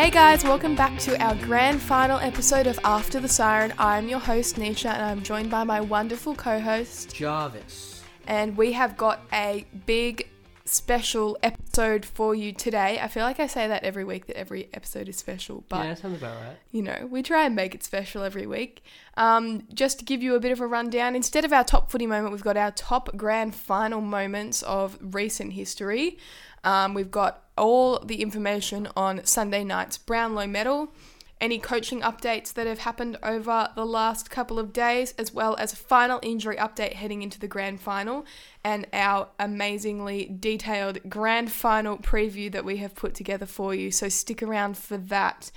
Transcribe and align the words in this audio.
Hey 0.00 0.08
guys, 0.08 0.42
welcome 0.44 0.74
back 0.74 0.98
to 1.00 1.22
our 1.22 1.34
grand 1.34 1.78
final 1.78 2.18
episode 2.20 2.66
of 2.66 2.80
After 2.84 3.20
the 3.20 3.28
Siren. 3.28 3.74
I'm 3.78 4.08
your 4.08 4.18
host, 4.18 4.56
Nisha, 4.56 4.86
and 4.86 5.02
I'm 5.02 5.22
joined 5.22 5.50
by 5.50 5.62
my 5.62 5.82
wonderful 5.82 6.34
co 6.34 6.58
host. 6.58 7.14
Jarvis. 7.14 8.02
And 8.26 8.56
we 8.56 8.72
have 8.72 8.96
got 8.96 9.20
a 9.30 9.66
big 9.84 10.26
special 10.64 11.36
episode 11.42 12.06
for 12.06 12.34
you 12.34 12.52
today. 12.52 12.98
I 12.98 13.08
feel 13.08 13.24
like 13.24 13.40
I 13.40 13.46
say 13.46 13.68
that 13.68 13.84
every 13.84 14.04
week 14.04 14.24
that 14.28 14.38
every 14.38 14.70
episode 14.72 15.06
is 15.06 15.18
special, 15.18 15.64
but 15.68 15.84
yeah, 15.84 15.94
sounds 15.94 16.16
about 16.16 16.40
right. 16.40 16.56
you 16.70 16.80
know, 16.80 17.06
we 17.10 17.22
try 17.22 17.44
and 17.44 17.54
make 17.54 17.74
it 17.74 17.84
special 17.84 18.22
every 18.22 18.46
week. 18.46 18.82
Um, 19.18 19.64
just 19.74 19.98
to 19.98 20.06
give 20.06 20.22
you 20.22 20.34
a 20.34 20.40
bit 20.40 20.50
of 20.50 20.62
a 20.62 20.66
rundown, 20.66 21.14
instead 21.14 21.44
of 21.44 21.52
our 21.52 21.62
top 21.62 21.90
footy 21.90 22.06
moment, 22.06 22.32
we've 22.32 22.42
got 22.42 22.56
our 22.56 22.70
top 22.70 23.14
grand 23.18 23.54
final 23.54 24.00
moments 24.00 24.62
of 24.62 24.96
recent 25.02 25.52
history. 25.52 26.16
Um, 26.64 26.94
we've 26.94 27.10
got 27.10 27.49
all 27.60 28.00
the 28.00 28.22
information 28.22 28.88
on 28.96 29.24
Sunday 29.24 29.62
night's 29.62 29.98
Brownlow 29.98 30.46
medal, 30.46 30.92
any 31.40 31.58
coaching 31.58 32.00
updates 32.00 32.52
that 32.54 32.66
have 32.66 32.80
happened 32.80 33.18
over 33.22 33.70
the 33.74 33.86
last 33.86 34.30
couple 34.30 34.58
of 34.58 34.72
days, 34.72 35.14
as 35.18 35.32
well 35.32 35.56
as 35.56 35.72
a 35.72 35.76
final 35.76 36.18
injury 36.22 36.56
update 36.56 36.94
heading 36.94 37.22
into 37.22 37.38
the 37.38 37.46
grand 37.46 37.80
final, 37.80 38.24
and 38.64 38.86
our 38.92 39.28
amazingly 39.38 40.26
detailed 40.38 40.98
grand 41.08 41.50
final 41.50 41.96
preview 41.96 42.52
that 42.52 42.64
we 42.64 42.76
have 42.78 42.94
put 42.94 43.14
together 43.14 43.46
for 43.46 43.74
you. 43.74 43.90
So 43.90 44.08
stick 44.08 44.42
around 44.42 44.76
for 44.76 44.98
that. 44.98 45.50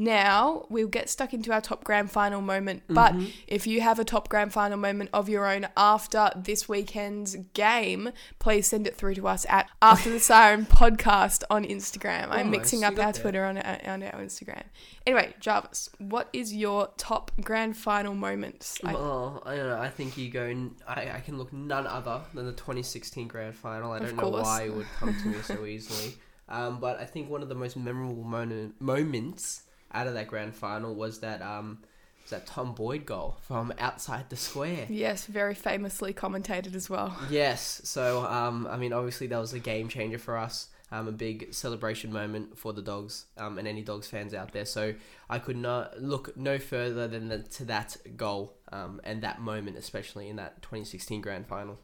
Now, 0.00 0.64
we'll 0.70 0.88
get 0.88 1.10
stuck 1.10 1.34
into 1.34 1.52
our 1.52 1.60
top 1.60 1.84
grand 1.84 2.10
final 2.10 2.40
moment, 2.40 2.84
but 2.88 3.12
mm-hmm. 3.12 3.26
if 3.46 3.66
you 3.66 3.82
have 3.82 3.98
a 3.98 4.04
top 4.04 4.30
grand 4.30 4.50
final 4.50 4.78
moment 4.78 5.10
of 5.12 5.28
your 5.28 5.46
own 5.46 5.68
after 5.76 6.30
this 6.34 6.66
weekend's 6.66 7.36
game, 7.52 8.08
please 8.38 8.66
send 8.66 8.86
it 8.86 8.96
through 8.96 9.16
to 9.16 9.28
us 9.28 9.44
at 9.50 9.68
After 9.82 10.08
the 10.08 10.18
Siren 10.18 10.64
Podcast 10.64 11.42
on 11.50 11.64
Instagram. 11.64 12.28
I'm 12.30 12.50
mixing 12.50 12.82
up 12.82 12.92
our 12.98 13.12
there. 13.12 13.22
Twitter 13.22 13.44
on 13.44 13.58
our, 13.58 13.78
on 13.84 14.02
our 14.02 14.20
Instagram. 14.22 14.62
Anyway, 15.06 15.34
Jarvis, 15.38 15.90
what 15.98 16.30
is 16.32 16.54
your 16.54 16.88
top 16.96 17.30
grand 17.42 17.76
final 17.76 18.14
moments? 18.14 18.78
I- 18.82 18.94
Oh, 18.94 19.42
I 19.44 19.56
don't 19.56 19.68
know. 19.68 19.78
I 19.78 19.88
think 19.88 20.16
you 20.16 20.30
go. 20.30 20.70
I, 20.86 21.10
I 21.16 21.20
can 21.20 21.36
look 21.36 21.52
none 21.52 21.86
other 21.86 22.22
than 22.32 22.46
the 22.50 22.56
2016 22.56 23.28
grand 23.28 23.54
final. 23.54 23.92
I 23.92 23.98
Of 23.98 24.06
don't 24.06 24.16
know 24.16 24.22
course. 24.30 24.44
why 24.44 24.62
it 24.64 24.74
would 24.74 24.86
come 24.98 25.14
to 25.14 25.26
me 25.28 25.38
so 25.42 25.64
easily. 25.74 26.14
Um, 26.48 26.80
but 26.80 26.98
I 27.00 27.04
think 27.04 27.30
one 27.30 27.42
of 27.42 27.48
the 27.48 27.54
most 27.54 27.76
memorable 27.76 28.24
moment, 28.24 28.80
moments 28.80 29.62
out 29.92 30.06
of 30.06 30.14
that 30.14 30.26
grand 30.28 30.54
final 30.54 30.94
was 30.94 31.20
that 31.20 31.40
um, 31.42 31.78
was 32.22 32.30
that 32.30 32.46
Tom 32.46 32.74
Boyd 32.74 33.06
goal 33.06 33.38
from 33.46 33.72
outside 33.78 34.28
the 34.30 34.36
square. 34.36 34.86
Yes, 34.88 35.26
very 35.26 35.54
famously 35.54 36.12
commentated 36.12 36.74
as 36.74 36.90
well. 36.90 37.16
Yes. 37.30 37.80
So, 37.84 38.24
um, 38.26 38.66
I 38.68 38.76
mean, 38.76 38.92
obviously 38.92 39.26
that 39.28 39.38
was 39.38 39.52
a 39.52 39.58
game 39.60 39.88
changer 39.88 40.18
for 40.18 40.36
us. 40.36 40.68
Um, 40.92 41.06
a 41.06 41.12
big 41.12 41.54
celebration 41.54 42.12
moment 42.12 42.58
for 42.58 42.72
the 42.72 42.82
dogs 42.82 43.26
um, 43.36 43.58
and 43.58 43.68
any 43.68 43.80
dogs 43.80 44.08
fans 44.08 44.34
out 44.34 44.50
there. 44.52 44.64
So 44.64 44.94
I 45.28 45.38
could 45.38 45.56
not 45.56 46.02
look 46.02 46.36
no 46.36 46.58
further 46.58 47.06
than 47.06 47.28
the, 47.28 47.38
to 47.44 47.64
that 47.66 47.96
goal 48.16 48.54
um, 48.72 49.00
and 49.04 49.22
that 49.22 49.40
moment, 49.40 49.76
especially 49.76 50.28
in 50.28 50.34
that 50.36 50.62
2016 50.62 51.20
grand 51.20 51.46
final. 51.46 51.78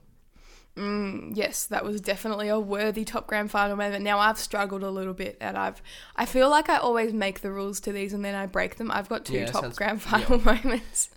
Mm, 0.77 1.33
yes, 1.35 1.65
that 1.67 1.85
was 1.85 2.01
definitely 2.03 2.49
a 2.49 2.61
worthy 2.61 3.05
top 3.05 3.27
grand 3.27 3.51
final 3.51 3.77
moment. 3.77 4.05
Now 4.05 4.19
I've 4.19 4.39
struggled 4.39 4.83
a 4.83 4.91
little 4.91 5.15
bit, 5.15 5.39
and 5.41 5.57
I've 5.57 5.81
I 6.17 6.27
feel 6.27 6.51
like 6.51 6.69
I 6.69 6.77
always 6.77 7.13
make 7.15 7.41
the 7.41 7.51
rules 7.51 7.81
to 7.81 7.93
these 7.93 8.13
and 8.13 8.23
then 8.25 8.35
I 8.35 8.45
break 8.47 8.77
them. 8.77 8.91
I've 8.91 9.09
got 9.09 9.25
two 9.25 9.35
Yeah, 9.35 9.47
top 9.47 9.63
sounds- 9.63 9.77
grand 9.79 10.03
final 10.03 10.39
moments. 10.45 11.09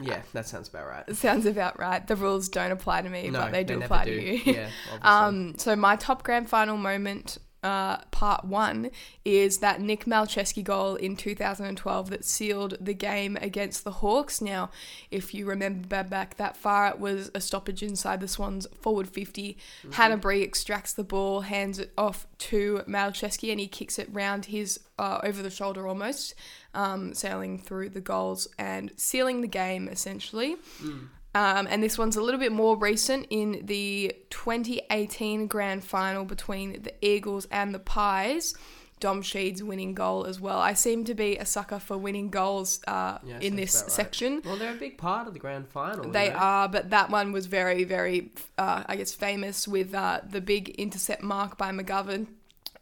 Yeah, 0.00 0.20
that 0.34 0.46
sounds 0.46 0.68
about 0.68 0.86
right. 0.88 1.16
Sounds 1.16 1.46
about 1.46 1.78
right. 1.78 2.06
The 2.06 2.16
rules 2.16 2.48
don't 2.50 2.70
apply 2.70 3.02
to 3.02 3.08
me, 3.08 3.30
but 3.30 3.50
they 3.50 3.64
do 3.64 3.74
never 3.74 3.84
apply 3.86 4.04
to 4.04 4.22
you. 4.22 4.40
Yeah. 4.44 4.68
Um, 5.02 5.54
so 5.56 5.74
my 5.76 5.96
top 5.96 6.22
grand 6.22 6.48
final 6.50 6.76
moment, 6.76 7.38
uh, 7.62 7.98
part 8.10 8.44
one, 8.44 8.90
is 9.24 9.58
that 9.58 9.80
Nick 9.80 10.04
Malceski 10.04 10.62
goal 10.62 10.94
in 10.94 11.16
2012 11.16 12.10
that 12.10 12.24
sealed 12.24 12.76
the 12.80 12.94
game 12.94 13.36
against 13.40 13.84
the 13.84 13.90
Hawks. 13.90 14.40
Now, 14.40 14.70
if 15.10 15.34
you 15.34 15.46
remember 15.46 16.04
back 16.04 16.36
that 16.36 16.56
far, 16.56 16.88
it 16.88 16.98
was 16.98 17.30
a 17.34 17.40
stoppage 17.40 17.82
inside 17.82 18.20
the 18.20 18.28
Swans 18.28 18.66
forward 18.80 19.08
50. 19.08 19.56
Hannebery 19.90 20.42
extracts 20.42 20.92
the 20.92 21.04
ball, 21.04 21.42
hands 21.42 21.78
it 21.78 21.92
off 21.98 22.26
to 22.38 22.82
Malceski, 22.86 23.50
and 23.50 23.60
he 23.60 23.66
kicks 23.66 23.98
it 23.98 24.08
round 24.12 24.46
his 24.46 24.80
uh, 24.98 25.20
over 25.22 25.42
the 25.42 25.50
shoulder 25.50 25.86
almost, 25.86 26.34
um, 26.74 27.14
sailing 27.14 27.58
through 27.58 27.88
the 27.90 28.00
goals 28.00 28.48
and 28.58 28.92
sealing 28.96 29.40
the 29.40 29.48
game 29.48 29.88
essentially. 29.88 30.56
Um, 31.38 31.68
and 31.70 31.80
this 31.80 31.96
one's 31.96 32.16
a 32.16 32.20
little 32.20 32.40
bit 32.40 32.50
more 32.50 32.76
recent 32.76 33.28
in 33.30 33.60
the 33.64 34.12
2018 34.30 35.46
grand 35.46 35.84
final 35.84 36.24
between 36.24 36.82
the 36.82 36.92
Eagles 37.00 37.46
and 37.52 37.72
the 37.72 37.78
Pies. 37.78 38.54
Dom 38.98 39.22
Sheed's 39.22 39.62
winning 39.62 39.94
goal 39.94 40.26
as 40.26 40.40
well. 40.40 40.58
I 40.58 40.72
seem 40.72 41.04
to 41.04 41.14
be 41.14 41.36
a 41.36 41.44
sucker 41.46 41.78
for 41.78 41.96
winning 41.96 42.30
goals 42.30 42.80
uh, 42.88 43.18
Yeah, 43.22 43.38
in 43.38 43.54
this 43.54 43.80
right. 43.82 43.88
section. 43.92 44.42
well, 44.44 44.56
they're 44.56 44.74
a 44.74 44.76
big 44.78 44.98
part 44.98 45.28
of 45.28 45.32
the 45.34 45.38
grand 45.38 45.68
final. 45.68 46.10
They 46.10 46.24
you 46.26 46.30
know? 46.32 46.38
are, 46.38 46.68
but 46.68 46.90
that 46.90 47.08
one 47.08 47.30
was 47.30 47.46
very, 47.46 47.84
very, 47.84 48.32
uh, 48.56 48.82
I 48.86 48.96
guess, 48.96 49.14
famous 49.14 49.68
with 49.68 49.94
uh, 49.94 50.22
the 50.28 50.40
big 50.40 50.70
intercept 50.70 51.22
mark 51.22 51.56
by 51.56 51.70
McGovern. 51.70 52.26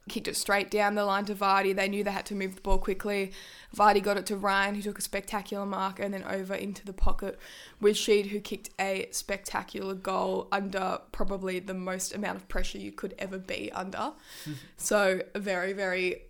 Kicked 0.09 0.29
it 0.29 0.37
straight 0.37 0.71
down 0.71 0.95
the 0.95 1.05
line 1.05 1.25
to 1.25 1.35
Vardy. 1.35 1.75
They 1.75 1.89
knew 1.89 2.05
they 2.05 2.13
had 2.13 2.27
to 2.27 2.35
move 2.35 2.55
the 2.55 2.61
ball 2.61 2.79
quickly. 2.79 3.33
Vardy 3.77 4.03
got 4.03 4.17
it 4.17 4.27
to 4.27 4.37
Ryan, 4.37 4.77
who 4.77 4.83
took 4.83 4.99
a 4.99 5.03
spectacular 5.03 5.67
mark, 5.67 5.99
and 5.99 6.15
then 6.15 6.23
over 6.25 6.55
into 6.55 6.85
the 6.85 6.93
pocket 6.93 7.39
with 7.81 7.97
Sheed, 7.97 8.27
who 8.27 8.41
kicked 8.41 8.71
a 8.79 9.09
spectacular 9.11 9.95
goal 9.95 10.49
under 10.53 11.01
probably 11.11 11.59
the 11.59 11.75
most 11.75 12.15
amount 12.15 12.37
of 12.37 12.47
pressure 12.49 12.79
you 12.79 12.93
could 12.93 13.15
ever 13.19 13.39
be 13.39 13.73
under. 13.73 14.13
so, 14.77 15.23
very, 15.35 15.73
very 15.73 16.23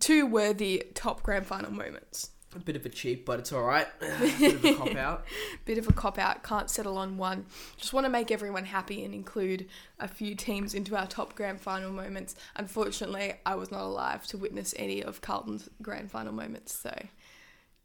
two 0.00 0.26
worthy 0.26 0.84
top 0.94 1.22
grand 1.22 1.46
final 1.46 1.72
moments. 1.72 2.30
A 2.54 2.58
bit 2.60 2.76
of 2.76 2.86
a 2.86 2.88
cheap, 2.88 3.24
but 3.24 3.38
it's 3.38 3.52
all 3.52 3.62
right. 3.62 3.86
bit 4.00 4.54
of 4.54 4.64
a 4.64 4.74
cop 4.74 4.96
out. 4.96 5.24
bit 5.64 5.78
of 5.78 5.88
a 5.88 5.92
cop 5.92 6.18
out, 6.18 6.42
can't 6.42 6.70
settle 6.70 6.98
on 6.98 7.16
one. 7.16 7.46
Just 7.76 7.92
want 7.92 8.04
to 8.04 8.10
make 8.10 8.30
everyone 8.30 8.64
happy 8.64 9.04
and 9.04 9.14
include 9.14 9.66
a 9.98 10.08
few 10.08 10.34
teams 10.34 10.74
into 10.74 10.96
our 10.96 11.06
top 11.06 11.34
grand 11.34 11.60
final 11.60 11.90
moments. 11.90 12.36
Unfortunately, 12.56 13.34
I 13.44 13.54
was 13.54 13.70
not 13.70 13.82
alive 13.82 14.26
to 14.28 14.38
witness 14.38 14.74
any 14.76 15.02
of 15.02 15.20
Carlton's 15.20 15.68
grand 15.82 16.10
final 16.10 16.32
moments, 16.32 16.74
so 16.74 16.94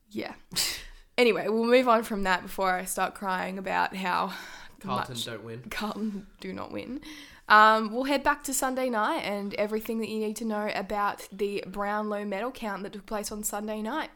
yeah. 0.09 0.33
anyway, 1.17 1.47
we'll 1.47 1.65
move 1.65 1.87
on 1.87 2.03
from 2.03 2.23
that 2.23 2.43
before 2.43 2.71
I 2.71 2.85
start 2.85 3.15
crying 3.15 3.57
about 3.57 3.95
how 3.95 4.33
Carlton 4.79 5.17
don't 5.23 5.43
win. 5.43 5.63
Carlton 5.69 6.27
do 6.39 6.53
not 6.53 6.71
win. 6.71 7.01
Um, 7.47 7.91
we'll 7.91 8.03
head 8.03 8.23
back 8.23 8.43
to 8.43 8.53
Sunday 8.53 8.89
night 8.89 9.21
and 9.21 9.55
everything 9.55 9.99
that 9.99 10.09
you 10.09 10.19
need 10.19 10.35
to 10.37 10.45
know 10.45 10.69
about 10.75 11.27
the 11.31 11.63
Brownlow 11.65 12.23
medal 12.25 12.51
count 12.51 12.83
that 12.83 12.93
took 12.93 13.07
place 13.07 13.31
on 13.31 13.43
Sunday 13.43 13.81
night. 13.81 14.11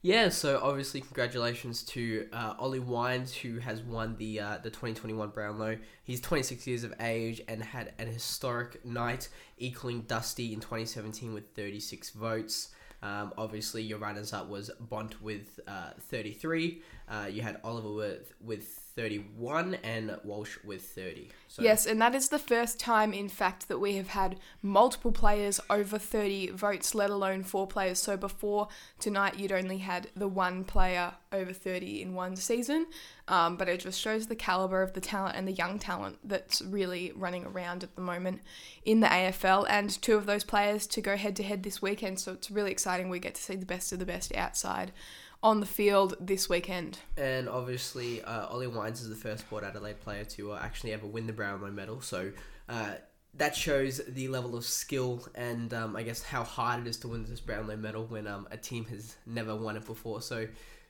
Yeah, 0.00 0.28
so 0.28 0.60
obviously 0.62 1.00
congratulations 1.00 1.82
to 1.84 2.28
uh, 2.32 2.54
Ollie 2.56 2.78
Wines 2.78 3.34
who 3.34 3.58
has 3.58 3.82
won 3.82 4.16
the 4.16 4.38
uh, 4.38 4.58
the 4.62 4.70
2021 4.70 5.30
Brownlow. 5.30 5.76
He's 6.04 6.20
26 6.20 6.66
years 6.68 6.84
of 6.84 6.94
age 7.00 7.40
and 7.48 7.62
had 7.62 7.92
an 7.98 8.06
historic 8.06 8.84
night, 8.84 9.28
equaling 9.58 10.02
Dusty 10.02 10.52
in 10.52 10.60
2017 10.60 11.34
with 11.34 11.48
36 11.48 12.10
votes. 12.10 12.68
Um, 13.02 13.32
obviously, 13.36 13.82
your 13.82 13.98
runners 13.98 14.32
up 14.32 14.48
was 14.48 14.70
Bont 14.78 15.20
with 15.20 15.58
uh, 15.66 15.90
33. 15.98 16.80
Uh, 17.08 17.26
you 17.30 17.42
had 17.42 17.60
Oliver 17.64 17.92
with 17.92 18.34
with 18.40 18.87
31 18.98 19.76
and 19.84 20.18
Walsh 20.24 20.58
with 20.64 20.82
30. 20.82 21.30
So 21.46 21.62
Yes, 21.62 21.86
and 21.86 22.02
that 22.02 22.16
is 22.16 22.30
the 22.30 22.38
first 22.38 22.80
time, 22.80 23.12
in 23.12 23.28
fact, 23.28 23.68
that 23.68 23.78
we 23.78 23.94
have 23.94 24.08
had 24.08 24.40
multiple 24.60 25.12
players 25.12 25.60
over 25.70 26.00
30 26.00 26.50
votes, 26.50 26.96
let 26.96 27.08
alone 27.08 27.44
four 27.44 27.68
players. 27.68 28.00
So 28.00 28.16
before 28.16 28.66
tonight, 28.98 29.38
you'd 29.38 29.52
only 29.52 29.78
had 29.78 30.08
the 30.16 30.26
one 30.26 30.64
player 30.64 31.12
over 31.32 31.52
30 31.52 32.02
in 32.02 32.14
one 32.14 32.34
season. 32.34 32.86
Um, 33.28 33.56
but 33.56 33.68
it 33.68 33.78
just 33.78 34.00
shows 34.00 34.26
the 34.26 34.34
caliber 34.34 34.82
of 34.82 34.94
the 34.94 35.00
talent 35.00 35.36
and 35.36 35.46
the 35.46 35.52
young 35.52 35.78
talent 35.78 36.18
that's 36.24 36.60
really 36.60 37.12
running 37.14 37.46
around 37.46 37.84
at 37.84 37.94
the 37.94 38.02
moment 38.02 38.40
in 38.84 38.98
the 38.98 39.06
AFL. 39.06 39.64
And 39.70 39.90
two 40.02 40.16
of 40.16 40.26
those 40.26 40.42
players 40.42 40.88
to 40.88 41.00
go 41.00 41.16
head 41.16 41.36
to 41.36 41.44
head 41.44 41.62
this 41.62 41.80
weekend. 41.80 42.18
So 42.18 42.32
it's 42.32 42.50
really 42.50 42.72
exciting. 42.72 43.10
We 43.10 43.20
get 43.20 43.36
to 43.36 43.42
see 43.42 43.54
the 43.54 43.64
best 43.64 43.92
of 43.92 44.00
the 44.00 44.06
best 44.06 44.34
outside 44.34 44.90
on 45.42 45.60
the 45.60 45.66
field 45.66 46.16
this 46.20 46.48
weekend. 46.48 46.98
And 47.16 47.48
obviously, 47.48 48.22
uh, 48.22 48.46
Ollie 48.46 48.66
Wines 48.66 49.00
is 49.00 49.08
the 49.08 49.16
first 49.16 49.48
Port 49.48 49.64
Adelaide 49.64 50.00
player 50.00 50.24
to 50.24 50.52
uh, 50.52 50.60
actually 50.62 50.92
ever 50.92 51.06
win 51.06 51.26
the 51.26 51.32
Brownlow 51.32 51.70
medal. 51.70 52.00
So 52.00 52.32
uh, 52.68 52.94
that 53.34 53.54
shows 53.54 54.00
the 54.08 54.28
level 54.28 54.56
of 54.56 54.64
skill 54.64 55.26
and 55.34 55.72
um, 55.72 55.96
I 55.96 56.02
guess 56.02 56.22
how 56.22 56.42
hard 56.42 56.80
it 56.80 56.88
is 56.88 56.96
to 56.98 57.08
win 57.08 57.24
this 57.24 57.40
Brownlow 57.40 57.76
medal 57.76 58.04
when 58.06 58.26
um, 58.26 58.48
a 58.50 58.56
team 58.56 58.84
has 58.86 59.16
never 59.26 59.54
won 59.54 59.76
it 59.76 59.86
before. 59.86 60.22
So 60.22 60.48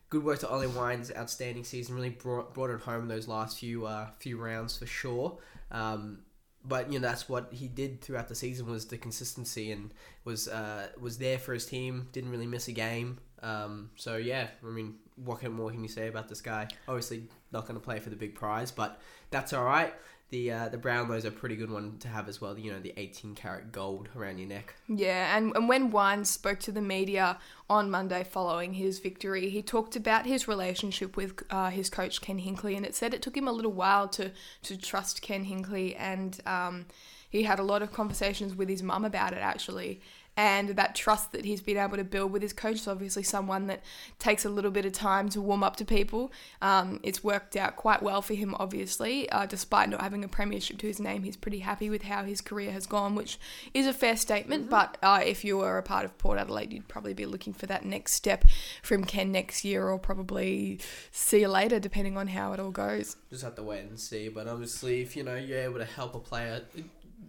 good 0.08 0.24
work 0.24 0.38
to 0.40 0.48
Ollie 0.48 0.66
Wines, 0.66 1.12
outstanding 1.14 1.64
season. 1.64 1.94
Really 1.94 2.10
brought 2.10 2.54
brought 2.54 2.70
it 2.70 2.80
home 2.80 3.02
in 3.02 3.08
those 3.08 3.28
last 3.28 3.58
few 3.58 3.86
uh, 3.86 4.08
few 4.18 4.38
rounds 4.38 4.76
for 4.78 4.86
sure. 4.86 5.38
Um, 5.70 6.20
but 6.64 6.92
you 6.92 6.98
know 6.98 7.06
that's 7.06 7.28
what 7.28 7.52
he 7.52 7.68
did 7.68 8.00
throughout 8.00 8.28
the 8.28 8.34
season 8.34 8.66
was 8.66 8.86
the 8.86 8.98
consistency 8.98 9.70
and 9.70 9.92
was 10.24 10.48
uh, 10.48 10.88
was 11.00 11.18
there 11.18 11.38
for 11.38 11.52
his 11.52 11.66
team. 11.66 12.08
Didn't 12.12 12.30
really 12.30 12.46
miss 12.46 12.68
a 12.68 12.72
game. 12.72 13.18
Um, 13.42 13.90
so 13.96 14.16
yeah, 14.16 14.48
I 14.64 14.66
mean, 14.66 14.96
what 15.16 15.40
can, 15.40 15.52
more 15.52 15.70
can 15.70 15.82
you 15.82 15.88
say 15.88 16.08
about 16.08 16.28
this 16.28 16.40
guy? 16.40 16.68
Obviously, 16.86 17.24
not 17.52 17.66
going 17.66 17.78
to 17.78 17.84
play 17.84 17.98
for 17.98 18.10
the 18.10 18.16
big 18.16 18.34
prize, 18.34 18.70
but 18.70 19.00
that's 19.30 19.52
all 19.52 19.64
right. 19.64 19.94
the 20.30 20.52
uh, 20.52 20.68
the 20.68 20.76
Brownlow's 20.76 21.24
a 21.24 21.30
pretty 21.30 21.56
good 21.56 21.70
one 21.70 21.98
to 21.98 22.08
have 22.08 22.28
as 22.28 22.40
well. 22.40 22.58
You 22.58 22.72
know, 22.72 22.80
the 22.80 22.92
18 22.96 23.34
karat 23.34 23.72
gold 23.72 24.08
around 24.14 24.38
your 24.38 24.48
neck. 24.48 24.74
Yeah, 24.86 25.36
and, 25.36 25.54
and 25.56 25.68
when 25.68 25.90
Wines 25.90 26.30
spoke 26.30 26.58
to 26.60 26.72
the 26.72 26.82
media 26.82 27.38
on 27.70 27.90
Monday 27.90 28.24
following 28.24 28.74
his 28.74 28.98
victory, 28.98 29.48
he 29.48 29.62
talked 29.62 29.96
about 29.96 30.26
his 30.26 30.46
relationship 30.46 31.16
with 31.16 31.42
uh, 31.50 31.70
his 31.70 31.88
coach 31.88 32.20
Ken 32.20 32.38
Hinkley, 32.40 32.76
and 32.76 32.84
it 32.84 32.94
said 32.94 33.14
it 33.14 33.22
took 33.22 33.36
him 33.36 33.48
a 33.48 33.52
little 33.52 33.72
while 33.72 34.08
to 34.08 34.30
to 34.62 34.76
trust 34.76 35.22
Ken 35.22 35.46
Hinkley, 35.46 35.96
and 35.98 36.38
um, 36.46 36.86
he 37.30 37.44
had 37.44 37.58
a 37.58 37.64
lot 37.64 37.82
of 37.82 37.92
conversations 37.92 38.54
with 38.54 38.68
his 38.68 38.82
mum 38.82 39.04
about 39.04 39.32
it 39.32 39.40
actually 39.40 40.00
and 40.38 40.68
that 40.76 40.94
trust 40.94 41.32
that 41.32 41.44
he's 41.44 41.60
been 41.60 41.76
able 41.76 41.96
to 41.96 42.04
build 42.04 42.30
with 42.30 42.42
his 42.42 42.52
coach 42.52 42.76
is 42.76 42.86
obviously 42.86 43.24
someone 43.24 43.66
that 43.66 43.82
takes 44.20 44.44
a 44.44 44.48
little 44.48 44.70
bit 44.70 44.86
of 44.86 44.92
time 44.92 45.28
to 45.30 45.40
warm 45.40 45.64
up 45.64 45.74
to 45.74 45.84
people. 45.84 46.30
Um, 46.62 47.00
it's 47.02 47.24
worked 47.24 47.56
out 47.56 47.74
quite 47.74 48.04
well 48.04 48.22
for 48.22 48.34
him, 48.34 48.54
obviously, 48.56 49.28
uh, 49.30 49.46
despite 49.46 49.88
not 49.88 50.00
having 50.00 50.22
a 50.22 50.28
premiership 50.28 50.78
to 50.78 50.86
his 50.86 51.00
name. 51.00 51.24
He's 51.24 51.36
pretty 51.36 51.58
happy 51.58 51.90
with 51.90 52.02
how 52.02 52.22
his 52.22 52.40
career 52.40 52.70
has 52.70 52.86
gone, 52.86 53.16
which 53.16 53.36
is 53.74 53.88
a 53.88 53.92
fair 53.92 54.16
statement. 54.16 54.66
Mm-hmm. 54.66 54.70
But 54.70 54.96
uh, 55.02 55.20
if 55.26 55.44
you 55.44 55.58
were 55.58 55.76
a 55.76 55.82
part 55.82 56.04
of 56.04 56.16
Port 56.18 56.38
Adelaide, 56.38 56.72
you'd 56.72 56.86
probably 56.86 57.14
be 57.14 57.26
looking 57.26 57.52
for 57.52 57.66
that 57.66 57.84
next 57.84 58.12
step 58.12 58.44
from 58.80 59.02
Ken 59.02 59.32
next 59.32 59.64
year, 59.64 59.88
or 59.88 59.98
probably 59.98 60.78
see 61.10 61.40
you 61.40 61.48
later, 61.48 61.80
depending 61.80 62.16
on 62.16 62.28
how 62.28 62.52
it 62.52 62.60
all 62.60 62.70
goes. 62.70 63.16
Just 63.28 63.42
have 63.42 63.56
to 63.56 63.64
wait 63.64 63.80
and 63.80 63.98
see. 63.98 64.28
But 64.28 64.46
obviously, 64.46 65.02
if 65.02 65.16
you 65.16 65.24
know 65.24 65.34
you're 65.34 65.58
able 65.58 65.78
to 65.78 65.84
help 65.84 66.14
a 66.14 66.20
player 66.20 66.62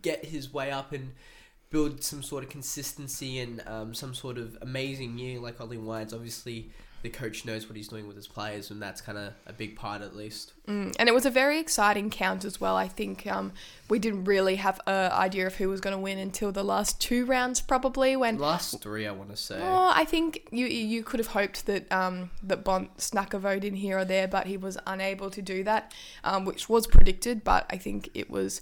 get 0.04 0.26
his 0.26 0.54
way 0.54 0.70
up 0.70 0.92
and 0.92 1.14
build 1.70 2.04
some 2.04 2.24
sort 2.24 2.44
of 2.44 2.50
consistency 2.50 3.40
and 3.40 3.64
um, 3.68 3.94
some 3.94 4.14
sort 4.14 4.38
of 4.38 4.58
amazing 4.62 5.18
year 5.18 5.40
like 5.40 5.62
Ollie 5.62 5.78
Wines. 5.78 6.14
Obviously, 6.14 6.72
the 7.02 7.10
coach 7.10 7.46
knows 7.46 7.68
what 7.68 7.78
he's 7.78 7.88
doing 7.88 8.08
with 8.08 8.16
his 8.16 8.28
players, 8.28 8.72
and 8.72 8.82
that's 8.82 9.00
kind 9.00 9.18
of 9.18 9.34
a 9.46 9.54
big 9.54 9.76
part 9.76 10.02
at 10.02 10.16
least. 10.16 10.54
Mm, 10.68 10.94
and 11.00 11.08
it 11.08 11.14
was 11.14 11.26
a 11.26 11.30
very 11.30 11.60
exciting 11.60 12.10
count 12.10 12.44
as 12.44 12.60
well. 12.60 12.76
I 12.76 12.88
think 12.88 13.26
um, 13.26 13.54
we 13.90 14.00
didn't 14.00 14.26
really 14.26 14.58
have 14.58 14.82
an 14.86 15.12
idea 15.12 15.48
of 15.48 15.56
who 15.56 15.70
was 15.70 15.80
going 15.80 15.96
to 15.96 16.02
win 16.02 16.18
until 16.18 16.52
the 16.52 16.64
last 16.64 17.00
two 17.00 17.26
rounds, 17.26 17.62
probably. 17.62 18.16
When 18.18 18.38
last 18.38 18.82
three, 18.82 19.08
I 19.08 19.12
want 19.12 19.30
to 19.30 19.38
say. 19.38 19.60
Oh, 19.62 19.92
I 19.94 20.04
think 20.06 20.48
you 20.52 20.66
you 20.66 21.04
could 21.04 21.20
have 21.20 21.28
hoped 21.28 21.68
that 21.68 21.90
um, 21.92 22.32
that 22.44 22.66
Bont 22.66 23.00
snuck 23.00 23.34
a 23.34 23.40
vote 23.40 23.64
in 23.64 23.76
here 23.76 24.00
or 24.00 24.06
there, 24.06 24.28
but 24.28 24.48
he 24.48 24.58
was 24.58 24.78
unable 24.86 25.30
to 25.30 25.42
do 25.42 25.64
that, 25.64 25.94
um, 26.24 26.44
which 26.44 26.68
was 26.68 26.86
predicted. 26.86 27.44
But 27.44 27.66
I 27.70 27.78
think 27.78 28.10
it 28.14 28.30
was 28.30 28.62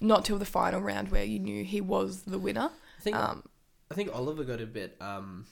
not 0.00 0.24
till 0.24 0.38
the 0.38 0.44
final 0.44 0.80
round 0.80 1.10
where 1.10 1.24
you 1.24 1.38
knew 1.38 1.64
he 1.64 1.80
was 1.80 2.22
the 2.22 2.38
winner. 2.38 2.70
I 2.98 3.02
think 3.02 3.16
um, 3.16 3.42
I 3.90 3.94
think 3.94 4.14
Oliver 4.14 4.44
got 4.44 4.60
a 4.60 4.66
bit 4.66 4.96
um, 5.00 5.46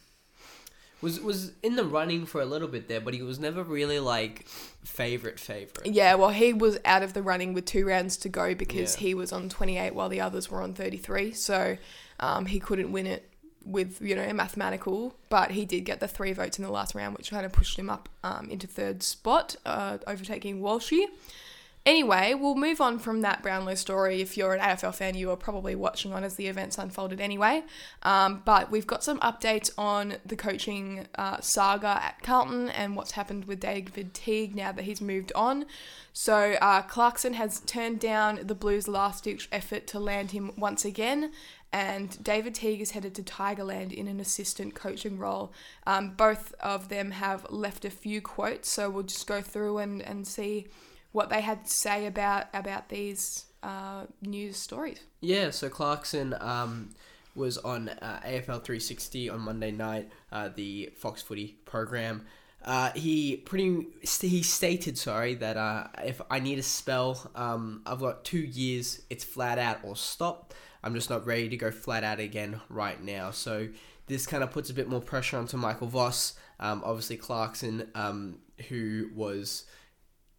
was 1.01 1.21
was 1.21 1.53
in 1.63 1.77
the 1.77 1.85
running 1.85 2.27
for 2.27 2.41
a 2.41 2.45
little 2.45 2.69
bit 2.69 2.89
there, 2.89 3.01
but 3.01 3.15
he 3.15 3.23
was 3.23 3.39
never 3.39 3.63
really 3.63 4.01
like 4.01 4.47
favorite 4.85 5.39
favorite. 5.39 5.87
Yeah, 5.87 6.15
well, 6.15 6.31
he 6.31 6.53
was 6.53 6.79
out 6.85 7.03
of 7.03 7.13
the 7.13 7.23
running 7.23 7.55
with 7.55 7.65
two 7.65 7.87
rounds 7.87 8.17
to 8.19 8.29
go 8.29 8.55
because 8.55 8.97
yeah. 8.97 9.09
he 9.09 9.15
was 9.15 9.33
on 9.33 9.49
twenty 9.49 9.79
eight 9.79 9.95
while 9.95 10.09
the 10.09 10.21
others 10.21 10.51
were 10.51 10.63
on 10.63 10.75
thirty 10.75 10.97
three. 10.97 11.33
So 11.33 11.77
um, 12.21 12.47
he 12.47 12.59
couldn't 12.61 12.93
win 12.93 13.07
it 13.07 13.31
with 13.65 14.01
you 14.01 14.17
know 14.17 14.23
a 14.23 14.35
mathematical, 14.35 15.17
but 15.29 15.53
he 15.53 15.65
did 15.65 15.83
get 15.83 16.01
the 16.01 16.09
three 16.09 16.33
votes 16.33 16.59
in 16.59 16.65
the 16.65 16.71
last 16.71 16.95
round, 16.95 17.17
which 17.17 17.31
kind 17.31 17.47
of 17.47 17.53
pushed 17.53 17.79
him 17.79 17.91
up 17.91 18.09
um, 18.25 18.51
into 18.51 18.67
third 18.67 19.03
spot, 19.03 19.57
uh, 19.67 19.99
overtaking 20.07 20.61
Walshy. 20.61 21.07
Anyway, 21.89 22.35
we'll 22.35 22.55
move 22.55 22.83
on 22.83 22.99
from 22.99 23.23
that 23.23 23.43
Brownlow 23.43 23.75
story. 23.75 24.21
If 24.21 24.37
you're 24.37 24.53
an 24.53 24.61
AFL 24.61 24.95
fan, 24.95 25.15
you 25.15 25.31
are 25.31 25.39
probably 25.39 25.75
watching 25.75 26.13
on 26.13 26.23
as 26.23 26.35
the 26.35 26.47
events 26.47 26.77
unfolded 26.77 27.19
anyway. 27.19 27.63
Um, 28.03 28.43
but 28.45 28.71
we've 28.71 28.87
got 28.87 29.03
some 29.03 29.19
updates 29.21 29.71
on 29.79 30.17
the 30.27 30.37
coaching 30.37 31.07
uh, 31.15 31.41
saga 31.41 31.99
at 32.05 32.23
Carlton 32.23 32.69
and 32.69 32.95
what's 32.95 33.13
happened 33.13 33.47
with 33.47 33.61
David 33.61 34.13
Teague 34.13 34.55
now 34.55 34.71
that 34.71 34.85
he's 34.85 35.01
moved 35.01 35.33
on. 35.35 35.65
So 36.13 36.59
uh, 36.61 36.83
Clarkson 36.83 37.33
has 37.33 37.61
turned 37.61 38.01
down 38.01 38.41
the 38.43 38.55
Blues' 38.55 38.87
last 38.87 39.25
ditch 39.25 39.49
effort 39.51 39.87
to 39.87 39.99
land 39.99 40.33
him 40.33 40.53
once 40.59 40.85
again. 40.85 41.33
And 41.73 42.23
David 42.23 42.55
Teague 42.55 42.83
is 42.83 42.91
headed 42.91 43.15
to 43.15 43.23
Tigerland 43.23 43.95
in 43.95 44.09
an 44.09 44.21
assistant 44.21 44.75
coaching 44.75 45.17
role. 45.17 45.55
Um, 45.87 46.11
both 46.11 46.53
of 46.61 46.91
them 46.91 47.13
have 47.13 47.47
left 47.49 47.87
a 47.87 47.91
few 47.91 48.21
quotes, 48.21 48.69
so 48.69 48.91
we'll 48.91 49.05
just 49.05 49.27
go 49.27 49.41
through 49.41 49.79
and, 49.79 50.03
and 50.03 50.27
see 50.27 50.67
what 51.13 51.31
they 51.31 51.41
had 51.41 51.65
to 51.65 51.71
say 51.71 52.07
about 52.07 52.47
about 52.55 52.89
these 52.89 53.47
uh, 53.63 54.05
news 54.23 54.57
stories. 54.57 55.01
Yeah, 55.21 55.51
so 55.51 55.69
Clarkson 55.69 56.35
um, 56.41 56.91
was 57.35 57.59
on 57.59 57.89
uh, 57.89 58.21
AFL 58.25 58.63
360 58.65 59.31
on 59.31 59.41
Monday 59.41 59.71
night, 59.71 60.11
uh, 60.33 60.51
the 60.55 60.93
Fox 60.97 61.23
Footy 61.23 61.57
program. 61.65 62.27
Uh, 62.65 62.91
he 62.93 63.37
pretty 63.37 63.87
he 64.21 64.43
stated 64.43 64.99
sorry 64.99 65.35
that 65.37 65.57
uh, 65.57 65.87
if 66.05 66.21
I 66.31 66.41
need 66.41 66.59
a 66.59 66.63
spell, 66.63 67.31
um, 67.35 67.83
I've 67.87 68.01
got 68.01 68.25
two 68.25 68.39
years. 68.41 69.03
It's 69.11 69.25
flat 69.25 69.59
out 69.59 69.79
or 69.85 69.97
stop. 69.97 70.55
I'm 70.83 70.95
just 70.95 71.11
not 71.11 71.27
ready 71.27 71.49
to 71.49 71.57
go 71.57 71.71
flat 71.71 72.05
out 72.05 72.21
again 72.21 72.61
right 72.69 73.03
now. 73.03 73.31
So 73.31 73.69
this 74.07 74.27
kind 74.27 74.43
of 74.43 74.51
puts 74.51 74.71
a 74.71 74.75
bit 74.75 74.89
more 74.89 75.01
pressure 75.01 75.37
onto 75.37 75.57
Michael 75.57 75.87
Voss. 75.87 76.35
Um, 76.61 76.83
obviously 76.85 77.17
Clarkson, 77.17 77.89
um, 77.95 78.39
who 78.69 79.11
was 79.15 79.65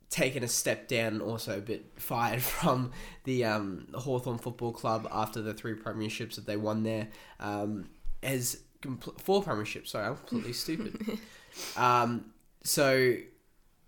taken 0.09 0.43
a 0.43 0.47
step 0.47 0.87
down 0.87 1.13
and 1.13 1.21
also 1.21 1.57
a 1.57 1.61
bit 1.61 1.85
fired 1.97 2.41
from 2.41 2.91
the 3.23 3.45
um, 3.45 3.87
Hawthorn 3.93 4.37
Football 4.37 4.71
Club 4.71 5.07
after 5.11 5.41
the 5.41 5.53
three 5.53 5.75
premierships 5.75 6.35
that 6.35 6.45
they 6.45 6.57
won 6.57 6.83
there. 6.83 7.07
Um, 7.39 7.89
as 8.23 8.61
compl- 8.81 9.19
four 9.19 9.43
premierships, 9.43 9.87
sorry, 9.87 10.07
I'm 10.07 10.17
completely 10.17 10.53
stupid. 10.53 11.19
Um, 11.77 12.25
so, 12.63 13.15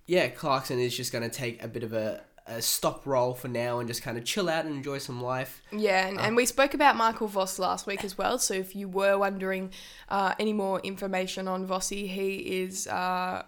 yeah, 0.08 0.28
Clarkson 0.30 0.80
is 0.80 0.96
just 0.96 1.12
going 1.12 1.30
to 1.30 1.36
take 1.36 1.64
a 1.64 1.68
bit 1.68 1.84
of 1.84 1.94
a, 1.94 2.24
a 2.48 2.62
stop 2.62 3.06
role 3.06 3.34
for 3.34 3.48
now 3.48 3.80
and 3.80 3.88
just 3.88 4.02
kind 4.02 4.18
of 4.18 4.24
chill 4.24 4.50
out 4.50 4.66
and 4.66 4.76
enjoy 4.76 4.98
some 5.00 5.22
life. 5.22 5.62
Yeah, 5.72 6.08
and, 6.08 6.20
uh, 6.20 6.22
and 6.22 6.36
we 6.36 6.46
spoke 6.46 6.74
about 6.74 6.96
Michael 6.96 7.28
Voss 7.28 7.60
last 7.60 7.88
week 7.88 8.04
as 8.04 8.18
well. 8.18 8.38
So 8.38 8.54
if 8.54 8.76
you 8.76 8.88
were 8.88 9.18
wondering 9.18 9.72
uh, 10.10 10.36
any 10.40 10.54
more 10.54 10.80
information 10.82 11.48
on 11.48 11.68
Vossi, 11.68 12.08
he 12.08 12.62
is 12.62 12.88
uh, 12.88 13.44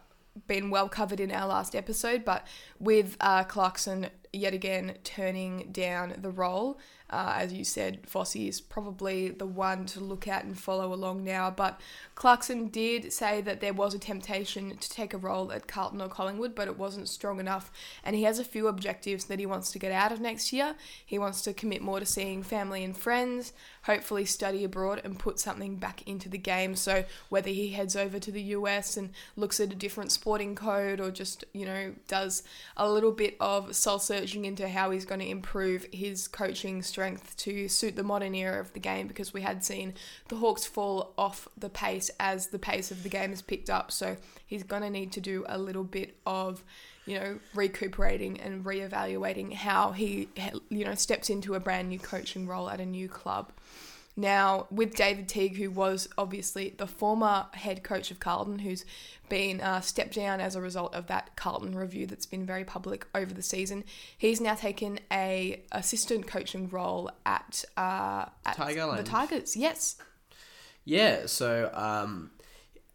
been 0.48 0.70
well 0.70 0.90
covered 0.90 1.20
in 1.20 1.32
our 1.32 1.48
last 1.48 1.76
episode, 1.76 2.26
but 2.26 2.46
with 2.80 3.18
uh, 3.20 3.44
Clarkson 3.44 4.10
yet 4.32 4.54
again 4.54 4.98
turning 5.04 5.70
down 5.72 6.16
the 6.18 6.32
role, 6.32 6.80
uh, 7.10 7.34
as 7.38 7.54
you 7.54 7.64
said, 7.64 8.02
Vossi 8.04 8.48
is 8.48 8.60
probably 8.60 9.30
the 9.30 9.46
one 9.46 9.86
to 9.86 10.00
look 10.00 10.28
at 10.28 10.46
and 10.46 10.58
follow 10.58 10.94
along 10.94 11.24
now. 11.24 11.52
But 11.52 11.80
Clarkson 12.16 12.68
did 12.68 13.14
say 13.14 13.42
that 13.42 13.62
there 13.62 13.74
was 13.74 13.94
a 13.94 14.00
temptation 14.00 14.78
to 14.78 14.90
take 14.90 15.14
a 15.14 15.18
role 15.18 15.52
at 15.52 15.68
Carlton 15.68 16.02
or 16.02 16.10
Collingwood, 16.10 16.56
but 16.56 16.68
it 16.68 16.78
wasn't 16.78 17.10
strong 17.10 17.40
enough. 17.40 17.72
And 18.04 18.16
he 18.16 18.24
has 18.24 18.40
a 18.40 18.44
few 18.44 18.68
objectives 18.68 19.26
that 19.26 19.40
he 19.40 19.46
wants 19.46 19.72
to 19.72 19.80
get 19.80 19.92
out 19.92 20.12
of 20.12 20.22
next 20.22 20.52
year. 20.54 20.76
He 21.06 21.20
wants 21.20 21.42
to 21.44 21.54
commit 21.54 21.82
more 21.82 22.00
to 22.00 22.06
seeing 22.06 22.42
family 22.42 22.84
and 22.84 22.98
friends, 22.98 23.54
hopefully 23.84 24.26
study 24.26 24.64
abroad 24.64 25.02
and 25.04 25.20
put 25.20 25.40
something 25.40 25.76
back 25.76 26.02
into 26.08 26.30
the 26.30 26.38
game. 26.38 26.76
So 26.76 27.04
whether 27.30 27.50
he 27.50 27.70
heads 27.70 27.96
over 27.96 28.18
to 28.18 28.32
the 28.32 28.42
US 28.42 28.98
and 28.98 29.12
looks 29.36 29.60
at 29.60 29.72
a 29.72 29.76
different 29.76 30.12
sporting 30.12 30.56
code 30.56 31.00
or 31.00 31.12
just, 31.12 31.46
you 31.54 31.66
know, 31.66 31.94
does 32.08 32.44
a 32.78 32.90
little 32.90 33.12
bit 33.12 33.36
of 33.40 33.76
soul 33.76 34.00
searching 34.00 34.46
into 34.46 34.68
how 34.68 34.90
he's 34.92 35.06
going 35.06 35.22
to 35.22 35.30
improve 35.30 35.86
his 35.92 36.28
coaching 36.28 36.82
strength 36.94 37.36
to 37.36 37.68
suit 37.68 37.96
the 37.96 38.04
modern 38.04 38.36
era 38.36 38.62
of 38.62 38.72
the 38.74 38.80
game 38.80 39.08
because 39.08 39.34
we 39.34 39.42
had 39.42 39.64
seen 39.64 39.96
the 40.30 40.36
Hawks 40.36 40.64
fall 40.64 41.12
off 41.18 41.48
the 41.58 41.70
pace 41.70 42.12
as 42.20 42.48
the 42.48 42.60
pace 42.60 42.92
of 42.92 43.02
the 43.02 43.10
game 43.10 43.32
has 43.32 43.42
picked 43.42 43.68
up. 43.68 43.92
So 43.92 44.16
he's 44.46 44.62
going 44.62 44.84
to 44.84 44.92
need 44.92 45.12
to 45.14 45.20
do 45.20 45.44
a 45.50 45.58
little 45.58 45.84
bit 45.84 46.16
of, 46.28 46.64
you 47.08 47.20
know, 47.20 47.40
recuperating 47.56 48.40
and 48.40 48.64
reevaluating 48.64 49.54
how 49.54 49.94
he, 49.94 50.30
you 50.70 50.86
know, 50.86 50.94
steps 50.94 51.32
into 51.32 51.56
a 51.56 51.60
brand 51.60 51.90
new 51.90 51.98
coaching 51.98 52.46
role 52.46 52.70
at 52.70 52.80
a 52.80 52.86
new 52.86 53.10
club. 53.10 53.52
Now, 54.16 54.68
with 54.70 54.96
David 54.96 55.28
Teague, 55.28 55.58
who 55.58 55.72
was 55.72 56.08
obviously 56.18 56.76
the 56.78 56.86
former 56.86 57.48
head 57.54 57.84
coach 57.84 58.12
of 58.12 58.20
Carlton, 58.20 58.60
who's 58.60 58.86
been 59.28 59.60
uh, 59.60 59.82
stepped 59.82 60.14
down 60.14 60.40
as 60.40 60.56
a 60.56 60.62
result 60.62 60.94
of 60.94 61.08
that 61.08 61.36
Carlton 61.36 61.76
review 61.76 62.06
that's 62.06 62.28
been 62.28 62.46
very 62.46 62.64
public 62.64 63.08
over 63.16 63.34
the 63.34 63.42
season, 63.42 63.84
he's 64.16 64.40
now 64.40 64.54
taken 64.54 65.00
a 65.12 65.64
assistant 65.72 66.28
coaching 66.28 66.70
role 66.70 67.10
at, 67.26 67.66
uh, 67.76 68.26
at 68.46 68.56
Tigerland. 68.56 68.98
the 68.98 69.04
Tigers. 69.04 69.56
Yes. 69.56 69.96
Yeah, 70.86 71.26
so 71.26 71.72
um, 71.74 72.32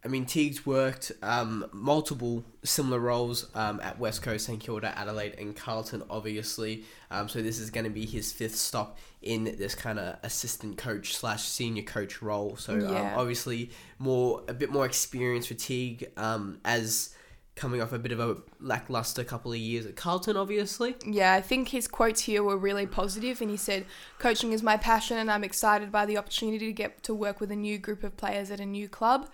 I 0.05 0.09
mean, 0.09 0.27
Teague's 0.27 0.65
worked 0.65 1.11
um, 1.23 1.67
multiple 1.73 2.45
similar 2.63 3.01
roles 3.01 3.51
um, 3.57 3.81
at 3.83 3.99
West 3.99 4.23
Coast, 4.23 4.47
St 4.47 4.61
Kilda, 4.61 4.97
Adelaide, 4.97 5.35
and 5.39 5.57
Carlton, 5.57 6.05
obviously. 6.09 6.85
Um, 7.11 7.29
so 7.29 7.43
this 7.43 7.59
is 7.59 7.71
going 7.71 7.85
to 7.85 7.91
be 7.91 8.07
his 8.07 8.33
fifth 8.33 8.55
stop 8.55 8.99
in 9.23 9.45
this 9.45 9.75
kind 9.75 9.99
of 9.99 10.17
assistant 10.23 10.79
coach 10.79 11.17
slash 11.17 11.43
senior 11.43 11.83
coach 11.83 12.23
role. 12.23 12.57
So 12.57 12.75
um, 12.75 12.81
yeah. 12.93 13.15
obviously, 13.17 13.71
more 13.99 14.45
a 14.47 14.55
bit 14.55 14.71
more 14.71 14.87
experience 14.87 15.47
for 15.47 15.55
Teague 15.55 16.09
um, 16.17 16.61
as 16.65 17.15
coming 17.59 17.83
off 17.83 17.93
a 17.93 17.99
bit 17.99 18.13
of 18.13 18.21
a 18.21 18.37
lackluster 18.61 19.25
couple 19.25 19.51
of 19.51 19.59
years 19.59 19.85
at 19.85 19.97
Carlton, 19.97 20.37
obviously. 20.37 20.95
Yeah, 21.05 21.35
I 21.35 21.41
think 21.41 21.69
his 21.69 21.89
quotes 21.89 22.21
here 22.21 22.43
were 22.43 22.57
really 22.57 22.87
positive, 22.87 23.41
and 23.41 23.51
he 23.51 23.57
said, 23.57 23.85
"Coaching 24.19 24.53
is 24.53 24.63
my 24.63 24.77
passion, 24.77 25.19
and 25.19 25.31
I'm 25.31 25.45
excited 25.45 25.91
by 25.91 26.07
the 26.07 26.17
opportunity 26.17 26.67
to 26.67 26.73
get 26.73 27.03
to 27.03 27.15
work 27.15 27.41
with 27.41 27.51
a 27.51 27.57
new 27.57 27.77
group 27.77 28.05
of 28.05 28.17
players 28.17 28.51
at 28.51 28.61
a 28.61 28.67
new 28.67 28.89
club. 28.89 29.29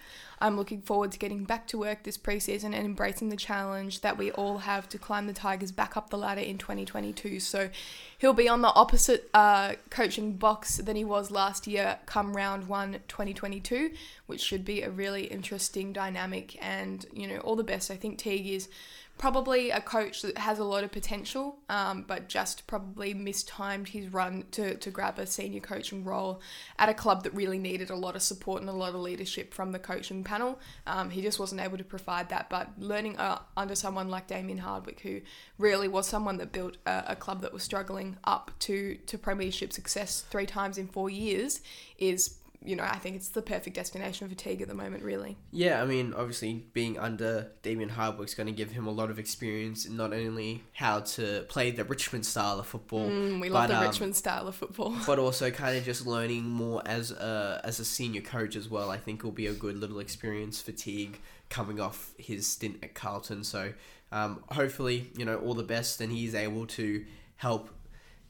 I'm 0.45 0.59
looking 0.59 0.83
forward 0.83 1.11
to 1.13 1.19
getting 1.19 1.45
back 1.45 1.67
to 1.69 1.79
work 1.79 2.03
this 2.03 2.19
preseason 2.19 2.75
and 2.75 2.85
embracing 2.85 3.31
the 3.31 3.37
challenge 3.37 4.03
that 4.03 4.19
we 4.19 4.31
all 4.33 4.59
have 4.59 4.87
to 4.91 4.99
climb 4.99 5.27
the 5.27 5.33
Tigers 5.33 5.73
back 5.73 5.97
up 5.97 6.11
the 6.11 6.19
ladder 6.19 6.43
in 6.43 6.59
2022. 6.59 7.41
So 7.41 7.71
he'll 8.19 8.35
be 8.35 8.47
on 8.47 8.61
the 8.61 8.69
opposite 8.69 9.31
uh, 9.33 9.77
coaching 9.89 10.33
box 10.33 10.77
than 10.77 10.97
he 10.97 11.05
was 11.05 11.31
last 11.31 11.67
year 11.67 11.99
come 12.05 12.37
round 12.37 12.69
one 12.69 12.99
2022, 13.09 13.93
which 14.27 14.43
should 14.43 14.67
be 14.67 14.83
a 14.83 14.91
really 14.91 15.25
interesting 15.25 15.95
dynamic. 15.95 16.63
And, 16.63 17.07
you 17.15 17.27
know, 17.27 17.39
all 17.39 17.57
the 17.57 17.65
best. 17.65 17.91
I 17.91 17.97
think 17.97 18.19
Teague 18.19 18.47
is 18.47 18.69
probably 19.17 19.71
a 19.71 19.81
coach 19.81 20.23
that 20.23 20.37
has 20.39 20.59
a 20.59 20.65
lot 20.65 20.83
of 20.83 20.91
potential, 20.91 21.57
um, 21.69 22.05
but 22.07 22.29
just 22.29 22.67
probably 22.67 23.15
mistimed 23.15 23.89
his 23.89 24.13
run 24.13 24.45
to, 24.51 24.75
to 24.77 24.91
grab 24.91 25.19
a 25.19 25.27
senior 25.27 25.61
coaching 25.61 26.05
role 26.05 26.41
at 26.79 26.89
a 26.89 26.95
club 26.95 27.23
that 27.23 27.33
really 27.33 27.59
needed 27.59 27.91
a 27.91 27.97
lot 27.97 28.17
of 28.17 28.23
support 28.23 28.61
and 28.61 28.69
a 28.69 28.73
lot 28.73 28.95
of 28.95 29.01
leadership 29.01 29.55
from 29.55 29.73
the 29.73 29.79
coaching 29.79 30.25
panel. 30.25 30.59
Um, 30.87 31.11
he 31.11 31.23
just 31.23 31.39
wasn't 31.39 31.61
able 31.61 31.79
to 31.79 31.85
provide 31.85 32.29
that, 32.31 32.51
but 32.51 32.71
learning 32.79 33.17
uh, 33.17 33.39
under 33.57 33.75
someone 33.75 34.09
like 34.09 34.27
Damien 34.27 34.59
Hardwick, 34.59 35.01
who 35.01 35.21
really 35.59 35.89
was 35.89 36.07
someone 36.07 36.39
that 36.39 36.51
built 36.51 36.77
a, 36.85 37.05
a 37.09 37.17
club 37.17 37.41
that 37.43 37.53
was 37.53 37.63
struggling 37.63 38.17
up 38.25 38.51
to, 38.61 38.97
to 39.07 39.17
premiership 39.17 39.73
success 39.73 40.25
three 40.29 40.47
times 40.47 40.77
in 40.77 40.89
four 40.89 41.09
years, 41.09 41.61
is 41.99 42.39
you 42.65 42.77
know, 42.77 42.85
I 42.85 42.97
think 42.97 43.17
it's 43.17 43.29
the 43.29 43.43
perfect 43.43 43.77
destination 43.77 44.29
for 44.29 44.35
Teague 44.35 44.63
at 44.63 44.69
the 44.69 44.75
moment, 44.75 45.03
really. 45.03 45.37
Yeah, 45.51 45.83
I 45.83 45.85
mean, 45.85 46.15
obviously, 46.17 46.65
being 46.73 46.99
under 46.99 47.51
Damien 47.63 47.91
Hardwick's 47.91 48.35
going 48.35 48.47
to 48.47 48.53
give 48.53 48.71
him 48.71 48.87
a 48.87 48.91
lot 48.91 49.11
of 49.11 49.19
experience 49.19 49.85
in 49.85 49.97
not 49.97 50.15
only 50.15 50.63
how 50.73 51.01
to 51.01 51.45
play 51.49 51.71
the 51.71 51.85
Richmond 51.85 52.25
style 52.25 52.59
of 52.59 52.67
football. 52.67 53.09
Mm, 53.09 53.41
we 53.41 53.51
love 53.51 53.69
but, 53.69 53.75
the 53.75 53.79
um, 53.81 53.87
Richmond 53.87 54.17
style 54.17 54.49
of 54.49 54.55
football. 54.55 54.97
but 55.07 55.19
also 55.19 55.51
kind 55.51 55.77
of 55.77 55.85
just 55.85 56.07
learning 56.07 56.45
more 56.45 56.83
as 56.87 57.11
a, 57.11 57.61
as 57.65 57.81
a 57.81 57.85
senior 57.85 58.23
coach 58.23 58.57
as 58.57 58.69
well. 58.69 58.91
I 58.91 58.97
think 58.97 59.23
will 59.23 59.31
be 59.31 59.47
a 59.47 59.53
good 59.53 59.77
little 59.77 59.99
experience 59.99 60.63
for 60.63 60.73
Teague 60.73 61.21
coming 61.51 61.81
off 61.81 62.15
his 62.19 62.47
stint 62.47 62.79
at 62.83 62.95
Carlton. 62.95 63.45
So 63.45 63.75
um, 64.11 64.43
hopefully, 64.51 65.11
you 65.17 65.27
know, 65.27 65.37
all 65.37 65.55
the 65.55 65.63
best 65.63 66.01
and 66.01 66.11
he's 66.11 66.35
able 66.35 66.67
to 66.69 67.05
help 67.37 67.69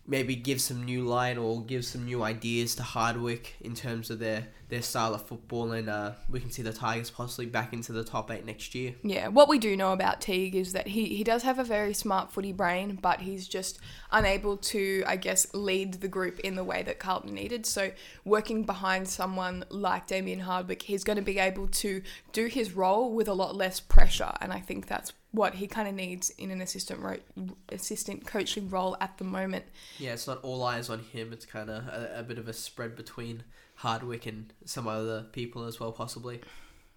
maybe 0.07 0.37
give 0.37 0.61
some 0.61 0.85
new 0.85 1.03
light 1.03 1.39
or 1.39 1.63
give 1.63 1.85
some 1.85 2.05
new 2.05 2.23
ideas 2.23 2.75
to 2.75 2.83
Hardwick 2.83 3.55
in 3.61 3.75
terms 3.75 4.11
of 4.11 4.19
their, 4.19 4.49
their 4.69 4.83
style 4.83 5.15
of 5.15 5.27
football, 5.27 5.73
and 5.73 5.89
uh, 5.89 6.13
we 6.29 6.41
can 6.41 6.51
see 6.51 6.63
the 6.63 6.73
Tigers 6.73 7.11
possibly 7.11 7.47
back 7.47 7.73
into 7.73 7.93
the 7.93 8.05
top 8.05 8.31
eight 8.31 8.45
next 8.45 8.75
year. 8.75 8.95
Yeah, 9.03 9.29
what 9.29 9.49
we 9.49 9.59
do 9.59 9.77
know 9.77 9.93
about 9.93 10.21
Teague 10.21 10.55
is 10.55 10.73
that 10.73 10.89
he, 10.89 11.07
he 11.07 11.25
does 11.25 11.43
have 11.43 11.59
a 11.59 11.65
very 11.65 11.95
smart 11.95 12.33
footy 12.33 12.53
brain, 12.53 12.99
but 13.01 13.23
he's 13.23 13.49
just 13.49 13.79
unable 14.13 14.59
to, 14.59 15.05
I 15.07 15.17
guess, 15.17 15.53
lead 15.55 15.95
the 15.95 16.09
group 16.09 16.41
in 16.41 16.55
the 16.55 16.65
way 16.65 16.83
that 16.83 16.99
Carlton 16.99 17.35
needed. 17.35 17.65
So, 17.65 17.93
working 18.25 18.65
behind 18.65 19.09
someone 19.09 19.65
like 19.71 20.07
Damien 20.07 20.41
Hardwick, 20.41 20.83
he's 20.83 21.05
going 21.05 21.17
to 21.17 21.23
be 21.23 21.39
able 21.39 21.69
to 21.69 22.03
do 22.33 22.47
his 22.47 22.73
role 22.73 23.13
with 23.13 23.29
a 23.29 23.35
lot 23.35 23.57
less 23.57 23.81
pressure, 23.81 24.33
and 24.41 24.53
I 24.53 24.61
think 24.61 24.87
that's 24.87 25.13
what 25.35 25.57
he 25.57 25.67
kind 25.67 25.89
of 25.89 25.95
needs 25.95 26.31
in 26.31 26.53
an 26.53 26.61
assistant 26.61 27.01
ro- 27.01 27.49
assistant 27.71 28.25
coaching 28.25 28.71
role 28.71 28.97
at 29.01 29.19
the 29.19 29.25
moment. 29.25 29.65
Yeah, 29.99 30.13
it's 30.13 30.29
not 30.29 30.39
all 30.45 30.63
eyes 30.63 30.89
on 30.89 31.01
him. 31.01 31.33
It's 31.33 31.45
kind 31.45 31.69
of 31.69 31.85
a, 31.89 32.19
a, 32.19 32.23
bit 32.23 32.39
of 32.39 32.47
a 32.47 32.53
spread 32.53 32.95
between 32.95 33.43
Hardwick 33.77 34.27
and 34.27 34.53
some 34.65 34.87
other 34.87 35.27
people 35.33 35.65
as 35.65 35.81
well, 35.81 35.91
possibly. 35.91 36.41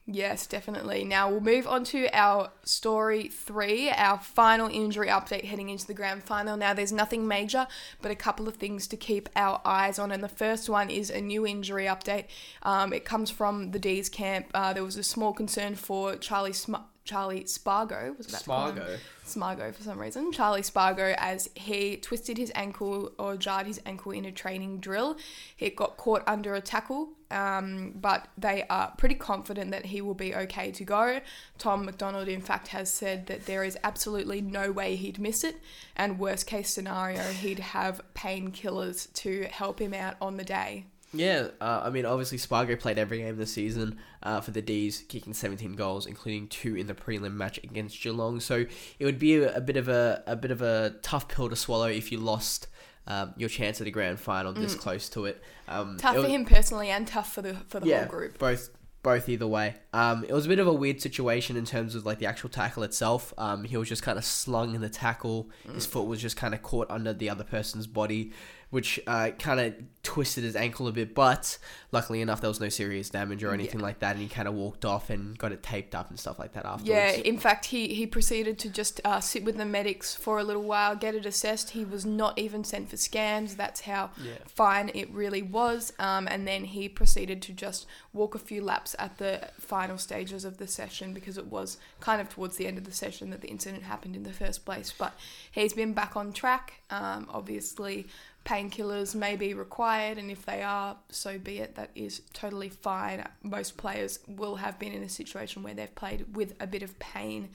Yes, 0.10 0.46
definitely. 0.48 1.04
Now 1.04 1.30
we'll 1.30 1.42
move 1.42 1.68
on 1.68 1.84
to 1.86 2.08
our 2.14 2.52
story 2.64 3.28
three, 3.28 3.90
our 3.90 4.20
final 4.20 4.70
injury 4.70 5.08
update 5.08 5.44
heading 5.44 5.70
into 5.70 5.86
the 5.86 5.94
grand 5.94 6.24
final. 6.24 6.56
Now 6.56 6.74
there's 6.74 6.94
nothing 6.94 7.28
major, 7.28 7.68
but 8.02 8.12
a 8.12 8.16
couple 8.16 8.48
of 8.48 8.56
things 8.56 8.88
to 8.88 8.96
keep 8.96 9.28
our 9.36 9.60
eyes 9.66 10.00
on. 10.00 10.12
And 10.12 10.24
the 10.24 10.30
first 10.30 10.70
one 10.70 10.90
is 10.90 11.10
a 11.10 11.20
new 11.20 11.46
injury 11.46 11.86
update. 11.86 12.26
Um, 12.64 12.94
it 12.94 13.04
comes 13.04 13.32
from 13.32 13.72
the 13.72 13.80
D's 13.80 14.08
camp. 14.08 14.48
Uh, 14.54 14.72
there 14.72 14.84
was 14.84 14.96
a 14.96 15.04
small 15.04 15.34
concern 15.34 15.76
for 15.76 16.16
Charlie 16.16 16.54
Sm- 16.54 16.76
Charlie 17.08 17.46
Spargo. 17.46 18.14
Was 18.18 18.28
that 18.28 18.42
Spargo? 18.42 18.98
Spargo 19.24 19.72
for 19.72 19.82
some 19.82 19.98
reason. 20.00 20.32
Charlie 20.32 20.62
Spargo, 20.62 21.16
as 21.18 21.50
he 21.56 21.98
twisted 21.98 22.38
his 22.38 22.52
ankle 22.54 23.12
or 23.18 23.38
jarred 23.38 23.66
his 23.66 23.82
ankle 23.86 24.12
in 24.12 24.26
a 24.26 24.32
training 24.32 24.80
drill. 24.80 25.18
He 25.56 25.70
got 25.70 25.98
caught 25.98 26.24
under 26.28 26.54
a 26.54 26.62
tackle, 26.62 27.10
um, 27.32 27.94
but 27.96 28.28
they 28.38 28.66
are 28.70 28.94
pretty 28.98 29.16
confident 29.16 29.72
that 29.72 29.86
he 29.86 30.02
will 30.02 30.14
be 30.14 30.36
okay 30.36 30.72
to 30.72 30.84
go. 30.84 31.22
Tom 31.58 31.86
McDonald, 31.86 32.28
in 32.28 32.42
fact, 32.42 32.68
has 32.70 32.92
said 32.92 33.28
that 33.28 33.46
there 33.46 33.64
is 33.64 33.78
absolutely 33.84 34.42
no 34.42 34.72
way 34.72 34.96
he'd 34.96 35.20
miss 35.20 35.44
it, 35.44 35.58
and 35.96 36.20
worst 36.20 36.46
case 36.46 36.70
scenario, 36.70 37.24
he'd 37.24 37.60
have 37.60 38.02
painkillers 38.14 39.12
to 39.14 39.46
help 39.46 39.80
him 39.80 39.94
out 39.94 40.16
on 40.22 40.38
the 40.38 40.44
day. 40.44 40.86
Yeah, 41.14 41.48
uh, 41.62 41.82
I 41.86 41.90
mean, 41.90 42.06
obviously 42.06 42.38
Spargo 42.38 42.76
played 42.76 42.98
every 42.98 43.20
game 43.20 43.38
this 43.38 43.54
season 43.54 43.98
uh, 44.24 44.42
for 44.42 44.52
the 44.52 44.62
D's, 44.62 45.04
kicking 45.08 45.34
17 45.34 45.74
goals, 45.74 46.06
including 46.06 46.48
two 46.48 46.76
in 46.76 46.88
the 46.88 46.94
prelim 46.94 47.34
match 47.34 47.58
against 47.60 48.02
Geelong. 48.02 48.40
So 48.40 48.66
it 49.00 49.06
would 49.06 49.18
be 49.18 49.36
a, 49.36 49.56
a 49.56 49.62
bit 49.62 49.78
of 49.78 49.88
a 49.88 50.24
a 50.28 50.36
bit 50.36 50.52
of 50.52 50.62
a 50.62 50.96
tough 51.02 51.28
pill 51.30 51.50
to 51.50 51.56
swallow 51.56 51.88
if 51.88 52.12
you 52.12 52.20
lost 52.20 52.68
um, 53.08 53.34
your 53.38 53.50
chance 53.50 53.80
at 53.80 53.86
the 53.86 53.92
grand 53.92 54.20
final 54.20 54.52
this 54.54 54.76
mm. 54.76 54.80
close 54.80 55.08
to 55.10 55.26
it. 55.26 55.42
Um, 55.68 55.98
tough 55.98 56.16
it 56.16 56.18
was, 56.20 56.26
for 56.26 56.32
him 56.32 56.46
personally, 56.46 56.90
and 56.90 57.08
tough 57.08 57.34
for 57.34 57.42
the 57.42 57.56
for 57.68 57.80
the 57.80 57.88
yeah, 57.88 58.00
whole 58.00 58.10
group. 58.10 58.38
Both 58.38 58.70
both 59.02 59.30
either 59.30 59.48
way. 59.48 59.76
Um, 59.94 60.26
it 60.26 60.34
was 60.34 60.46
a 60.46 60.50
bit 60.50 60.60
of 60.60 60.68
a 60.68 60.74
weird 60.74 61.02
situation 61.02 61.56
in 61.56 61.64
terms 61.64 61.96
of 61.96 62.06
like 62.06 62.20
the 62.20 62.26
actual 62.26 62.50
tackle 62.50 62.84
itself. 62.84 63.34
Um, 63.38 63.64
he 63.64 63.78
was 63.78 63.88
just 63.88 64.04
kind 64.04 64.18
of 64.18 64.26
slung 64.26 64.76
in 64.76 64.82
the 64.82 64.90
tackle. 64.90 65.50
Mm. 65.66 65.76
His 65.76 65.86
foot 65.86 66.08
was 66.08 66.22
just 66.22 66.36
kind 66.36 66.54
of 66.54 66.62
caught 66.62 66.92
under 66.92 67.14
the 67.14 67.30
other 67.30 67.46
person's 67.46 67.88
body 67.88 68.34
which 68.70 69.00
uh, 69.08 69.32
kind 69.40 69.60
of 69.60 69.74
twisted 70.04 70.44
his 70.44 70.56
ankle 70.56 70.88
a 70.88 70.92
bit. 70.92 71.16
But 71.16 71.58
luckily 71.92 72.22
enough, 72.22 72.42
there 72.42 72.50
was 72.50 72.60
no 72.60 72.70
serious 72.70 73.10
damage 73.10 73.44
or 73.44 73.54
anything 73.54 73.80
yeah. 73.80 73.86
like 73.86 74.00
that, 74.00 74.16
and 74.16 74.22
he 74.22 74.28
kind 74.28 74.48
of 74.48 74.54
walked 74.54 74.86
off 74.86 75.10
and 75.10 75.38
got 75.38 75.52
it 75.52 75.64
taped 75.64 75.96
up 75.96 76.10
and 76.10 76.20
stuff 76.20 76.40
like 76.40 76.54
that 76.54 76.66
afterwards. 76.66 76.88
Yeah, 76.88 77.12
in 77.12 77.38
fact, 77.38 77.66
he, 77.66 77.94
he 77.94 78.06
proceeded 78.08 78.60
to 78.60 78.70
just 78.70 79.00
uh, 79.06 79.20
sit 79.20 79.44
with 79.44 79.58
the 79.58 79.66
medics 79.66 80.16
for 80.16 80.40
a 80.40 80.44
little 80.44 80.64
while, 80.64 80.96
get 80.96 81.16
it 81.16 81.26
assessed. 81.26 81.72
He 81.72 81.86
was 81.86 82.06
not 82.06 82.38
even 82.38 82.64
sent 82.64 82.90
for 82.90 82.98
scans. 82.98 83.56
That's 83.56 83.82
how 83.82 84.12
yeah. 84.22 84.34
fine 84.46 84.92
it 84.94 85.10
really 85.12 85.42
was. 85.42 85.94
Um, 86.00 86.28
and 86.30 86.48
then 86.48 86.66
he 86.66 86.90
proceeded 86.90 87.42
to 87.44 87.54
just 87.54 87.86
walk 88.14 88.36
a 88.36 88.40
few 88.40 88.64
laps 88.64 88.96
at 89.00 89.18
the 89.18 89.50
final 89.60 89.98
stages 89.98 90.44
of 90.44 90.58
the 90.58 90.68
session 90.68 91.14
because 91.14 91.38
it 91.38 91.48
was 91.48 91.78
kind 92.00 92.20
of 92.20 92.30
towards 92.30 92.58
the 92.58 92.68
end 92.68 92.78
of 92.78 92.84
the 92.84 92.92
session 92.92 93.30
that 93.30 93.42
the 93.42 93.48
incident 93.48 93.84
happened 93.84 94.16
in 94.16 94.24
the 94.24 94.34
first 94.34 94.66
place. 94.66 94.94
But 94.98 95.14
he's 95.52 95.74
been 95.74 95.94
back 95.94 96.16
on 96.16 96.34
track. 96.34 96.82
Um, 96.90 97.28
obviously, 97.30 98.08
painkillers 98.48 99.14
may 99.14 99.36
be 99.36 99.54
required, 99.54 100.18
and 100.18 100.32
if 100.32 100.46
they 100.46 100.64
are, 100.64 100.96
so 101.10 101.38
be 101.38 101.60
it. 101.60 101.76
That 101.76 101.92
is 101.96 102.22
totally 102.32 102.70
fine. 102.70 103.28
Most 103.44 103.76
players 103.76 104.20
will 104.26 104.56
have 104.56 104.80
been 104.80 104.94
in 104.94 105.04
a 105.04 105.10
situation 105.10 105.64
where 105.64 105.74
they've 105.74 105.94
played 105.94 106.36
with 106.36 106.56
a 106.60 106.66
bit 106.66 106.82
of 106.82 106.98
pain. 106.98 107.50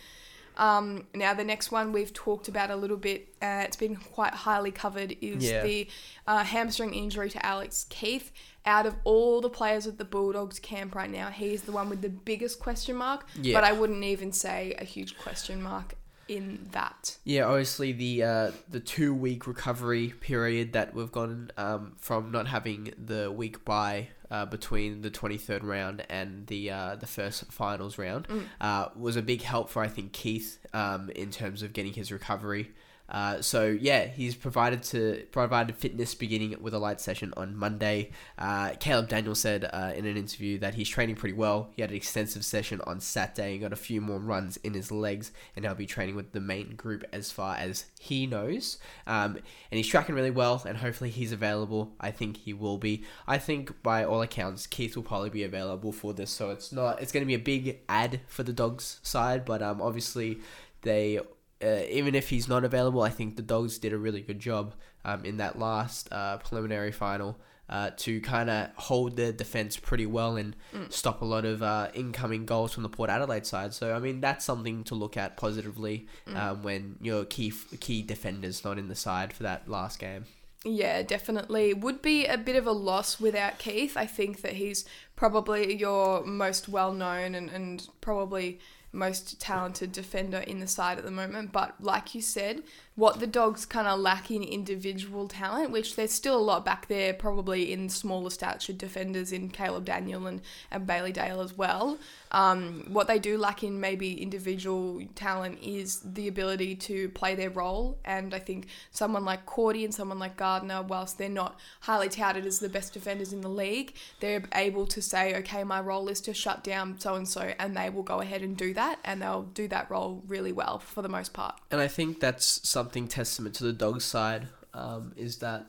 Um, 0.59 1.07
now, 1.15 1.33
the 1.33 1.45
next 1.45 1.73
one 1.73 1.93
we've 1.93 2.13
talked 2.13 2.47
about 2.47 2.71
a 2.71 2.77
little 2.77 2.99
bit, 2.99 3.35
uh, 3.41 3.63
it's 3.65 3.77
been 3.77 3.97
quite 3.97 4.35
highly 4.35 4.71
covered, 4.71 5.17
is 5.23 5.51
yeah. 5.51 5.63
the 5.63 5.89
uh, 6.27 6.45
hamstring 6.45 6.93
injury 6.93 7.31
to 7.31 7.45
Alex 7.45 7.87
Keath. 7.89 8.31
Out 8.67 8.85
of 8.85 8.95
all 9.05 9.41
the 9.41 9.49
players 9.49 9.87
at 9.87 9.97
the 9.97 10.05
Bulldogs 10.05 10.59
camp 10.59 10.95
right 10.95 11.11
now, 11.11 11.31
he's 11.31 11.63
the 11.63 11.73
one 11.73 11.89
with 11.89 12.03
the 12.03 12.11
biggest 12.11 12.61
question 12.61 12.97
mark, 12.97 13.27
yeah. 13.41 13.59
but 13.59 13.65
I 13.65 13.73
wouldn't 13.73 14.05
even 14.05 14.31
say 14.31 14.75
a 14.79 14.85
huge 14.85 15.19
question 15.19 15.63
mark 15.63 15.97
in 16.33 16.69
that. 16.73 17.19
Yeah, 17.25 17.45
obviously 17.45 17.93
the 17.93 18.23
uh, 18.23 18.51
the 18.69 18.81
two 18.81 19.15
week 19.15 19.47
recovery 19.47 20.15
period 20.21 20.73
that 20.73 20.95
we've 20.95 21.13
gone 21.13 21.51
um, 21.57 21.93
from 21.99 22.31
not 22.31 22.47
having 22.47 22.93
the 22.97 23.31
week 23.31 23.65
by 23.65 24.09
uh, 24.31 24.47
between 24.47 25.03
the 25.03 25.11
twenty 25.11 25.37
third 25.37 25.63
round 25.63 26.05
and 26.09 26.47
the 26.47 26.71
uh, 26.71 26.97
the 26.97 27.07
first 27.07 27.53
finals 27.53 27.99
round 27.99 28.29
mm. 28.29 28.45
Uh, 28.61 28.89
was 28.97 29.17
a 29.17 29.23
big 29.23 29.43
help 29.43 29.69
for 29.71 29.83
I 29.83 29.89
think 29.89 30.13
Keath 30.13 30.59
um, 30.73 31.11
in 31.11 31.31
terms 31.31 31.63
of 31.63 31.73
getting 31.73 31.93
his 31.93 32.11
recovery. 32.11 32.71
Uh, 33.13 33.43
so 33.43 33.67
yeah, 33.67 34.07
he's 34.07 34.35
provided 34.35 34.83
to 34.83 35.25
provided 35.31 35.77
fitness 35.77 36.15
beginning 36.15 36.57
with 36.61 36.73
a 36.73 36.79
light 36.79 37.01
session 37.01 37.33
on 37.37 37.55
Monday. 37.55 38.11
Uh, 38.39 38.71
Caleb 38.81 39.09
Daniel 39.09 39.35
said 39.35 39.69
uh, 39.71 39.93
in 39.95 40.07
an 40.07 40.17
interview 40.17 40.59
that 40.59 40.75
he's 40.75 40.89
training 40.89 41.15
pretty 41.15 41.35
well. 41.35 41.69
He 41.77 41.83
had 41.83 41.91
an 41.91 41.97
extensive 41.97 42.43
session 42.45 42.81
on 42.87 43.01
Saturday 43.01 43.53
and 43.53 43.61
got 43.61 43.73
a 43.73 43.77
few 43.77 44.01
more 44.01 44.19
runs 44.19 44.57
in 44.59 44.73
his 44.73 44.91
legs, 44.91 45.31
and 45.55 45.65
he'll 45.65 45.75
be 45.75 45.87
training 45.87 46.17
with 46.17 46.33
the 46.33 46.41
main 46.41 46.75
group 46.75 47.05
as 47.13 47.31
far 47.31 47.57
as 47.57 47.85
he 48.01 48.27
knows. 48.27 48.79
Um, 49.07 49.37
and 49.71 49.77
he's 49.77 49.89
tracking 49.89 50.15
really 50.15 50.31
well, 50.31 50.63
and 50.67 50.79
hopefully 50.79 51.11
he's 51.11 51.33
available. 51.33 51.93
I 52.01 52.11
think 52.11 52.39
he 52.39 52.55
will 52.55 52.79
be. 52.79 53.05
I 53.29 53.37
think 53.37 53.83
by 53.83 54.05
all 54.05 54.23
accounts, 54.23 54.67
Keath 54.67 54.97
will 54.97 55.03
probably 55.03 55.31
be 55.31 55.45
available 55.45 55.93
for 55.93 56.15
this, 56.15 56.31
so 56.31 56.51
it's 56.51 56.73
not. 56.73 57.03
It's 57.03 57.13
going 57.13 57.23
to 57.23 57.27
be 57.27 57.35
a 57.35 57.39
big 57.39 57.81
ad 57.91 58.21
for 58.27 58.43
the 58.43 58.55
Dogs 58.55 59.01
side, 59.03 59.45
but 59.45 59.61
um, 59.61 59.83
obviously 59.83 60.39
they 60.81 61.21
uh, 61.63 61.83
even 61.89 62.15
if 62.15 62.29
he's 62.31 62.49
not 62.49 62.65
available, 62.65 63.03
I 63.03 63.11
think 63.11 63.37
the 63.37 63.43
Dogs 63.43 63.79
did 63.79 63.93
a 63.93 63.99
really 63.99 64.21
good 64.21 64.41
job 64.41 64.75
um, 65.05 65.25
in 65.25 65.37
that 65.39 65.59
last 65.59 66.13
uh, 66.13 66.39
preliminary 66.39 66.93
final 66.93 67.39
uh, 67.69 67.91
to 67.97 68.21
kind 68.21 68.51
of 68.51 68.69
hold 68.77 69.17
their 69.17 69.33
defense 69.33 69.77
pretty 69.77 70.05
well 70.05 70.37
and 70.37 70.55
mm. 70.75 70.93
stop 70.93 71.23
a 71.23 71.25
lot 71.25 71.45
of 71.45 71.63
uh, 71.63 71.89
incoming 71.95 72.45
goals 72.45 72.73
from 72.75 72.83
the 72.83 72.89
Port 72.89 73.09
Adelaide 73.09 73.47
side. 73.47 73.73
So 73.73 73.95
I 73.95 73.99
mean 73.99 74.21
that's 74.21 74.45
something 74.45 74.85
to 74.85 74.95
look 74.95 75.17
at 75.17 75.37
positively 75.37 76.07
mm. 76.29 76.37
um, 76.37 76.63
when 76.63 76.97
your 77.01 77.25
key 77.25 77.53
key 77.81 78.03
defenders 78.03 78.63
not 78.65 78.79
in 78.79 78.89
the 78.89 78.95
side 78.95 79.33
for 79.33 79.45
that 79.45 79.69
last 79.69 79.99
game. 79.99 80.27
Yeah, 80.65 81.03
definitely. 81.03 81.75
Would 81.75 82.03
be 82.03 82.27
a 82.27 82.39
bit 82.39 82.57
of 82.57 82.67
a 82.67 82.73
loss 82.73 83.19
without 83.19 83.59
Keath. 83.59 83.97
I 83.97 84.07
think 84.07 84.43
that 84.43 84.53
he's 84.53 84.85
probably 85.17 85.75
your 85.75 86.25
most 86.25 86.69
well 86.69 86.93
known 86.93 87.35
and, 87.35 87.51
and 87.51 87.89
probably 88.01 88.61
most 88.93 89.41
talented 89.41 89.93
defender 89.93 90.39
in 90.39 90.61
the 90.61 90.67
side 90.67 90.99
at 90.99 91.05
the 91.05 91.11
moment. 91.11 91.53
But 91.53 91.75
like 91.81 92.15
you 92.15 92.23
said, 92.23 92.63
what 92.95 93.21
the 93.21 93.27
dogs 93.27 93.65
kind 93.65 93.89
of 93.89 93.99
lack 93.99 94.31
in 94.31 94.43
individual 94.43 95.27
talent, 95.27 95.71
which 95.71 95.97
there's 95.97 96.13
still 96.13 96.37
a 96.37 96.41
lot 96.41 96.63
back 96.63 96.89
there, 96.89 97.15
probably 97.15 97.73
in 97.73 97.89
smaller 97.89 98.29
statured 98.29 98.77
defenders 98.77 99.33
in 99.33 99.49
Caleb 99.49 99.87
Daniel 99.87 100.27
and, 100.27 100.43
and 100.71 100.87
Bailey 100.87 101.11
Dale 101.13 101.41
as 101.41 101.57
well. 101.57 101.99
Um, 102.33 102.85
what 102.89 103.09
they 103.09 103.19
do 103.19 103.39
lack 103.39 103.65
in 103.65 103.81
maybe 103.81 104.21
individual 104.21 105.03
talent 105.15 105.59
is 105.63 106.01
the 106.05 106.29
ability 106.29 106.77
to 106.77 107.09
play 107.11 107.35
their 107.35 107.51
role. 107.51 107.99
And 108.05 108.35
I 108.35 108.39
think 108.39 108.67
someone 108.91 109.25
like 109.25 109.47
Cordy 109.47 109.85
and 109.85 109.95
someone 109.95 110.19
like 110.19 110.37
Gardner, 110.37 110.83
whilst 110.83 111.17
they're 111.17 111.31
not 111.31 111.59
highly 111.81 112.11
touted 112.11 112.45
as 112.45 112.59
the 112.59 112.69
best 112.69 112.93
defenders 112.93 113.33
in 113.33 113.41
the 113.41 113.49
league, 113.49 113.95
they're 114.21 114.45
able 114.55 114.87
to 114.89 115.01
say, 115.01 115.35
okay, 115.37 115.65
my 115.65 115.81
role 115.81 116.09
is 116.09 116.21
to 116.23 116.35
shut 116.35 116.63
down 116.63 116.99
so 117.01 117.15
and 117.15 117.27
so, 117.27 117.55
and 117.59 117.75
they 117.75 117.89
will 117.89 118.03
go 118.03 118.21
ahead 118.21 118.43
and 118.43 118.57
do 118.57 118.75
that, 118.75 118.99
and 119.03 119.23
they'll 119.23 119.43
do 119.43 119.67
that 119.69 119.91
role 119.91 120.23
really 120.27 120.53
well 120.53 120.79
for 120.79 121.01
the 121.01 121.09
most 121.09 121.33
part. 121.33 121.59
And 121.71 121.81
I 121.81 121.89
think 121.89 122.21
that's 122.21 122.69
something 122.69 122.82
testament 122.91 123.55
to 123.57 123.65
the 123.65 123.73
dogs' 123.73 124.05
side 124.05 124.49
um, 124.75 125.13
is 125.17 125.39
that 125.39 125.67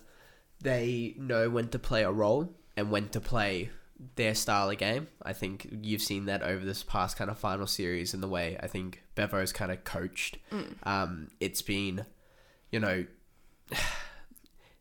they 0.61 1.13
know 1.17 1.49
when 1.49 1.67
to 1.69 1.79
play 1.79 2.03
a 2.03 2.11
role 2.11 2.53
and 2.75 2.89
when 2.89 3.09
to 3.09 3.19
play 3.19 3.69
their 4.15 4.35
style 4.35 4.69
of 4.69 4.77
game. 4.77 5.07
I 5.21 5.33
think 5.33 5.67
you've 5.81 6.01
seen 6.01 6.25
that 6.25 6.41
over 6.41 6.65
this 6.65 6.83
past 6.83 7.17
kind 7.17 7.29
of 7.29 7.37
final 7.37 7.67
series 7.67 8.13
in 8.13 8.21
the 8.21 8.27
way 8.27 8.57
I 8.61 8.67
think 8.67 9.03
Bevo's 9.15 9.53
kind 9.53 9.71
of 9.71 9.83
coached. 9.83 10.37
Mm. 10.51 10.75
Um, 10.83 11.27
it's 11.39 11.61
been, 11.61 12.05
you 12.71 12.79
know, 12.79 13.05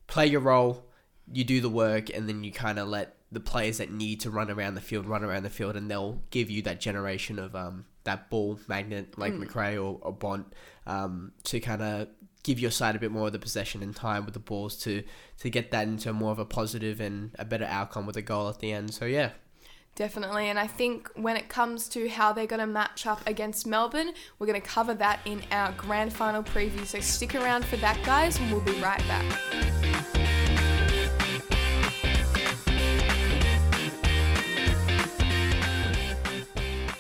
play 0.06 0.26
your 0.26 0.40
role, 0.40 0.84
you 1.30 1.44
do 1.44 1.60
the 1.60 1.68
work, 1.68 2.10
and 2.14 2.28
then 2.28 2.44
you 2.44 2.52
kind 2.52 2.78
of 2.78 2.88
let 2.88 3.16
the 3.30 3.40
players 3.40 3.78
that 3.78 3.90
need 3.90 4.20
to 4.20 4.30
run 4.30 4.50
around 4.50 4.74
the 4.74 4.80
field 4.80 5.06
run 5.06 5.24
around 5.24 5.42
the 5.42 5.50
field, 5.50 5.76
and 5.76 5.90
they'll 5.90 6.20
give 6.30 6.50
you 6.50 6.62
that 6.62 6.80
generation 6.80 7.38
of 7.38 7.54
um, 7.56 7.86
that 8.04 8.28
ball 8.30 8.58
magnet 8.68 9.16
like 9.18 9.32
Mm. 9.32 9.46
McRae 9.46 9.74
or, 9.76 9.98
or 10.02 10.12
Bont 10.12 10.52
um, 10.86 11.32
to 11.44 11.60
kind 11.60 11.82
of 11.82 12.08
give 12.42 12.58
your 12.58 12.70
side 12.70 12.96
a 12.96 12.98
bit 12.98 13.10
more 13.10 13.26
of 13.26 13.32
the 13.32 13.38
possession 13.38 13.82
and 13.82 13.94
time 13.94 14.24
with 14.24 14.34
the 14.34 14.40
balls 14.40 14.76
to 14.76 15.02
to 15.38 15.50
get 15.50 15.70
that 15.70 15.86
into 15.86 16.12
more 16.12 16.32
of 16.32 16.38
a 16.38 16.44
positive 16.44 17.00
and 17.00 17.30
a 17.38 17.44
better 17.44 17.64
outcome 17.64 18.06
with 18.06 18.16
a 18.16 18.22
goal 18.22 18.48
at 18.48 18.58
the 18.58 18.72
end. 18.72 18.92
So 18.92 19.04
yeah, 19.04 19.30
Definitely, 19.94 20.48
and 20.48 20.58
I 20.58 20.66
think 20.66 21.10
when 21.16 21.36
it 21.36 21.50
comes 21.50 21.86
to 21.90 22.08
how 22.08 22.32
they're 22.32 22.46
going 22.46 22.60
to 22.60 22.66
match 22.66 23.06
up 23.06 23.20
against 23.26 23.66
Melbourne, 23.66 24.12
we're 24.38 24.46
going 24.46 24.60
to 24.60 24.66
cover 24.66 24.94
that 24.94 25.20
in 25.26 25.42
our 25.52 25.72
grand 25.72 26.14
final 26.14 26.42
preview. 26.42 26.86
So 26.86 26.98
stick 27.00 27.34
around 27.34 27.66
for 27.66 27.76
that, 27.76 28.02
guys, 28.02 28.38
and 28.38 28.50
we'll 28.50 28.62
be 28.62 28.72
right 28.80 29.06
back. 29.06 30.11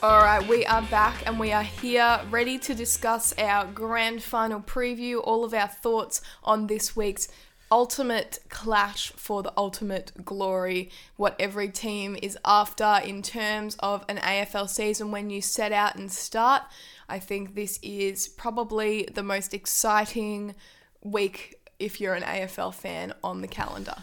All 0.02 0.18
right, 0.18 0.44
we 0.48 0.66
are 0.66 0.82
back 0.82 1.28
and 1.28 1.38
we 1.38 1.52
are 1.52 1.62
here 1.62 2.20
ready 2.28 2.58
to 2.58 2.74
discuss 2.74 3.32
our 3.38 3.66
grand 3.66 4.20
final 4.20 4.58
preview, 4.58 5.20
all 5.22 5.44
of 5.44 5.54
our 5.54 5.68
thoughts 5.68 6.20
on 6.42 6.66
this 6.66 6.96
week's 6.96 7.28
ultimate 7.70 8.40
clash 8.48 9.12
for 9.12 9.44
the 9.44 9.52
ultimate 9.56 10.24
glory, 10.24 10.90
what 11.14 11.36
every 11.38 11.68
team 11.68 12.18
is 12.20 12.36
after 12.44 12.98
in 13.04 13.22
terms 13.22 13.76
of 13.78 14.04
an 14.08 14.16
AFL 14.16 14.68
season 14.68 15.12
when 15.12 15.30
you 15.30 15.40
set 15.40 15.70
out 15.70 15.94
and 15.94 16.10
start. 16.10 16.62
I 17.08 17.20
think 17.20 17.54
this 17.54 17.78
is 17.80 18.26
probably 18.26 19.08
the 19.14 19.22
most 19.22 19.54
exciting 19.54 20.56
week 21.04 21.60
if 21.78 22.00
you're 22.00 22.14
an 22.14 22.24
AFL 22.24 22.74
fan 22.74 23.14
on 23.22 23.40
the 23.40 23.46
calendar. 23.46 23.94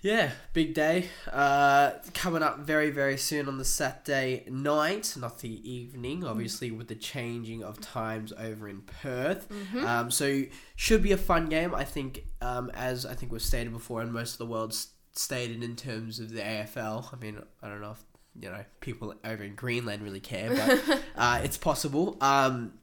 Yeah, 0.00 0.30
big 0.52 0.74
day. 0.74 1.08
Uh, 1.30 1.92
coming 2.14 2.42
up 2.42 2.60
very, 2.60 2.90
very 2.90 3.16
soon 3.16 3.48
on 3.48 3.58
the 3.58 3.64
Saturday 3.64 4.44
night, 4.48 5.14
not 5.18 5.40
the 5.40 5.70
evening, 5.70 6.24
obviously, 6.24 6.70
with 6.70 6.86
the 6.86 6.94
changing 6.94 7.64
of 7.64 7.80
times 7.80 8.32
over 8.38 8.68
in 8.68 8.82
Perth. 8.82 9.48
Um, 9.84 10.10
so, 10.12 10.44
should 10.76 11.02
be 11.02 11.10
a 11.10 11.16
fun 11.16 11.46
game. 11.46 11.74
I 11.74 11.82
think, 11.82 12.26
um, 12.40 12.70
as 12.74 13.04
I 13.06 13.14
think 13.14 13.32
was 13.32 13.42
stated 13.42 13.72
before, 13.72 14.00
and 14.00 14.12
most 14.12 14.32
of 14.32 14.38
the 14.38 14.46
world's 14.46 14.92
stated 15.12 15.64
in 15.64 15.74
terms 15.74 16.20
of 16.20 16.30
the 16.30 16.42
AFL. 16.42 17.12
I 17.12 17.16
mean, 17.16 17.42
I 17.60 17.68
don't 17.68 17.80
know 17.80 17.90
if, 17.90 18.04
you 18.40 18.50
know, 18.50 18.64
people 18.80 19.14
over 19.24 19.42
in 19.42 19.56
Greenland 19.56 20.02
really 20.02 20.20
care, 20.20 20.50
but 20.50 21.02
uh, 21.16 21.40
it's 21.42 21.58
possible. 21.58 22.16
Um, 22.20 22.74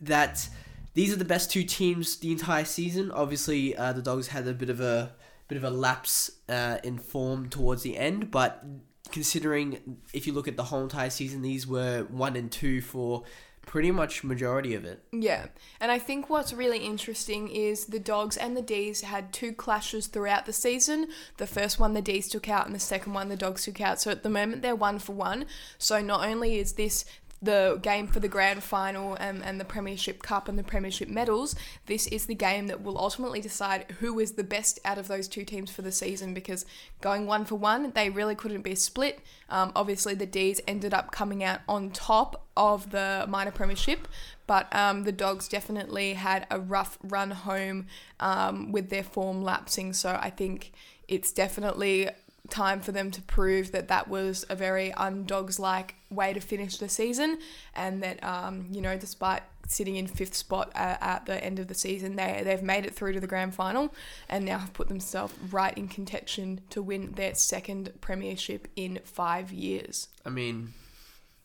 that 0.00 0.48
these 0.94 1.12
are 1.12 1.16
the 1.16 1.24
best 1.26 1.50
two 1.50 1.64
teams 1.64 2.16
the 2.16 2.32
entire 2.32 2.64
season. 2.64 3.10
Obviously, 3.10 3.76
uh, 3.76 3.92
the 3.92 4.02
Dogs 4.02 4.28
had 4.28 4.48
a 4.48 4.54
bit 4.54 4.70
of 4.70 4.80
a 4.80 5.12
bit 5.52 5.62
of 5.62 5.70
a 5.70 5.76
lapse 5.76 6.30
uh, 6.48 6.78
in 6.82 6.98
form 6.98 7.50
towards 7.50 7.82
the 7.82 7.98
end, 7.98 8.30
but 8.30 8.64
considering 9.10 9.98
if 10.14 10.26
you 10.26 10.32
look 10.32 10.48
at 10.48 10.56
the 10.56 10.64
whole 10.64 10.82
entire 10.82 11.10
season, 11.10 11.42
these 11.42 11.66
were 11.66 12.06
one 12.10 12.36
and 12.36 12.50
two 12.50 12.80
for 12.80 13.24
pretty 13.66 13.90
much 13.90 14.24
majority 14.24 14.74
of 14.74 14.84
it. 14.84 15.04
Yeah, 15.12 15.46
and 15.78 15.92
I 15.92 15.98
think 15.98 16.30
what's 16.30 16.52
really 16.52 16.78
interesting 16.78 17.48
is 17.48 17.86
the 17.86 18.00
Dogs 18.00 18.36
and 18.36 18.56
the 18.56 18.62
D's 18.62 19.02
had 19.02 19.32
two 19.32 19.52
clashes 19.52 20.06
throughout 20.06 20.46
the 20.46 20.52
season. 20.52 21.08
The 21.36 21.46
first 21.46 21.78
one 21.78 21.92
the 21.92 22.02
D's 22.02 22.28
took 22.28 22.48
out, 22.48 22.66
and 22.66 22.74
the 22.74 22.80
second 22.80 23.12
one 23.12 23.28
the 23.28 23.36
Dogs 23.36 23.64
took 23.64 23.80
out. 23.80 24.00
So 24.00 24.10
at 24.10 24.22
the 24.22 24.30
moment 24.30 24.62
they're 24.62 24.74
one 24.74 24.98
for 24.98 25.12
one. 25.12 25.44
So 25.76 26.00
not 26.00 26.26
only 26.26 26.58
is 26.58 26.72
this 26.72 27.04
the 27.42 27.78
game 27.82 28.06
for 28.06 28.20
the 28.20 28.28
grand 28.28 28.62
final 28.62 29.14
and, 29.16 29.42
and 29.42 29.60
the 29.60 29.64
Premiership 29.64 30.22
Cup 30.22 30.48
and 30.48 30.56
the 30.56 30.62
Premiership 30.62 31.08
medals, 31.08 31.56
this 31.86 32.06
is 32.06 32.26
the 32.26 32.34
game 32.34 32.68
that 32.68 32.82
will 32.82 32.96
ultimately 32.96 33.40
decide 33.40 33.90
who 33.98 34.20
is 34.20 34.32
the 34.32 34.44
best 34.44 34.78
out 34.84 34.96
of 34.96 35.08
those 35.08 35.26
two 35.26 35.44
teams 35.44 35.70
for 35.70 35.82
the 35.82 35.90
season 35.90 36.32
because 36.32 36.64
going 37.00 37.26
one 37.26 37.44
for 37.44 37.56
one, 37.56 37.90
they 37.94 38.08
really 38.10 38.36
couldn't 38.36 38.62
be 38.62 38.76
split. 38.76 39.20
Um, 39.48 39.72
obviously, 39.74 40.14
the 40.14 40.26
D's 40.26 40.60
ended 40.68 40.94
up 40.94 41.10
coming 41.10 41.42
out 41.42 41.60
on 41.68 41.90
top 41.90 42.46
of 42.56 42.90
the 42.90 43.26
minor 43.28 43.50
Premiership, 43.50 44.06
but 44.46 44.74
um, 44.74 45.02
the 45.02 45.12
Dogs 45.12 45.48
definitely 45.48 46.14
had 46.14 46.46
a 46.50 46.60
rough 46.60 46.96
run 47.02 47.32
home 47.32 47.86
um, 48.20 48.70
with 48.70 48.88
their 48.88 49.04
form 49.04 49.42
lapsing. 49.42 49.92
So 49.92 50.18
I 50.20 50.30
think 50.30 50.72
it's 51.08 51.32
definitely 51.32 52.08
time 52.50 52.80
for 52.80 52.92
them 52.92 53.10
to 53.10 53.22
prove 53.22 53.72
that 53.72 53.88
that 53.88 54.08
was 54.08 54.44
a 54.50 54.56
very 54.56 54.90
undogs 54.96 55.58
like 55.58 55.94
way 56.10 56.32
to 56.32 56.40
finish 56.40 56.76
the 56.78 56.88
season 56.88 57.38
and 57.74 58.02
that 58.02 58.22
um, 58.24 58.66
you 58.70 58.80
know 58.80 58.96
despite 58.96 59.42
sitting 59.68 59.96
in 59.96 60.06
fifth 60.06 60.34
spot 60.34 60.70
uh, 60.74 60.96
at 61.00 61.24
the 61.26 61.42
end 61.42 61.58
of 61.58 61.68
the 61.68 61.74
season 61.74 62.16
they, 62.16 62.42
they've 62.44 62.62
made 62.62 62.84
it 62.84 62.94
through 62.94 63.12
to 63.12 63.20
the 63.20 63.26
grand 63.26 63.54
final 63.54 63.94
and 64.28 64.44
now 64.44 64.58
have 64.58 64.72
put 64.72 64.88
themselves 64.88 65.32
right 65.50 65.76
in 65.78 65.86
contention 65.86 66.60
to 66.68 66.82
win 66.82 67.12
their 67.12 67.34
second 67.34 67.92
premiership 68.00 68.68
in 68.74 68.98
five 69.04 69.52
years. 69.52 70.08
I 70.26 70.30
mean, 70.30 70.74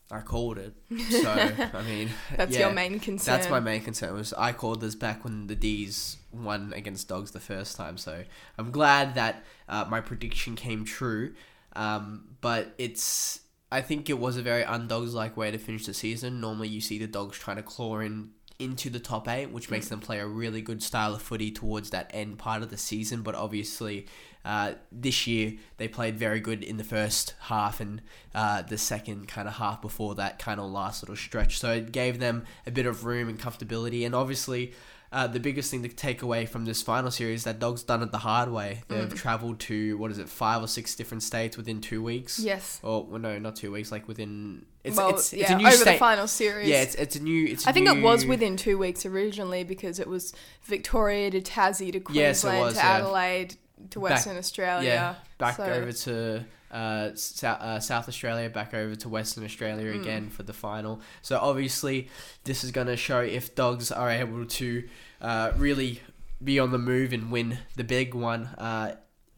I 0.10 0.22
called 0.22 0.58
it. 0.58 0.74
So 1.12 1.30
I 1.30 1.82
mean, 1.84 2.10
that's 2.36 2.54
yeah, 2.54 2.62
your 2.62 2.72
main 2.72 3.00
concern 3.00 3.36
That's 3.36 3.50
my 3.50 3.60
main 3.60 3.82
concern. 3.82 4.14
Was 4.14 4.34
I 4.34 4.54
called 4.54 4.82
this 4.82 4.96
back 4.96 5.24
when 5.24 5.48
the 5.48 5.56
D's 5.56 6.18
won 6.32 6.74
against 6.76 7.08
Dogs 7.08 7.32
the 7.32 7.40
first 7.40 7.76
time. 7.76 7.98
So 7.98 8.24
I'm 8.58 8.72
glad 8.72 9.16
that 9.16 9.44
uh, 9.68 9.86
my 9.90 10.02
prediction 10.02 10.56
came 10.56 10.86
true. 10.86 11.34
Um, 11.76 12.38
but 12.42 12.74
it's 12.78 13.42
I 13.72 13.82
think 13.82 14.10
it 14.10 14.18
was 14.18 14.38
a 14.38 14.42
very 14.42 14.64
undogs 14.64 15.14
like 15.14 15.36
way 15.36 15.52
to 15.52 15.58
finish 15.58 15.86
the 15.86 15.94
season. 15.94 16.40
Normally 16.40 16.70
you 16.70 16.82
see 16.82 16.98
the 16.98 17.08
Dogs 17.08 17.38
trying 17.38 17.58
to 17.58 17.64
claw 17.64 18.00
in 18.00 18.32
into 18.60 18.90
the 18.90 19.00
top 19.00 19.28
eight, 19.28 19.52
which 19.52 19.70
makes 19.70 19.88
them 19.88 20.00
play 20.00 20.20
a 20.20 20.26
really 20.26 20.62
good 20.62 20.82
style 20.82 21.14
of 21.14 21.22
footy 21.22 21.52
towards 21.52 21.92
that 21.92 22.10
end 22.14 22.40
part 22.40 22.64
of 22.64 22.70
the 22.70 22.78
season. 22.78 23.22
But 23.22 23.36
obviously, 23.36 24.08
uh, 24.44 24.74
this 24.92 25.28
year 25.28 25.54
they 25.78 25.88
played 25.88 26.18
very 26.18 26.40
good 26.40 26.64
in 26.64 26.78
the 26.78 26.84
first 26.84 27.36
half 27.42 27.80
and 27.80 28.02
uh, 28.34 28.64
the 28.64 28.78
second 28.78 29.28
kind 29.28 29.48
of 29.48 29.56
half 29.56 29.82
before 29.82 30.16
that 30.16 30.40
kind 30.40 30.60
of 30.60 30.72
last 30.72 31.04
little 31.04 31.16
stretch. 31.16 31.60
So 31.60 31.72
it 31.72 31.92
gave 31.92 32.20
them 32.20 32.46
a 32.66 32.72
bit 32.72 32.86
of 32.86 33.06
room 33.06 33.30
and 33.30 33.40
comfortability. 33.40 34.06
And 34.06 34.16
obviously, 34.16 34.74
uh, 35.12 35.28
the 35.28 35.40
biggest 35.40 35.72
thing 35.72 35.84
to 35.84 35.90
take 35.90 36.22
away 36.22 36.46
from 36.46 36.66
this 36.66 36.82
final 36.82 37.10
series 37.12 37.46
that 37.46 37.60
Dogs 37.60 37.84
done 37.84 38.04
it 38.04 38.12
the 38.12 38.18
hard 38.18 38.52
way. 38.52 38.82
They've 38.90 39.14
travelled 39.14 39.60
to 39.62 39.98
what 39.98 40.12
is 40.12 40.18
it, 40.20 40.28
five 40.28 40.62
or 40.62 40.68
six 40.68 40.96
different 40.96 41.24
states 41.24 41.56
within 41.56 41.80
two 41.80 42.04
weeks. 42.04 42.40
yes 42.40 42.80
Or 42.84 43.06
well, 43.06 43.20
no, 43.20 43.40
not 43.40 43.56
two 43.56 43.72
weeks. 43.72 43.92
Like 43.92 44.08
within 44.08 44.66
it's 44.84 44.98
well 44.98 45.10
it's, 45.10 45.32
it's 45.34 45.50
a 45.50 45.56
new 45.56 45.68
over 45.68 45.76
state. 45.76 45.94
the 45.94 45.98
final 45.98 46.28
series 46.28 46.68
Yeah, 46.68 46.82
it's, 46.82 46.96
it's 46.96 47.16
a 47.16 47.22
new. 47.22 47.46
It's 47.48 47.66
a 47.66 47.70
I 47.70 47.72
think 47.72 47.88
it 47.88 48.02
was 48.02 48.26
within 48.26 48.58
two 48.58 48.78
weeks 48.78 49.06
originally 49.06 49.64
because 49.64 50.00
it 50.00 50.08
was 50.08 50.34
Victoria 50.64 51.32
to 51.32 51.42
Tassie 51.42 51.92
to 51.92 52.00
Queensland 52.00 52.16
Yes, 52.16 52.44
was, 52.44 52.74
to 52.74 52.80
yeah. 52.80 52.98
Adelaide 52.98 53.56
to 53.92 54.00
Western 54.00 54.38
Australia. 54.38 54.90
Yeah, 54.90 55.16
back 55.38 55.58
So- 55.58 55.64
over 55.66 55.92
to 55.92 56.46
uh, 56.72 57.12
South, 57.16 57.62
uh, 57.62 57.80
South 57.80 58.10
Australia, 58.10 58.50
back 58.50 58.74
over 58.74 58.94
to 58.96 59.08
Western 59.10 59.46
Australia 59.46 59.94
Mm. 59.94 60.02
again 60.02 60.30
for 60.30 60.44
the 60.44 60.52
final. 60.54 61.00
So 61.22 61.38
obviously, 61.40 62.10
this 62.44 62.64
is 62.64 62.72
going 62.72 62.88
to 62.88 62.98
show 62.98 63.22
if 63.22 63.56
dogs 63.56 63.90
are 63.92 64.10
able 64.10 64.46
to 64.46 64.84
uh, 65.22 65.52
really 65.56 66.02
be 66.44 66.60
on 66.60 66.72
the 66.72 66.78
move 66.78 67.14
and 67.14 67.32
win 67.32 67.60
the 67.78 67.84
big 67.86 68.14
one 68.14 68.48
uh, 68.58 68.96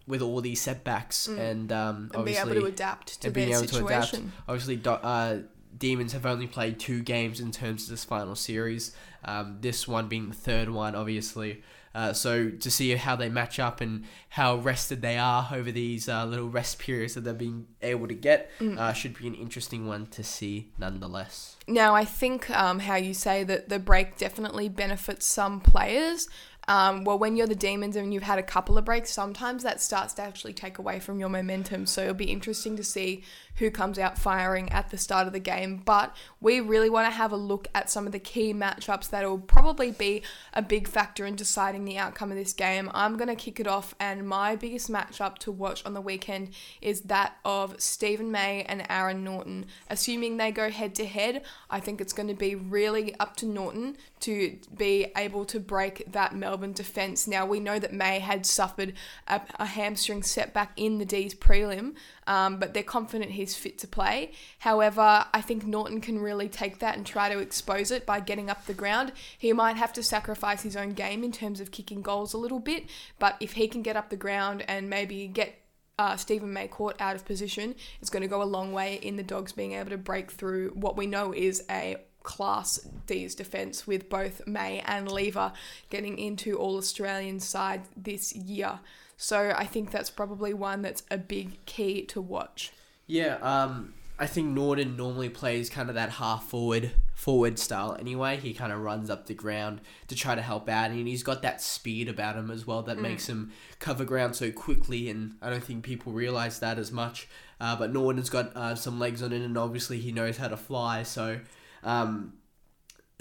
with 0.08 0.22
all 0.24 0.42
these 0.42 0.60
setbacks 0.60 1.28
and 1.28 1.72
um, 1.72 1.96
Mm. 1.96 2.00
and 2.02 2.10
be 2.12 2.18
obviously 2.18 2.52
able 2.52 2.62
to 2.62 2.68
adapt 2.68 3.22
to 3.22 3.28
and 3.28 3.34
being 3.36 3.50
able 3.50 3.66
to 3.68 3.86
adapt. 3.86 4.06
situation. 4.08 4.32
obviously 4.48 4.76
do- 4.78 4.90
uh, 4.90 5.38
Demons 5.78 6.14
have 6.14 6.26
only 6.26 6.48
played 6.48 6.80
two 6.80 7.02
games 7.04 7.40
in 7.40 7.52
terms 7.52 7.84
of 7.84 7.90
this 7.90 8.04
final 8.04 8.36
series. 8.36 8.92
Um, 9.24 9.60
this 9.62 9.88
one 9.88 10.08
being 10.08 10.28
the 10.30 10.36
third 10.36 10.68
one, 10.70 10.96
obviously. 10.96 11.62
Uh, 11.96 12.14
so 12.14 12.50
to 12.50 12.70
see 12.70 12.96
how 12.96 13.16
they 13.16 13.30
match 13.30 13.60
up 13.60 13.82
and 13.82 14.04
how 14.30 14.56
rested 14.58 15.02
they 15.02 15.18
are 15.18 15.50
over 15.52 15.72
these 15.72 16.08
uh, 16.08 16.24
little 16.26 16.48
rest 16.50 16.78
periods 16.80 17.16
that 17.16 17.22
they've 17.22 17.38
been 17.38 17.66
able 17.82 18.08
to 18.08 18.14
get 18.14 18.50
Mm. 18.60 18.78
uh, 18.78 18.94
should 18.94 19.18
be 19.18 19.28
an 19.28 19.36
interesting 19.36 19.88
one 19.88 20.06
to 20.08 20.24
see, 20.24 20.72
nonetheless. 20.78 21.56
Now, 21.68 21.96
I 21.96 22.06
think 22.06 22.50
um, 22.52 22.80
how 22.80 22.96
you 22.96 23.14
say 23.14 23.44
that 23.44 23.70
the 23.70 23.80
break 23.80 24.18
definitely 24.18 24.70
benefits 24.70 25.26
some 25.26 25.62
players. 25.62 26.28
Um, 26.70 27.04
well, 27.04 27.18
when 27.18 27.36
you're 27.36 27.48
the 27.48 27.56
Demons 27.56 27.96
and 27.96 28.14
you've 28.14 28.22
had 28.22 28.38
a 28.38 28.44
couple 28.44 28.78
of 28.78 28.86
breaks, 28.86 29.12
sometimes 29.12 29.64
that 29.64 29.82
starts 29.82 30.14
to 30.14 30.22
actually 30.22 30.54
take 30.54 30.78
away 30.78 31.00
from 31.00 31.20
your 31.20 31.28
momentum. 31.28 31.88
So 31.88 32.04
it'll 32.04 32.14
be 32.14 32.26
interesting 32.26 32.78
to 32.78 32.84
see 32.84 33.24
who 33.56 33.72
comes 33.72 33.98
out 33.98 34.20
firing 34.20 34.72
at 34.72 34.92
the 34.92 34.98
start 34.98 35.26
of 35.26 35.34
the 35.34 35.40
game. 35.40 35.82
But 35.84 36.16
we 36.40 36.62
really 36.62 36.90
want 36.90 37.08
to 37.08 37.12
have 37.12 37.32
a 37.32 37.38
look 37.38 37.68
at 37.74 37.90
some 37.90 38.06
of 38.06 38.12
the 38.12 38.20
key 38.20 38.54
matchups 38.54 39.10
that 39.10 39.28
will 39.28 39.40
probably 39.40 39.90
be 39.90 40.22
a 40.54 40.62
big 40.62 40.88
factor 40.88 41.26
in 41.26 41.36
deciding 41.36 41.86
the 41.86 41.98
outcome 41.98 42.32
of 42.32 42.38
this 42.38 42.54
game. 42.54 42.92
I'm 42.94 43.18
going 43.18 43.30
to 43.30 43.36
kick 43.36 43.60
it 43.60 43.68
off, 43.68 43.96
and 44.00 44.28
my 44.28 44.56
biggest 44.56 44.92
matchup 44.92 45.40
to 45.40 45.52
watch 45.52 45.84
on 45.86 45.96
the 45.96 46.02
weekend 46.02 46.52
is 46.82 47.02
that 47.02 47.38
of 47.44 47.82
Steven 47.82 48.32
May 48.32 48.62
and 48.64 48.86
Aaron 48.90 49.24
Naughton. 49.24 49.66
Assuming 49.90 50.38
they 50.38 50.52
go 50.52 50.70
head 50.70 50.94
to 50.96 51.06
head, 51.06 51.42
I 51.70 51.80
think 51.80 52.00
it's 52.00 52.14
going 52.14 52.30
to 52.30 52.36
be 52.36 52.54
really 52.54 53.16
up 53.20 53.36
to 53.38 53.48
Naughton 53.48 53.98
to 54.20 54.58
be 54.78 55.08
able 55.18 55.46
to 55.46 55.60
break 55.60 56.04
that 56.12 56.36
Melbourne 56.36 56.59
defence. 56.68 57.28
Now, 57.28 57.46
we 57.46 57.60
know 57.60 57.80
that 57.80 57.94
May 57.94 58.20
had 58.20 58.46
suffered 58.46 58.94
a, 59.28 59.42
a 59.60 59.66
hamstring 59.66 60.24
setback 60.24 60.72
in 60.76 60.98
the 60.98 61.06
D's 61.06 61.34
prelim, 61.34 61.96
um, 62.28 62.58
but 62.58 62.74
they're 62.74 62.84
confident 62.84 63.32
he's 63.32 63.56
fit 63.56 63.78
to 63.80 63.88
play. 63.88 64.32
However, 64.60 65.26
I 65.34 65.42
think 65.42 65.66
Naughton 65.66 66.02
can 66.02 66.20
really 66.20 66.50
take 66.50 66.80
that 66.80 66.96
and 66.96 67.06
try 67.06 67.30
to 67.30 67.40
expose 67.40 67.92
it 67.92 68.06
by 68.06 68.20
getting 68.20 68.50
up 68.50 68.66
the 68.66 68.74
ground. 68.74 69.12
He 69.38 69.54
might 69.54 69.78
have 69.78 69.94
to 69.94 70.04
sacrifice 70.04 70.62
his 70.64 70.76
own 70.76 70.94
game 70.94 71.24
in 71.24 71.32
terms 71.32 71.60
of 71.60 71.72
kicking 71.72 72.02
goals 72.02 72.34
a 72.34 72.38
little 72.38 72.60
bit, 72.60 72.90
but 73.18 73.36
if 73.40 73.54
he 73.54 73.68
can 73.68 73.82
get 73.82 73.96
up 73.96 74.10
the 74.10 74.16
ground 74.16 74.64
and 74.68 74.90
maybe 74.90 75.28
get 75.28 75.56
uh, 76.00 76.16
Steven 76.16 76.54
May 76.54 76.68
caught 76.68 76.96
out 77.02 77.16
of 77.16 77.26
position, 77.26 77.76
it's 78.00 78.10
going 78.10 78.22
to 78.22 78.28
go 78.28 78.42
a 78.42 78.46
long 78.46 78.72
way 78.72 78.96
in 78.96 79.18
the 79.18 79.24
Dogs 79.24 79.52
being 79.52 79.74
able 79.74 79.90
to 79.90 79.98
break 79.98 80.32
through 80.32 80.70
what 80.70 80.96
we 80.96 81.06
know 81.06 81.34
is 81.34 81.64
a 81.70 81.98
class 82.24 82.80
D's 83.08 83.36
defence 83.36 83.88
with 83.88 84.10
both 84.10 84.46
May 84.46 84.80
and 84.82 85.12
Lever 85.12 85.54
getting 85.90 86.18
into 86.18 86.58
All 86.58 86.78
Australian 86.78 87.40
side 87.40 87.82
this 87.96 88.36
year. 88.36 88.80
So 89.18 89.54
I 89.56 89.66
think 89.66 89.92
that's 89.92 90.10
probably 90.10 90.54
one 90.54 90.82
that's 90.82 91.04
a 91.12 91.18
big 91.18 91.66
key 91.66 92.04
to 92.06 92.22
watch. 92.22 92.72
Yeah, 93.06 93.36
um, 93.42 93.94
I 94.18 94.28
think 94.28 94.50
Naughton 94.50 94.96
normally 94.96 95.30
plays 95.30 95.70
kind 95.70 95.90
of 95.90 95.96
that 95.96 96.12
half 96.12 96.46
forward 96.46 96.92
forward 97.16 97.60
style 97.60 97.98
anyway. 98.00 98.38
He 98.38 98.54
kind 98.54 98.72
of 98.72 98.80
runs 98.80 99.10
up 99.10 99.26
the 99.26 99.34
ground 99.34 99.82
to 100.08 100.16
try 100.16 100.36
to 100.36 100.42
help 100.42 100.70
out, 100.70 100.92
and 100.92 101.08
he's 101.08 101.24
got 101.24 101.42
that 101.42 101.62
speed 101.62 102.08
about 102.08 102.36
him 102.36 102.52
as 102.52 102.68
well 102.68 102.82
that 102.84 103.00
makes 103.00 103.28
him 103.28 103.52
cover 103.80 104.06
ground 104.06 104.36
so 104.36 104.52
quickly. 104.52 105.10
And 105.10 105.36
I 105.42 105.50
don't 105.50 105.64
think 105.64 105.84
people 105.84 106.14
realize 106.14 106.60
that 106.60 106.78
as 106.78 106.92
much. 106.92 107.28
Uh, 107.60 107.76
but 107.76 107.92
Naughton's 107.92 108.30
got 108.30 108.56
uh, 108.56 108.76
some 108.76 109.00
legs 109.00 109.24
on 109.24 109.34
it, 109.34 109.42
and 109.42 109.58
obviously 109.58 110.00
he 110.00 110.12
knows 110.12 110.38
how 110.38 110.48
to 110.48 110.58
fly. 110.58 111.04
So. 111.04 111.40
Um, 111.84 112.34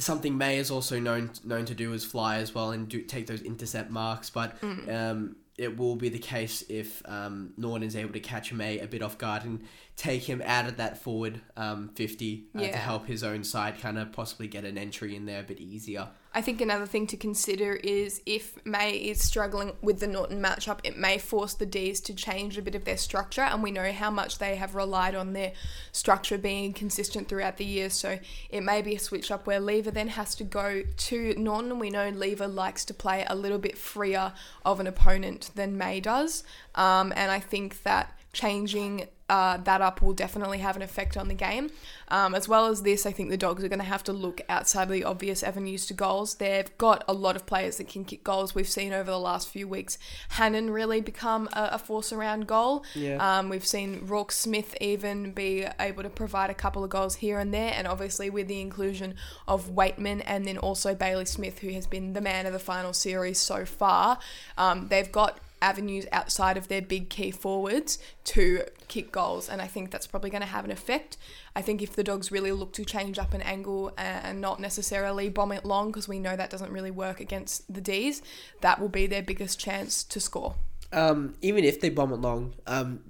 Something 0.00 0.38
May 0.38 0.58
is 0.58 0.70
also 0.70 1.00
known 1.00 1.32
known 1.42 1.64
to 1.64 1.74
do 1.74 1.92
is 1.92 2.04
fly 2.04 2.36
as 2.36 2.54
well 2.54 2.70
and 2.70 2.88
do 2.88 3.02
take 3.02 3.26
those 3.26 3.42
intercept 3.42 3.90
marks, 3.90 4.30
but 4.30 4.56
um, 4.88 5.34
it 5.58 5.76
will 5.76 5.96
be 5.96 6.08
the 6.08 6.20
case 6.20 6.62
if 6.68 7.02
um, 7.04 7.52
Naughton 7.56 7.82
is 7.82 7.96
able 7.96 8.12
to 8.12 8.20
catch 8.20 8.52
May 8.52 8.78
a 8.78 8.86
bit 8.86 9.02
off 9.02 9.18
guard 9.18 9.42
and 9.44 9.64
take 9.96 10.22
him 10.22 10.40
out 10.44 10.68
of 10.68 10.76
that 10.76 11.02
forward 11.02 11.40
um, 11.56 11.88
50 11.96 12.44
uh, 12.54 12.60
to 12.60 12.76
help 12.76 13.06
his 13.06 13.24
own 13.24 13.42
side 13.42 13.80
kind 13.80 13.98
of 13.98 14.12
possibly 14.12 14.46
get 14.46 14.64
an 14.64 14.78
entry 14.78 15.16
in 15.16 15.26
there 15.26 15.40
a 15.40 15.42
bit 15.42 15.58
easier. 15.58 16.08
I 16.38 16.40
think 16.40 16.60
another 16.60 16.86
thing 16.86 17.08
to 17.08 17.16
consider 17.16 17.72
is 17.72 18.22
if 18.24 18.64
May 18.64 18.92
is 18.92 19.20
struggling 19.20 19.72
with 19.82 19.98
the 19.98 20.06
Naughton 20.06 20.40
matchup, 20.40 20.78
it 20.84 20.96
may 20.96 21.18
force 21.18 21.52
the 21.54 21.66
D's 21.66 22.00
to 22.02 22.14
change 22.14 22.56
a 22.56 22.62
bit 22.62 22.76
of 22.76 22.84
their 22.84 22.96
structure, 22.96 23.40
and 23.40 23.60
we 23.60 23.72
know 23.72 23.90
how 23.90 24.12
much 24.12 24.38
they 24.38 24.54
have 24.54 24.76
relied 24.76 25.16
on 25.16 25.32
their 25.32 25.50
structure 25.90 26.38
being 26.38 26.72
consistent 26.72 27.26
throughout 27.26 27.56
the 27.56 27.64
year. 27.64 27.90
So 27.90 28.20
it 28.50 28.60
may 28.60 28.82
be 28.82 28.94
a 28.94 29.00
switch 29.00 29.32
up 29.32 29.48
where 29.48 29.58
Lever 29.58 29.90
then 29.90 30.06
has 30.06 30.36
to 30.36 30.44
go 30.44 30.84
to 30.96 31.34
Naughton. 31.36 31.80
We 31.80 31.90
know 31.90 32.08
Lever 32.10 32.46
likes 32.46 32.84
to 32.84 32.94
play 32.94 33.24
a 33.26 33.34
little 33.34 33.58
bit 33.58 33.76
freer 33.76 34.32
of 34.64 34.78
an 34.78 34.86
opponent 34.86 35.50
than 35.56 35.76
May 35.76 35.98
does, 35.98 36.44
um, 36.76 37.12
and 37.16 37.32
I 37.32 37.40
think 37.40 37.82
that 37.82 38.16
changing 38.32 39.08
uh, 39.28 39.58
that 39.58 39.80
up 39.80 40.00
will 40.00 40.14
definitely 40.14 40.58
have 40.58 40.76
an 40.76 40.82
effect 40.82 41.16
on 41.16 41.28
the 41.28 41.34
game. 41.34 41.70
Um, 42.08 42.34
as 42.34 42.48
well 42.48 42.66
as 42.66 42.82
this, 42.82 43.04
I 43.04 43.12
think 43.12 43.28
the 43.28 43.36
Dogs 43.36 43.62
are 43.62 43.68
going 43.68 43.78
to 43.78 43.84
have 43.84 44.02
to 44.04 44.12
look 44.12 44.40
outside 44.48 44.84
of 44.84 44.88
the 44.90 45.04
obvious 45.04 45.42
avenues 45.42 45.86
to 45.86 45.94
goals. 45.94 46.36
They've 46.36 46.76
got 46.78 47.04
a 47.06 47.12
lot 47.12 47.36
of 47.36 47.44
players 47.44 47.76
that 47.76 47.88
can 47.88 48.04
kick 48.04 48.24
goals. 48.24 48.54
We've 48.54 48.68
seen 48.68 48.92
over 48.92 49.10
the 49.10 49.18
last 49.18 49.48
few 49.48 49.68
weeks 49.68 49.98
Hannan 50.30 50.70
really 50.70 51.00
become 51.00 51.48
a, 51.52 51.70
a 51.72 51.78
force 51.78 52.12
around 52.12 52.46
goal. 52.46 52.84
Yeah. 52.94 53.16
Um, 53.38 53.48
we've 53.48 53.66
seen 53.66 54.06
Roarke 54.06 54.32
Smith 54.32 54.74
even 54.80 55.32
be 55.32 55.66
able 55.78 56.02
to 56.02 56.10
provide 56.10 56.50
a 56.50 56.54
couple 56.54 56.82
of 56.82 56.90
goals 56.90 57.16
here 57.16 57.38
and 57.38 57.52
there, 57.52 57.72
and 57.74 57.86
obviously 57.86 58.30
with 58.30 58.48
the 58.48 58.60
inclusion 58.60 59.14
of 59.46 59.70
Weightman 59.74 60.22
and 60.26 60.46
then 60.46 60.58
also 60.58 60.94
Bailey 60.94 61.26
Smith, 61.26 61.58
who 61.58 61.70
has 61.70 61.86
been 61.86 62.14
the 62.14 62.20
man 62.20 62.46
of 62.46 62.52
the 62.52 62.58
final 62.58 62.92
series 62.92 63.38
so 63.38 63.64
far, 63.64 64.18
um, 64.56 64.88
they've 64.88 65.12
got 65.12 65.38
avenues 65.60 66.06
outside 66.12 66.56
of 66.56 66.68
their 66.68 66.82
big 66.82 67.10
key 67.10 67.30
forwards 67.30 67.98
to 68.24 68.64
kick 68.88 69.12
goals, 69.12 69.48
and 69.48 69.60
I 69.60 69.66
think 69.66 69.90
that's 69.90 70.06
probably 70.06 70.30
going 70.30 70.42
to 70.42 70.46
have 70.46 70.64
an 70.64 70.70
effect. 70.70 71.16
I 71.54 71.62
think 71.62 71.82
if 71.82 71.94
the 71.94 72.04
Dogs 72.04 72.30
really 72.30 72.52
look 72.52 72.72
to 72.74 72.84
change 72.84 73.18
up 73.18 73.34
an 73.34 73.42
angle 73.42 73.92
and 73.96 74.40
not 74.40 74.60
necessarily 74.60 75.28
bomb 75.28 75.52
it 75.52 75.64
long, 75.64 75.88
because 75.88 76.08
we 76.08 76.18
know 76.18 76.36
that 76.36 76.50
doesn't 76.50 76.70
really 76.70 76.90
work 76.90 77.20
against 77.20 77.72
the 77.72 77.80
D's, 77.80 78.22
that 78.60 78.80
will 78.80 78.88
be 78.88 79.06
their 79.06 79.22
biggest 79.22 79.58
chance 79.58 80.04
to 80.04 80.20
score. 80.20 80.54
Um, 80.92 81.34
even 81.42 81.64
if 81.64 81.80
they 81.80 81.90
bomb 81.90 82.12
it 82.12 82.20
long, 82.20 82.54
um, 82.66 83.00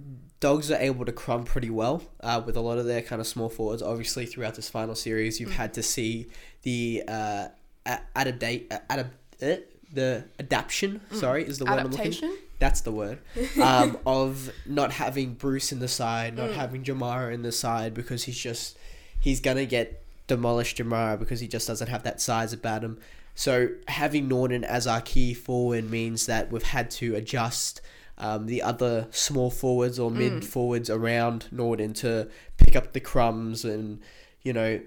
dogs 0.41 0.71
are 0.71 0.79
able 0.81 1.05
to 1.05 1.13
crumb 1.13 1.45
pretty 1.45 1.71
well 1.71 2.03
uh, 2.21 2.41
with 2.45 2.57
a 2.57 2.61
lot 2.61 2.79
of 2.79 2.87
their 2.87 3.03
kind 3.03 3.21
of 3.21 3.27
small 3.27 3.49
forwards. 3.49 3.83
Obviously, 3.83 4.27
throughout 4.27 4.55
this 4.55 4.69
final 4.69 4.95
series, 4.95 5.39
you've 5.41 5.53
had 5.53 5.75
to 5.75 5.83
see 5.83 6.27
the 6.63 7.05
uh, 7.07 7.49
a- 7.87 8.01
adaptate, 8.17 8.73
uh, 8.73 8.79
adap- 8.91 9.11
uh, 9.43 9.61
the 9.93 10.25
adaptation. 10.39 11.01
Sorry, 11.13 11.45
is 11.45 11.59
the 11.59 11.65
word 11.65 11.79
I'm 11.79 11.85
looking. 11.85 12.01
Adaptation? 12.01 12.37
That's 12.59 12.81
the 12.81 12.93
word. 12.93 13.19
Um, 13.61 13.99
of 14.07 14.51
not 14.67 14.93
having 14.93 15.35
Bruce 15.35 15.73
in 15.73 15.79
the 15.79 15.89
side, 15.89 16.37
not 16.37 16.51
having 16.51 16.83
Jamarra 16.83 17.33
in 17.33 17.43
the 17.43 17.53
side 17.53 17.95
because 17.95 18.25
he's 18.25 18.39
just 18.39 18.77
he's 19.21 19.41
gonna 19.41 19.67
get 19.67 20.03
demolished 20.27 20.79
Jamarra 20.79 21.19
because 21.19 21.41
he 21.41 21.49
just 21.49 21.67
doesn't 21.67 21.89
have 21.89 22.03
that 22.03 22.21
size 22.21 22.53
about 22.53 22.83
him. 22.83 22.99
So 23.35 23.69
having 23.87 24.27
Naughton 24.27 24.65
as 24.65 24.87
our 24.87 25.01
key 25.01 25.33
forward 25.33 25.89
means 25.89 26.27
that 26.27 26.51
we've 26.51 26.63
had 26.63 26.91
to 26.93 27.15
adjust 27.15 27.81
um, 28.19 28.47
the 28.47 28.63
other 28.63 29.07
small 29.11 29.51
forwards 29.51 29.99
or 29.99 30.11
mid 30.11 30.45
forwards 30.45 30.91
around 30.91 31.47
Naughton 31.53 31.93
to 31.95 32.29
pick 32.57 32.75
up 32.75 32.93
the 32.93 33.01
crumbs 33.01 33.65
and 33.65 34.01
you 34.43 34.53
know 34.53 34.81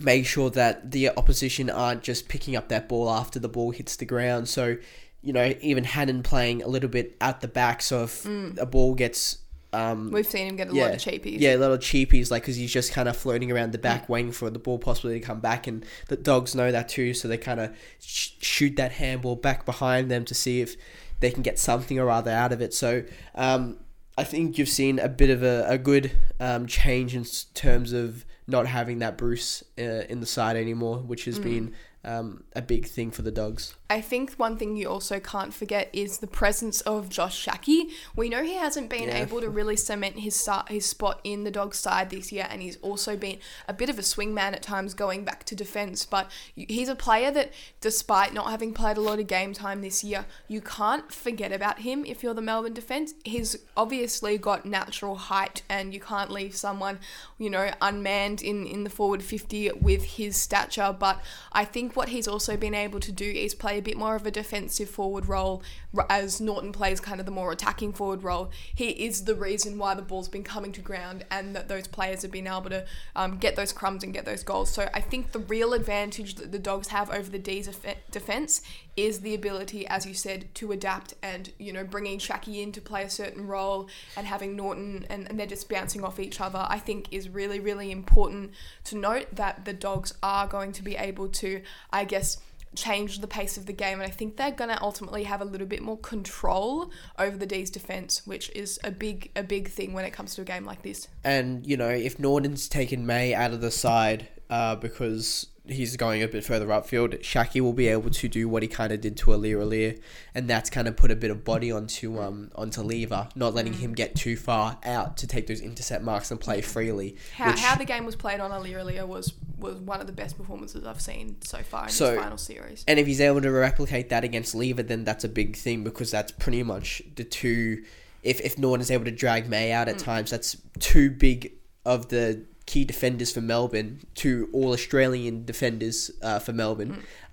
make 0.00 0.26
sure 0.26 0.50
that 0.50 0.90
the 0.90 1.10
opposition 1.10 1.70
aren't 1.70 2.02
just 2.02 2.28
picking 2.28 2.56
up 2.56 2.68
that 2.68 2.88
ball 2.88 3.10
after 3.10 3.38
the 3.38 3.48
ball 3.48 3.70
hits 3.70 3.96
the 3.96 4.04
ground. 4.06 4.48
So, 4.48 4.76
you 5.22 5.32
know, 5.32 5.54
even 5.60 5.84
Hannan 5.84 6.22
playing 6.22 6.62
a 6.62 6.68
little 6.68 6.88
bit 6.88 7.16
out 7.20 7.40
the 7.40 7.48
back. 7.48 7.82
So 7.82 8.04
if 8.04 8.24
a 8.26 8.66
ball 8.66 8.94
gets, 8.94 9.38
um, 9.72 10.10
We've 10.10 10.26
seen 10.26 10.48
him 10.48 10.56
get 10.56 10.70
a 10.70 10.74
yeah, 10.74 10.84
lot 10.86 10.94
of 10.94 11.00
cheapies. 11.00 11.36
yeah, 11.38 11.54
little 11.54 11.78
cheapies, 11.78 12.30
like 12.30 12.42
because 12.42 12.56
he's 12.56 12.72
just 12.72 12.92
kind 12.92 13.08
of 13.08 13.16
floating 13.16 13.52
around 13.52 13.72
the 13.72 13.78
back, 13.78 14.08
waiting 14.08 14.32
for 14.32 14.50
the 14.50 14.58
ball 14.58 14.78
possibly 14.78 15.20
to 15.20 15.24
come 15.24 15.40
back, 15.40 15.66
and 15.66 15.84
the 16.08 16.16
dogs 16.16 16.54
know 16.54 16.72
that 16.72 16.88
too. 16.88 17.14
So 17.14 17.28
they 17.28 17.38
kind 17.38 17.60
of 17.60 17.76
sh- 18.00 18.30
shoot 18.40 18.76
that 18.76 18.92
handball 18.92 19.36
back 19.36 19.64
behind 19.66 20.10
them 20.10 20.24
to 20.24 20.34
see 20.34 20.60
if 20.60 20.76
they 21.20 21.30
can 21.30 21.42
get 21.42 21.58
something 21.58 21.98
or 21.98 22.10
other 22.10 22.30
out 22.30 22.52
of 22.52 22.60
it. 22.60 22.74
So. 22.74 23.04
Um, 23.34 23.78
I 24.18 24.24
think 24.24 24.58
you've 24.58 24.68
seen 24.68 24.98
a 24.98 25.08
bit 25.08 25.30
of 25.30 25.42
a, 25.42 25.64
a 25.66 25.78
good 25.78 26.12
um, 26.40 26.66
change 26.66 27.14
in 27.16 27.24
terms 27.54 27.94
of 27.94 28.26
not 28.50 28.66
having 28.66 28.98
that 28.98 29.16
Bruce 29.16 29.62
uh, 29.78 29.82
in 29.82 30.20
the 30.20 30.26
side 30.26 30.56
anymore, 30.56 30.98
which 30.98 31.24
has 31.24 31.38
been 31.38 31.74
um, 32.04 32.44
a 32.54 32.62
big 32.62 32.86
thing 32.86 33.10
for 33.10 33.22
the 33.22 33.30
dogs. 33.30 33.74
I 33.90 34.00
think 34.00 34.34
one 34.34 34.56
thing 34.56 34.76
you 34.76 34.88
also 34.88 35.18
can't 35.18 35.52
forget 35.52 35.90
is 35.92 36.18
the 36.18 36.28
presence 36.28 36.80
of 36.82 37.08
Josh 37.08 37.44
Schache. 37.44 37.90
We 38.14 38.28
know 38.28 38.44
he 38.44 38.54
hasn't 38.54 38.88
been 38.88 39.08
Yeah. 39.08 39.22
able 39.22 39.40
to 39.40 39.50
really 39.50 39.76
cement 39.76 40.20
his 40.20 40.36
start, 40.36 40.68
his 40.68 40.86
spot 40.86 41.18
in 41.24 41.42
the 41.42 41.50
dog 41.50 41.74
side 41.74 42.10
this 42.10 42.30
year, 42.30 42.46
and 42.48 42.62
he's 42.62 42.76
also 42.82 43.16
been 43.16 43.40
a 43.66 43.72
bit 43.74 43.90
of 43.90 43.98
a 43.98 44.02
swingman 44.02 44.52
at 44.52 44.62
times 44.62 44.94
going 44.94 45.24
back 45.24 45.42
to 45.46 45.56
defense. 45.56 46.06
But 46.06 46.30
he's 46.54 46.88
a 46.88 46.94
player 46.94 47.32
that, 47.32 47.52
despite 47.80 48.32
not 48.32 48.48
having 48.48 48.72
played 48.72 48.96
a 48.96 49.00
lot 49.00 49.18
of 49.18 49.26
game 49.26 49.52
time 49.52 49.82
this 49.82 50.04
year, 50.04 50.24
you 50.46 50.60
can't 50.60 51.10
forget 51.12 51.50
about 51.50 51.80
him 51.80 52.04
if 52.06 52.22
you're 52.22 52.32
the 52.34 52.40
Melbourne 52.42 52.74
defense. 52.74 53.14
He's 53.24 53.56
obviously 53.76 54.38
got 54.38 54.64
natural 54.64 55.16
height, 55.16 55.62
and 55.68 55.92
you 55.92 55.98
can't 55.98 56.30
leave 56.30 56.54
someone, 56.54 57.00
you 57.38 57.50
know, 57.50 57.72
unmanned 57.80 58.40
in 58.40 58.66
in 58.66 58.84
the 58.84 58.90
forward 58.90 59.24
fifty 59.24 59.68
with 59.72 60.04
his 60.04 60.36
stature. 60.36 60.94
But 60.96 61.20
I 61.50 61.64
think 61.64 61.96
what 61.96 62.10
he's 62.10 62.28
also 62.28 62.56
been 62.56 62.74
able 62.74 63.00
to 63.00 63.10
do 63.10 63.28
is 63.28 63.52
play 63.52 63.79
a 63.80 63.82
bit 63.82 63.96
more 63.96 64.14
of 64.14 64.26
a 64.26 64.30
defensive 64.30 64.88
forward 64.88 65.26
role 65.26 65.62
as 66.08 66.40
Naughton 66.40 66.70
plays 66.70 67.00
kind 67.00 67.18
of 67.18 67.26
the 67.26 67.32
more 67.32 67.50
attacking 67.50 67.92
forward 67.92 68.22
role. 68.22 68.50
He 68.74 68.90
is 68.90 69.24
the 69.24 69.34
reason 69.34 69.78
why 69.78 69.94
the 69.94 70.02
ball's 70.02 70.28
been 70.28 70.44
coming 70.44 70.70
to 70.72 70.80
ground 70.80 71.24
and 71.30 71.56
that 71.56 71.68
those 71.68 71.88
players 71.88 72.22
have 72.22 72.30
been 72.30 72.46
able 72.46 72.70
to 72.70 72.84
um, 73.16 73.38
get 73.38 73.56
those 73.56 73.72
crumbs 73.72 74.04
and 74.04 74.12
get 74.12 74.24
those 74.24 74.44
goals. 74.44 74.70
So 74.70 74.88
I 74.94 75.00
think 75.00 75.32
the 75.32 75.40
real 75.40 75.72
advantage 75.72 76.36
that 76.36 76.52
the 76.52 76.58
Dogs 76.58 76.88
have 76.88 77.10
over 77.10 77.28
the 77.28 77.38
D's 77.38 77.66
def- 77.66 77.96
defense 78.10 78.62
is 78.96 79.20
the 79.20 79.34
ability, 79.34 79.86
as 79.86 80.04
you 80.04 80.12
said, 80.12 80.54
to 80.54 80.72
adapt 80.72 81.14
and, 81.22 81.52
you 81.58 81.72
know, 81.72 81.84
bringing 81.84 82.18
Schache 82.18 82.62
in 82.62 82.70
to 82.72 82.80
play 82.80 83.02
a 83.02 83.10
certain 83.10 83.46
role 83.46 83.88
and 84.16 84.26
having 84.26 84.54
Naughton 84.56 85.06
and, 85.08 85.28
and 85.28 85.38
they're 85.38 85.46
just 85.46 85.70
bouncing 85.70 86.04
off 86.04 86.20
each 86.20 86.40
other, 86.40 86.66
I 86.68 86.78
think 86.78 87.06
is 87.10 87.28
really, 87.28 87.60
really 87.60 87.90
important 87.90 88.52
to 88.84 88.96
note 88.96 89.26
that 89.32 89.64
the 89.64 89.72
Dogs 89.72 90.12
are 90.22 90.46
going 90.46 90.72
to 90.72 90.82
be 90.82 90.96
able 90.96 91.28
to, 91.28 91.62
I 91.90 92.04
guess, 92.04 92.38
change 92.76 93.20
the 93.20 93.26
pace 93.26 93.56
of 93.56 93.66
the 93.66 93.72
game 93.72 94.00
and 94.00 94.08
I 94.08 94.12
think 94.12 94.36
they're 94.36 94.52
going 94.52 94.70
to 94.70 94.80
ultimately 94.80 95.24
have 95.24 95.40
a 95.40 95.44
little 95.44 95.66
bit 95.66 95.82
more 95.82 95.98
control 95.98 96.90
over 97.18 97.36
the 97.36 97.46
D's 97.46 97.70
defense 97.70 98.22
which 98.26 98.50
is 98.50 98.78
a 98.84 98.90
big 98.90 99.30
a 99.34 99.42
big 99.42 99.68
thing 99.68 99.92
when 99.92 100.04
it 100.04 100.12
comes 100.12 100.34
to 100.36 100.42
a 100.42 100.44
game 100.44 100.64
like 100.64 100.82
this. 100.82 101.08
And 101.24 101.66
you 101.66 101.76
know, 101.76 101.88
if 101.88 102.18
Naughton's 102.18 102.68
taken 102.68 103.06
May 103.06 103.34
out 103.34 103.52
of 103.52 103.60
the 103.60 103.70
side 103.70 104.28
uh, 104.50 104.76
because 104.76 105.46
he's 105.70 105.96
going 105.96 106.22
a 106.22 106.28
bit 106.28 106.44
further 106.44 106.66
upfield, 106.66 107.22
Schache 107.22 107.60
will 107.60 107.72
be 107.72 107.88
able 107.88 108.10
to 108.10 108.28
do 108.28 108.48
what 108.48 108.62
he 108.62 108.68
kind 108.68 108.92
of 108.92 109.00
did 109.00 109.16
to 109.18 109.26
Aliir 109.30 109.56
Aliir, 109.58 110.00
and 110.34 110.48
that's 110.48 110.70
kind 110.70 110.86
of 110.88 110.96
put 110.96 111.10
a 111.10 111.16
bit 111.16 111.30
of 111.30 111.44
body 111.44 111.70
onto 111.72 112.20
um 112.20 112.50
onto 112.54 112.82
Lever, 112.82 113.28
not 113.34 113.54
letting 113.54 113.72
him 113.74 113.92
get 113.94 114.14
too 114.14 114.36
far 114.36 114.78
out 114.84 115.16
to 115.18 115.26
take 115.26 115.46
those 115.46 115.60
intercept 115.60 116.02
marks 116.04 116.30
and 116.30 116.40
play 116.40 116.60
freely. 116.60 117.16
How, 117.34 117.50
which- 117.50 117.60
how 117.60 117.76
the 117.76 117.84
game 117.84 118.04
was 118.04 118.16
played 118.16 118.40
on 118.40 118.50
Aliir 118.50 118.76
Aliir 118.84 119.06
was 119.06 119.32
was 119.58 119.76
one 119.76 120.00
of 120.00 120.06
the 120.06 120.12
best 120.12 120.38
performances 120.38 120.86
I've 120.86 121.00
seen 121.02 121.36
so 121.42 121.58
far 121.58 121.84
in 121.84 121.90
So- 121.90 122.12
this 122.12 122.20
final 122.22 122.38
series. 122.38 122.84
And 122.88 122.98
if 122.98 123.06
he's 123.06 123.20
able 123.20 123.42
to 123.42 123.50
replicate 123.50 124.08
that 124.08 124.24
against 124.24 124.54
Lever, 124.54 124.82
then 124.82 125.04
that's 125.04 125.22
a 125.24 125.28
big 125.28 125.54
thing 125.56 125.84
because 125.84 126.10
that's 126.10 126.32
pretty 126.32 126.62
much 126.62 127.02
the 127.16 127.24
two. 127.24 127.84
If 128.22 128.40
if 128.40 128.58
Naughton 128.58 128.80
is 128.80 128.90
able 128.90 129.04
to 129.04 129.10
drag 129.10 129.48
May 129.48 129.72
out 129.72 129.88
at 129.88 129.98
times, 129.98 130.30
that's 130.30 130.56
two 130.78 131.10
big 131.10 131.52
of 131.86 132.08
the 132.08 132.44
key 132.70 132.84
defenders 132.84 133.30
for 133.32 133.42
Melbourne, 133.54 133.90
two 134.14 134.48
all 134.56 134.72
Australian 134.78 135.44
defenders 135.44 135.96
uh, 136.22 136.38
for 136.38 136.52
Melbourne, 136.52 136.92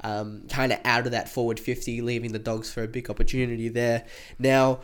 um, 0.09 0.27
kind 0.49 0.71
of 0.71 0.79
out 0.93 1.05
of 1.07 1.11
that 1.17 1.27
forward 1.29 1.59
fifty, 1.59 2.01
leaving 2.01 2.31
the 2.37 2.43
Dogs 2.49 2.67
for 2.73 2.81
a 2.83 2.87
big 2.97 3.09
opportunity 3.09 3.69
there. 3.69 3.99
Now. 4.39 4.79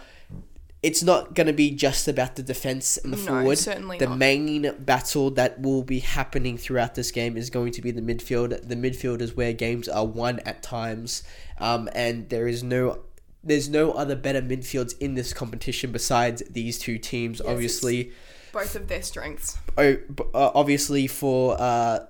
It's 0.89 1.01
not 1.01 1.33
going 1.33 1.47
to 1.47 1.53
be 1.65 1.71
just 1.71 2.09
about 2.09 2.35
the 2.35 2.43
defense 2.43 2.97
and 3.01 3.13
the 3.13 3.17
No, 3.17 3.23
forward. 3.23 3.57
certainly 3.57 3.97
the 3.99 4.09
not. 4.09 4.17
main 4.17 4.75
battle 4.79 5.31
that 5.39 5.61
will 5.61 5.81
be 5.81 5.99
happening 5.99 6.57
throughout 6.57 6.93
this 6.99 7.09
game 7.19 7.37
is 7.37 7.49
going 7.49 7.71
to 7.77 7.81
be 7.81 7.91
the 7.91 8.01
midfield. 8.01 8.49
The 8.67 8.75
midfield 8.75 9.21
is 9.21 9.31
where 9.33 9.53
games 9.53 9.87
are 9.87 10.05
won 10.05 10.41
at 10.45 10.61
times, 10.61 11.23
um, 11.57 11.87
and 11.95 12.27
there 12.27 12.49
is 12.49 12.63
no. 12.63 12.83
There's 13.45 13.69
no 13.69 13.93
other 14.01 14.17
better 14.27 14.41
midfields 14.41 14.93
in 14.99 15.15
this 15.19 15.31
competition 15.31 15.93
besides 15.93 16.43
these 16.49 16.77
two 16.85 16.97
teams. 16.97 17.39
Yes, 17.39 17.47
obviously, 17.49 18.11
Both 18.53 18.75
of 18.75 18.87
their 18.87 19.01
strengths. 19.01 19.57
oh, 19.77 19.97
uh, 20.33 20.51
obviously 20.55 21.07
for 21.07 21.57
uh, 21.59 22.05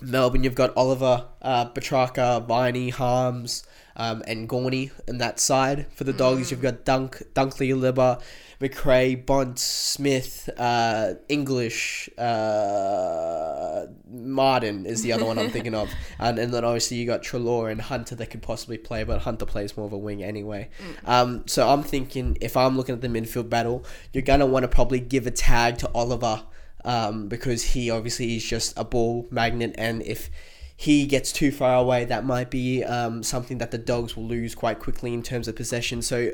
Melbourne, 0.00 0.44
you've 0.44 0.54
got 0.54 0.76
Oliver, 0.76 1.24
uh, 1.40 1.66
Petracca, 1.70 2.46
Viney, 2.46 2.90
Harmes, 2.90 3.64
um, 3.96 4.22
and 4.26 4.48
Gawny 4.48 4.90
on 5.08 5.18
that 5.18 5.40
side. 5.40 5.86
For 5.92 6.04
the 6.04 6.12
Dogs, 6.12 6.50
you've 6.50 6.62
got 6.62 6.84
Dunk, 6.84 7.22
Dunkley, 7.34 7.74
Libba, 7.74 8.20
McRae, 8.62 9.26
Bont, 9.26 9.58
Smith, 9.58 10.48
uh, 10.56 11.14
English, 11.28 12.08
uh, 12.16 13.86
Martin 14.08 14.86
is 14.86 15.02
the 15.02 15.12
other 15.12 15.24
one 15.24 15.36
I'm 15.36 15.50
thinking 15.50 15.74
of, 15.74 15.90
and, 16.20 16.38
and 16.38 16.54
then 16.54 16.64
obviously 16.64 16.96
you 16.98 17.04
got 17.04 17.22
Treloar 17.22 17.72
and 17.72 17.80
Hunter 17.80 18.14
that 18.14 18.30
could 18.30 18.40
possibly 18.40 18.78
play, 18.78 19.02
but 19.02 19.22
Hunter 19.22 19.46
plays 19.46 19.76
more 19.76 19.86
of 19.86 19.92
a 19.92 19.98
wing 19.98 20.22
anyway. 20.22 20.70
Um, 21.04 21.42
so 21.48 21.68
I'm 21.68 21.82
thinking 21.82 22.38
if 22.40 22.56
I'm 22.56 22.76
looking 22.76 22.94
at 22.94 23.00
the 23.00 23.08
midfield 23.08 23.50
battle, 23.50 23.84
you're 24.12 24.22
gonna 24.22 24.46
want 24.46 24.62
to 24.62 24.68
probably 24.68 25.00
give 25.00 25.26
a 25.26 25.32
tag 25.32 25.78
to 25.78 25.90
Oliver 25.92 26.44
um, 26.84 27.26
because 27.26 27.64
he 27.64 27.90
obviously 27.90 28.36
is 28.36 28.44
just 28.44 28.78
a 28.78 28.84
ball 28.84 29.26
magnet, 29.32 29.74
and 29.76 30.02
if 30.02 30.30
he 30.76 31.06
gets 31.06 31.32
too 31.32 31.50
far 31.50 31.74
away, 31.74 32.04
that 32.04 32.24
might 32.24 32.48
be 32.48 32.84
um, 32.84 33.24
something 33.24 33.58
that 33.58 33.72
the 33.72 33.78
dogs 33.78 34.16
will 34.16 34.26
lose 34.26 34.54
quite 34.54 34.78
quickly 34.78 35.12
in 35.12 35.24
terms 35.24 35.48
of 35.48 35.56
possession. 35.56 36.00
So. 36.00 36.30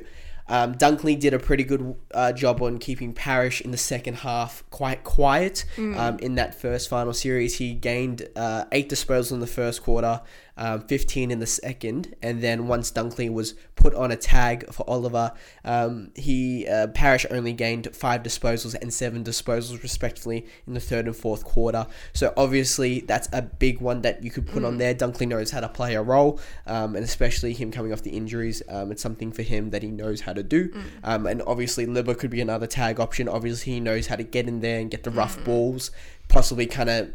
Um, 0.48 0.74
Dunkley 0.74 1.18
did 1.18 1.34
a 1.34 1.38
pretty 1.38 1.64
good 1.64 1.94
uh, 2.14 2.32
job 2.32 2.62
on 2.62 2.78
keeping 2.78 3.12
Parish 3.12 3.60
in 3.60 3.70
the 3.70 3.76
second 3.76 4.14
half 4.16 4.64
quite 4.70 5.04
quiet. 5.04 5.64
Um, 5.98 6.18
in 6.20 6.34
that 6.36 6.54
first 6.54 6.88
final 6.88 7.12
series, 7.12 7.58
he 7.58 7.74
gained 7.74 8.28
uh, 8.34 8.64
eight 8.72 8.88
disposals 8.88 9.32
in 9.32 9.40
the 9.40 9.46
first 9.46 9.82
quarter, 9.82 10.20
um, 10.58 10.80
15 10.82 11.30
in 11.30 11.38
the 11.38 11.46
second, 11.46 12.14
and 12.20 12.42
then 12.42 12.66
once 12.66 12.90
Dunkley 12.90 13.32
was 13.32 13.54
put 13.76 13.94
on 13.94 14.10
a 14.10 14.16
tag 14.16 14.70
for 14.72 14.88
Oliver, 14.90 15.32
um, 15.64 16.10
he 16.16 16.66
uh, 16.66 16.88
Parish 16.88 17.24
only 17.30 17.52
gained 17.52 17.94
five 17.94 18.24
disposals 18.24 18.74
and 18.74 18.92
seven 18.92 19.22
disposals 19.22 19.82
respectively 19.82 20.46
in 20.66 20.74
the 20.74 20.80
third 20.80 21.06
and 21.06 21.16
fourth 21.16 21.44
quarter. 21.44 21.86
So 22.12 22.34
obviously 22.36 23.00
that's 23.00 23.28
a 23.32 23.40
big 23.40 23.80
one 23.80 24.02
that 24.02 24.24
you 24.24 24.30
could 24.30 24.46
put 24.48 24.64
on 24.64 24.78
there. 24.78 24.94
Dunkley 24.94 25.28
knows 25.28 25.52
how 25.52 25.60
to 25.60 25.68
play 25.68 25.94
a 25.94 26.02
role, 26.02 26.40
um, 26.66 26.96
and 26.96 27.04
especially 27.04 27.52
him 27.52 27.70
coming 27.70 27.92
off 27.92 28.02
the 28.02 28.10
injuries, 28.10 28.60
um, 28.68 28.90
it's 28.90 29.02
something 29.02 29.30
for 29.30 29.42
him 29.42 29.70
that 29.70 29.84
he 29.84 29.90
knows 29.90 30.22
how 30.22 30.32
to 30.32 30.42
do. 30.42 30.72
Um, 31.04 31.26
and 31.26 31.40
obviously 31.46 31.86
Libba 31.86 32.18
could 32.18 32.30
be 32.30 32.40
another 32.40 32.66
tag 32.66 32.98
option. 32.98 33.28
Obviously 33.28 33.74
he 33.74 33.80
knows 33.80 34.08
how 34.08 34.16
to 34.16 34.24
get 34.24 34.48
in 34.48 34.60
there 34.60 34.80
and 34.80 34.90
get 34.90 35.04
the 35.04 35.10
rough 35.10 35.42
balls, 35.44 35.92
possibly 36.26 36.66
kind 36.66 36.90
of. 36.90 37.12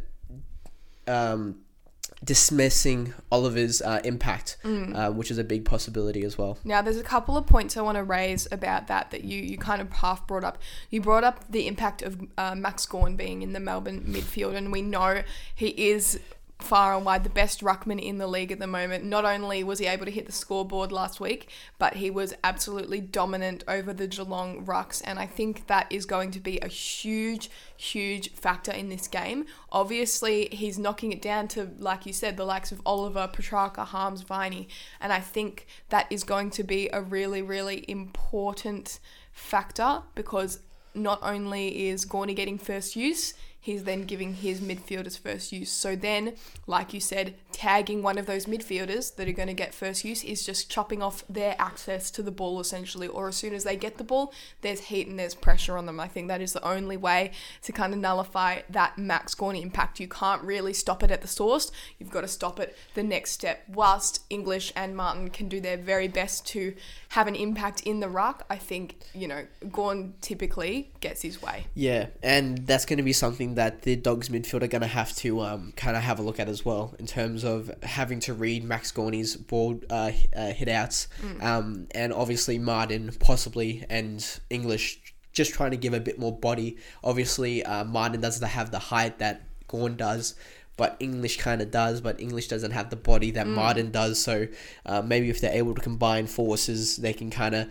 Dismissing 2.24 3.14
Oliver's 3.32 3.82
uh, 3.82 4.00
impact, 4.04 4.58
uh, 4.64 5.12
which 5.12 5.30
is 5.30 5.38
a 5.38 5.44
big 5.44 5.66
possibility 5.66 6.24
as 6.24 6.38
well. 6.38 6.58
Now, 6.64 6.82
there's 6.82 6.98
a 6.98 7.04
couple 7.04 7.36
of 7.36 7.46
points 7.46 7.76
I 7.76 7.82
want 7.82 7.98
to 7.98 8.04
raise 8.04 8.48
about 8.52 8.88
that 8.88 9.12
that 9.12 9.24
you, 9.24 9.42
you 9.42 9.58
kind 9.58 9.82
of 9.82 9.92
half 9.92 10.26
brought 10.26 10.44
up. 10.44 10.58
You 10.90 11.02
brought 11.02 11.24
up 11.24 11.44
the 11.50 11.68
impact 11.68 12.02
of 12.02 12.22
uh, 12.38 12.56
Max 12.56 12.86
Gawn 12.86 13.16
being 13.16 13.42
in 13.42 13.54
the 13.54 13.60
Melbourne 13.60 14.06
midfield, 14.08 14.56
and 14.56 14.72
we 14.72 14.82
know 14.82 15.24
he 15.54 15.70
is 15.70 16.20
far 16.63 16.95
and 16.95 17.06
wide 17.06 17.23
the 17.23 17.30
best 17.30 17.62
ruckman 17.62 18.02
in 18.02 18.17
the 18.17 18.28
league 18.28 18.52
at 18.52 18.60
the 18.60 18.67
moment. 18.67 19.04
Not 19.04 19.26
only 19.26 19.63
was 19.63 19.80
he 19.80 19.86
able 19.86 20.06
to 20.06 20.12
hit 20.12 20.26
the 20.26 20.32
scoreboard 20.32 20.91
last 20.91 21.19
week, 21.19 21.49
but 21.78 21.95
he 21.95 22.10
was 22.10 22.34
absolutely 22.43 23.02
dominant 23.02 23.63
over 23.67 23.93
the 23.93 24.08
Geelong 24.08 24.65
rucks, 24.65 25.02
and 25.06 25.19
I 25.19 25.26
think 25.26 25.67
that 25.67 25.88
is 25.89 26.06
going 26.06 26.32
to 26.32 26.39
be 26.39 26.60
a 26.60 26.67
huge, 26.67 27.49
huge 27.76 28.32
factor 28.32 28.71
in 28.71 28.89
this 28.89 29.08
game. 29.08 29.45
Obviously, 29.71 30.47
he's 30.52 30.80
knocking 30.80 31.12
it 31.12 31.21
down 31.21 31.47
to, 31.49 31.71
like 31.78 32.06
you 32.06 32.13
said, 32.13 32.38
the 32.38 32.45
likes 32.45 32.71
of 32.71 32.82
Oliver, 32.86 33.30
Petracca, 33.32 33.86
Harmes, 33.86 34.21
Viney, 34.21 34.67
and 34.99 35.13
I 35.13 35.19
think 35.19 35.67
that 35.89 36.08
is 36.10 36.23
going 36.23 36.49
to 36.52 36.63
be 36.63 36.89
a 36.93 37.02
really, 37.02 37.41
really 37.41 37.86
important 37.88 38.99
factor 39.32 40.04
because 40.15 40.60
not 40.95 41.19
only 41.23 41.88
is 41.88 42.06
Gawny 42.06 42.34
getting 42.34 42.58
first 42.58 42.95
use, 42.95 43.34
he's 43.63 43.86
then 43.86 44.04
giving 44.04 44.34
his 44.34 44.60
midfielders 44.60 45.17
first 45.17 45.54
use. 45.54 45.71
So 45.71 45.95
then, 45.95 46.34
like 46.67 46.93
you 46.93 46.99
said, 46.99 47.34
tagging 47.54 48.04
one 48.04 48.17
of 48.17 48.26
those 48.26 48.45
midfielders 48.45 49.15
that 49.15 49.26
are 49.26 49.32
going 49.32 49.47
to 49.47 49.54
get 49.54 49.73
first 49.73 50.04
use 50.04 50.21
is 50.21 50.45
just 50.45 50.69
chopping 50.69 51.02
off 51.02 51.23
their 51.30 51.56
access 51.58 52.12
to 52.12 52.21
the 52.21 52.30
ball 52.30 52.60
essentially. 52.60 53.08
Or 53.08 53.30
as 53.30 53.38
soon 53.38 53.54
as 53.54 53.63
they 53.63 53.78
get 53.78 53.97
the 53.97 54.04
ball, 54.04 54.34
there's 54.60 54.82
heat 54.82 55.08
and 55.08 55.17
there's 55.17 55.34
pressure 55.34 55.78
on 55.78 55.86
them. 55.86 55.97
I 55.97 56.10
think 56.10 56.28
that 56.28 56.41
is 56.41 56.52
the 56.52 56.67
only 56.67 56.97
way 56.97 57.32
to 57.62 57.71
kind 57.71 57.93
of 57.93 57.99
nullify 57.99 58.63
that 58.69 58.97
Max 58.97 59.34
Gawny 59.34 59.62
impact. 59.62 59.97
You 59.97 60.10
can't 60.10 60.41
really 60.41 60.73
stop 60.73 61.02
it 61.02 61.10
at 61.10 61.21
the 61.21 61.28
source. 61.30 61.71
You've 61.97 62.12
got 62.12 62.21
to 62.21 62.28
stop 62.28 62.60
it 62.60 62.76
the 62.95 63.04
next 63.04 63.32
step. 63.32 63.63
Whilst 63.69 64.26
English 64.30 64.73
and 64.76 64.93
Martin 64.93 65.30
can 65.30 65.47
do 65.47 65.62
their 65.62 65.78
very 65.78 66.10
best 66.10 66.45
to 66.47 66.76
have 67.10 67.28
an 67.28 67.36
impact 67.36 67.80
in 67.82 68.02
the 68.02 68.10
ruck, 68.10 68.45
I 68.49 68.58
think, 68.58 68.97
you 69.13 69.30
know, 69.30 69.45
Gawn 69.71 70.15
typically 70.19 70.91
gets 70.99 71.21
his 71.21 71.41
way. 71.41 71.67
Yeah, 71.76 72.08
and 72.21 72.58
that's 72.67 72.84
going 72.84 72.97
to 72.97 73.04
be 73.04 73.13
something 73.13 73.53
that 73.56 73.84
the 73.84 73.96
Dogs 73.96 74.30
midfield 74.30 74.63
are 74.63 74.68
going 74.68 74.82
to 74.82 74.88
have 74.88 75.16
to 75.18 75.42
um, 75.42 75.74
kind 75.76 75.96
of 75.96 76.04
have 76.04 76.20
a 76.20 76.22
look 76.22 76.39
at 76.39 76.50
as 76.50 76.66
well 76.66 76.96
in 77.00 77.08
terms 77.08 77.44
of 77.44 77.72
having 77.84 78.20
to 78.22 78.34
read 78.34 78.63
Max 78.63 78.92
Gawny's 78.92 79.36
ball 79.36 79.80
uh, 79.89 80.12
uh, 80.36 80.52
hit 80.54 80.70
outs, 80.70 81.08
um, 81.42 81.88
and 81.92 82.13
obviously 82.13 82.58
Martin 82.60 83.12
possibly 83.20 83.86
and 83.89 84.39
English 84.50 85.02
just 85.32 85.54
trying 85.54 85.72
to 85.72 85.78
give 85.78 85.94
a 85.94 86.00
bit 86.00 86.20
more 86.20 86.32
body. 86.32 86.78
Obviously, 87.04 87.63
uh, 87.63 87.84
Martin 87.84 88.22
doesn't 88.22 88.48
have 88.48 88.72
the 88.72 88.80
height 88.80 89.20
that 89.20 89.42
Gawn 89.68 89.96
does. 89.96 90.36
But 90.76 90.98
English 91.00 91.38
kind 91.38 91.62
of 91.62 91.70
does, 91.70 92.02
but 92.02 92.20
English 92.20 92.48
doesn't 92.48 92.72
have 92.72 92.89
the 92.89 92.96
body 92.96 93.30
that 93.32 93.46
Martin 93.46 93.92
does. 93.92 94.20
So 94.24 94.48
uh, 94.88 95.04
maybe 95.04 95.30
if 95.30 95.39
they're 95.39 95.54
able 95.54 95.76
to 95.76 95.82
combine 95.82 96.26
forces, 96.26 96.98
they 96.98 97.13
can 97.13 97.30
kind 97.30 97.54
of 97.54 97.68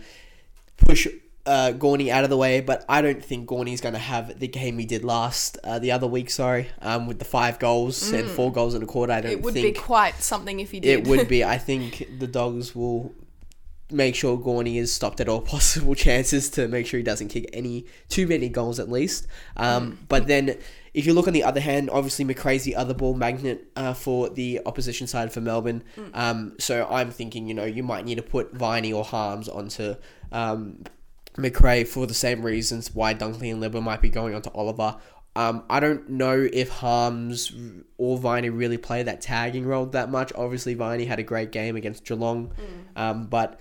push 0.77 1.05
uh, 1.45 1.71
Gawny 1.71 2.11
out 2.11 2.23
of 2.23 2.29
the 2.29 2.37
way, 2.37 2.61
but 2.61 2.85
I 2.87 3.01
don't 3.01 3.23
think 3.23 3.47
Gawny's 3.47 3.81
going 3.81 3.93
to 3.93 3.99
have 3.99 4.39
the 4.39 4.47
game 4.47 4.77
he 4.79 4.85
did 4.85 5.03
last 5.03 5.57
uh, 5.63 5.79
the 5.79 5.91
other 5.91 6.07
week. 6.07 6.29
Sorry, 6.29 6.69
um, 6.81 7.05
with 7.07 7.19
the 7.19 7.25
five 7.25 7.59
goals 7.59 8.11
and 8.11 8.29
four 8.29 8.51
goals 8.51 8.75
in 8.75 8.83
a 8.83 8.85
quarter. 8.85 9.13
I 9.13 9.21
don't 9.21 9.31
It 9.31 9.41
would 9.41 9.53
be 9.53 9.71
quite 9.73 10.15
something 10.15 10.59
if 10.59 10.71
he 10.71 10.79
did. 10.79 10.99
it 10.99 11.07
would 11.07 11.27
be. 11.27 11.43
I 11.55 11.57
think 11.57 12.07
the 12.19 12.27
Dogs 12.27 12.73
will 12.75 13.13
make 13.91 14.15
sure 14.15 14.37
Gawny 14.37 14.77
is 14.77 14.91
stopped 14.91 15.19
at 15.19 15.27
all 15.29 15.41
possible 15.55 15.93
chances 15.95 16.49
to 16.51 16.67
make 16.67 16.87
sure 16.87 16.97
he 16.97 17.03
doesn't 17.03 17.27
kick 17.27 17.49
any 17.53 17.85
too 18.09 18.25
many 18.25 18.49
goals 18.49 18.79
at 18.79 18.89
least. 18.89 19.27
Um, 19.57 19.99
But 20.07 20.27
then 20.27 20.57
if 20.93 21.05
you 21.05 21.13
look 21.13 21.27
on 21.27 21.33
the 21.33 21.43
other 21.43 21.59
hand, 21.59 21.89
obviously 21.91 22.23
McRae's 22.25 22.63
the 22.63 22.75
other 22.75 22.93
ball 22.93 23.13
magnet 23.13 23.67
uh, 23.75 23.93
for 23.93 24.29
the 24.29 24.61
opposition 24.65 25.07
side 25.07 25.31
for 25.33 25.41
Melbourne. 25.41 25.83
Um, 26.13 26.53
so 26.59 26.87
I'm 26.89 27.11
thinking, 27.11 27.47
you 27.47 27.53
know, 27.53 27.65
you 27.65 27.83
might 27.83 28.05
need 28.05 28.15
to 28.15 28.23
put 28.23 28.53
Viney 28.53 28.93
or 28.93 29.03
Harmes 29.03 29.49
onto 29.49 29.95
um, 30.31 30.83
McRae 31.35 31.87
for 31.87 32.05
the 32.05 32.13
same 32.13 32.43
reasons 32.43 32.93
why 32.93 33.13
Dunkley 33.13 33.51
and 33.51 33.61
Libba 33.61 33.81
might 33.81 34.01
be 34.01 34.09
going 34.09 34.35
onto 34.35 34.49
Oliver. 34.51 34.97
Um, 35.35 35.63
I 35.67 35.79
don't 35.79 36.09
know 36.09 36.47
if 36.53 36.69
Harmes 36.69 37.51
or 37.97 38.19
Viney 38.19 38.49
really 38.49 38.77
play 38.77 39.01
that 39.03 39.21
tagging 39.21 39.65
role 39.65 39.87
that 39.87 40.11
much. 40.11 40.31
Obviously, 40.35 40.75
Viney 40.75 41.05
had 41.05 41.17
a 41.19 41.23
great 41.23 41.51
game 41.51 41.75
against 41.75 42.05
Geelong, 42.05 42.53
um, 42.95 43.25
but 43.25 43.59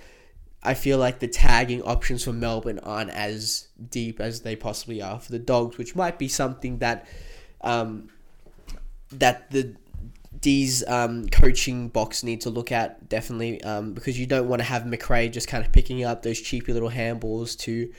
I 0.62 0.74
feel 0.74 0.98
like 0.98 1.18
the 1.18 1.28
tagging 1.28 1.82
options 1.82 2.24
for 2.24 2.32
Melbourne 2.32 2.78
aren't 2.80 3.10
as 3.10 3.68
deep 3.90 4.20
as 4.20 4.42
they 4.42 4.54
possibly 4.54 5.00
are 5.00 5.18
for 5.18 5.32
the 5.32 5.38
Dogs, 5.38 5.78
which 5.78 5.96
might 5.96 6.18
be 6.18 6.28
something 6.28 6.78
that 6.78 7.06
um, 7.62 8.10
that 9.10 9.50
the 9.50 9.74
D's 10.42 10.86
um, 10.86 11.28
coaching 11.28 11.88
box 11.88 12.22
need 12.22 12.42
to 12.42 12.50
look 12.50 12.70
at 12.70 13.08
definitely 13.08 13.62
um, 13.62 13.94
because 13.94 14.18
you 14.18 14.26
don't 14.26 14.48
want 14.48 14.60
to 14.60 14.64
have 14.64 14.82
McRae 14.82 15.32
just 15.32 15.48
kind 15.48 15.64
of 15.64 15.72
picking 15.72 16.04
up 16.04 16.22
those 16.22 16.40
cheapy 16.40 16.72
little 16.72 16.90
handballs 16.90 17.58
to 17.60 17.90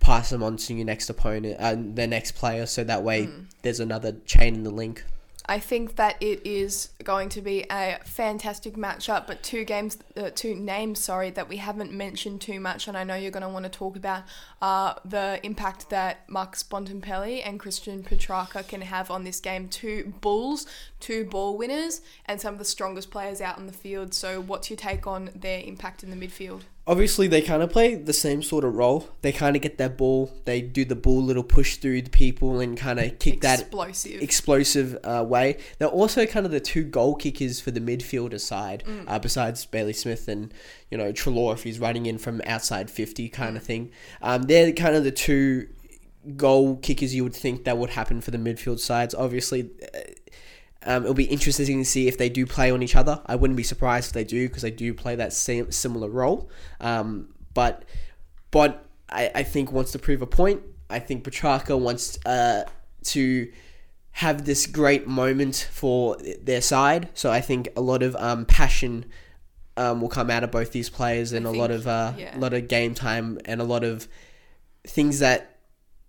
pass 0.00 0.30
them 0.30 0.42
on 0.42 0.56
to 0.56 0.74
your 0.74 0.84
next 0.84 1.08
opponent 1.08 1.56
and 1.58 1.96
the 1.96 2.06
next 2.06 2.32
player, 2.32 2.66
so 2.66 2.84
that 2.84 3.02
way 3.02 3.30
there's 3.62 3.80
another 3.80 4.12
chain 4.26 4.54
in 4.54 4.64
the 4.64 4.70
link. 4.70 5.04
I 5.46 5.58
think 5.58 5.96
that 5.96 6.16
it 6.20 6.46
is 6.46 6.90
going 7.02 7.28
to 7.30 7.40
be 7.40 7.66
a 7.68 7.98
fantastic 8.04 8.74
matchup, 8.74 9.26
but 9.26 9.42
two 9.42 9.64
games, 9.64 9.98
uh, 10.16 10.30
two 10.32 10.54
names, 10.54 11.00
sorry, 11.00 11.30
that 11.30 11.48
we 11.48 11.56
haven't 11.56 11.92
mentioned 11.92 12.40
too 12.40 12.60
much, 12.60 12.86
and 12.86 12.96
I 12.96 13.02
know 13.02 13.16
you're 13.16 13.32
going 13.32 13.42
to 13.42 13.48
want 13.48 13.64
to 13.64 13.70
talk 13.70 13.96
about 13.96 14.22
uh, 14.60 14.94
the 15.04 15.40
impact 15.42 15.90
that 15.90 16.28
Marcus 16.28 16.62
Bontempelli 16.62 17.42
and 17.44 17.58
Christian 17.58 18.04
Petracca 18.04 18.66
can 18.66 18.82
have 18.82 19.10
on 19.10 19.24
this 19.24 19.40
game. 19.40 19.68
Two 19.68 20.14
Bulls, 20.20 20.66
two 21.02 21.24
ball 21.26 21.58
winners, 21.58 22.00
and 22.24 22.40
some 22.40 22.54
of 22.54 22.58
the 22.58 22.64
strongest 22.64 23.10
players 23.10 23.40
out 23.40 23.58
on 23.58 23.66
the 23.66 23.72
field. 23.72 24.14
So, 24.14 24.40
what's 24.40 24.70
your 24.70 24.78
take 24.78 25.06
on 25.06 25.30
their 25.34 25.60
impact 25.60 26.02
in 26.02 26.10
the 26.10 26.26
midfield? 26.26 26.62
obviously 26.86 27.28
they 27.28 27.40
kind 27.40 27.62
of 27.62 27.70
play 27.70 27.94
the 27.94 28.12
same 28.12 28.42
sort 28.42 28.64
of 28.64 28.74
role. 28.74 29.08
They 29.22 29.32
kind 29.32 29.56
of 29.56 29.62
get 29.62 29.78
that 29.78 29.96
ball, 29.96 30.32
they 30.44 30.60
do 30.60 30.84
the 30.84 30.96
ball 30.96 31.22
little 31.22 31.42
push 31.42 31.76
through 31.76 32.02
the 32.02 32.10
people 32.10 32.60
and 32.60 32.76
kind 32.76 32.98
of 32.98 33.18
kick 33.18 33.40
that 33.42 33.60
Explosive. 33.60 34.22
explosive 34.22 34.98
uh, 35.04 35.24
way. 35.26 35.58
They're 35.78 35.88
also 35.88 36.26
kind 36.26 36.46
of 36.46 36.52
the 36.52 36.60
two 36.60 36.84
goal 36.84 37.14
kickers 37.14 37.60
for 37.60 37.70
the 37.70 37.80
midfielder 37.80 38.40
side, 38.40 38.84
uh, 39.06 39.18
besides 39.18 39.64
Bailey 39.64 39.92
Smith 39.92 40.28
and 40.28 40.52
you 40.90 40.98
know 40.98 41.12
Treloar 41.12 41.54
if 41.54 41.62
he's 41.62 41.78
running 41.78 42.06
in 42.06 42.18
from 42.18 42.42
outside 42.46 42.90
fifty 42.90 43.28
kind 43.28 43.56
of 43.56 43.62
thing. 43.62 43.90
Um, 44.20 44.42
they're 44.42 44.72
kind 44.72 44.96
of 44.96 45.04
the 45.04 45.12
two 45.12 45.68
goal 46.36 46.76
kickers 46.76 47.14
you 47.14 47.24
would 47.24 47.34
think 47.34 47.64
that 47.64 47.78
would 47.78 47.90
happen 47.90 48.20
for 48.20 48.30
the 48.30 48.38
midfield 48.38 48.80
sides. 48.80 49.14
Obviously. 49.14 49.70
Um, 50.84 51.02
it'll 51.02 51.14
be 51.14 51.24
interesting 51.24 51.78
to 51.78 51.84
see 51.84 52.08
if 52.08 52.18
they 52.18 52.28
do 52.28 52.46
play 52.46 52.70
on 52.70 52.82
each 52.82 52.96
other. 52.96 53.20
I 53.26 53.36
wouldn't 53.36 53.56
be 53.56 53.62
surprised 53.62 54.08
if 54.08 54.12
they 54.12 54.24
do 54.24 54.48
because 54.48 54.62
they 54.62 54.70
do 54.70 54.94
play 54.94 55.14
that 55.16 55.32
same 55.32 55.70
similar 55.70 56.08
role. 56.08 56.50
Um, 56.80 57.34
but 57.54 57.84
but 58.50 58.86
I, 59.08 59.30
I 59.34 59.42
think 59.42 59.72
wants 59.72 59.92
to 59.92 59.98
prove 59.98 60.22
a 60.22 60.26
point. 60.26 60.62
I 60.90 60.98
think 60.98 61.24
Petracca 61.24 61.78
wants 61.78 62.18
uh, 62.26 62.64
to 63.04 63.50
have 64.12 64.44
this 64.44 64.66
great 64.66 65.06
moment 65.06 65.68
for 65.72 66.16
their 66.42 66.60
side. 66.60 67.08
So 67.14 67.30
I 67.30 67.40
think 67.40 67.68
a 67.76 67.80
lot 67.80 68.02
of 68.02 68.14
um, 68.16 68.44
passion 68.44 69.06
um, 69.76 70.00
will 70.00 70.08
come 70.08 70.30
out 70.30 70.44
of 70.44 70.50
both 70.50 70.72
these 70.72 70.90
players 70.90 71.32
and 71.32 71.46
I 71.46 71.50
a 71.50 71.52
lot 71.52 71.70
of 71.70 71.86
uh, 71.86 72.12
yeah. 72.16 72.36
a 72.36 72.38
lot 72.38 72.52
of 72.52 72.68
game 72.68 72.94
time 72.94 73.38
and 73.46 73.60
a 73.60 73.64
lot 73.64 73.84
of 73.84 74.06
things 74.86 75.20
that 75.20 75.56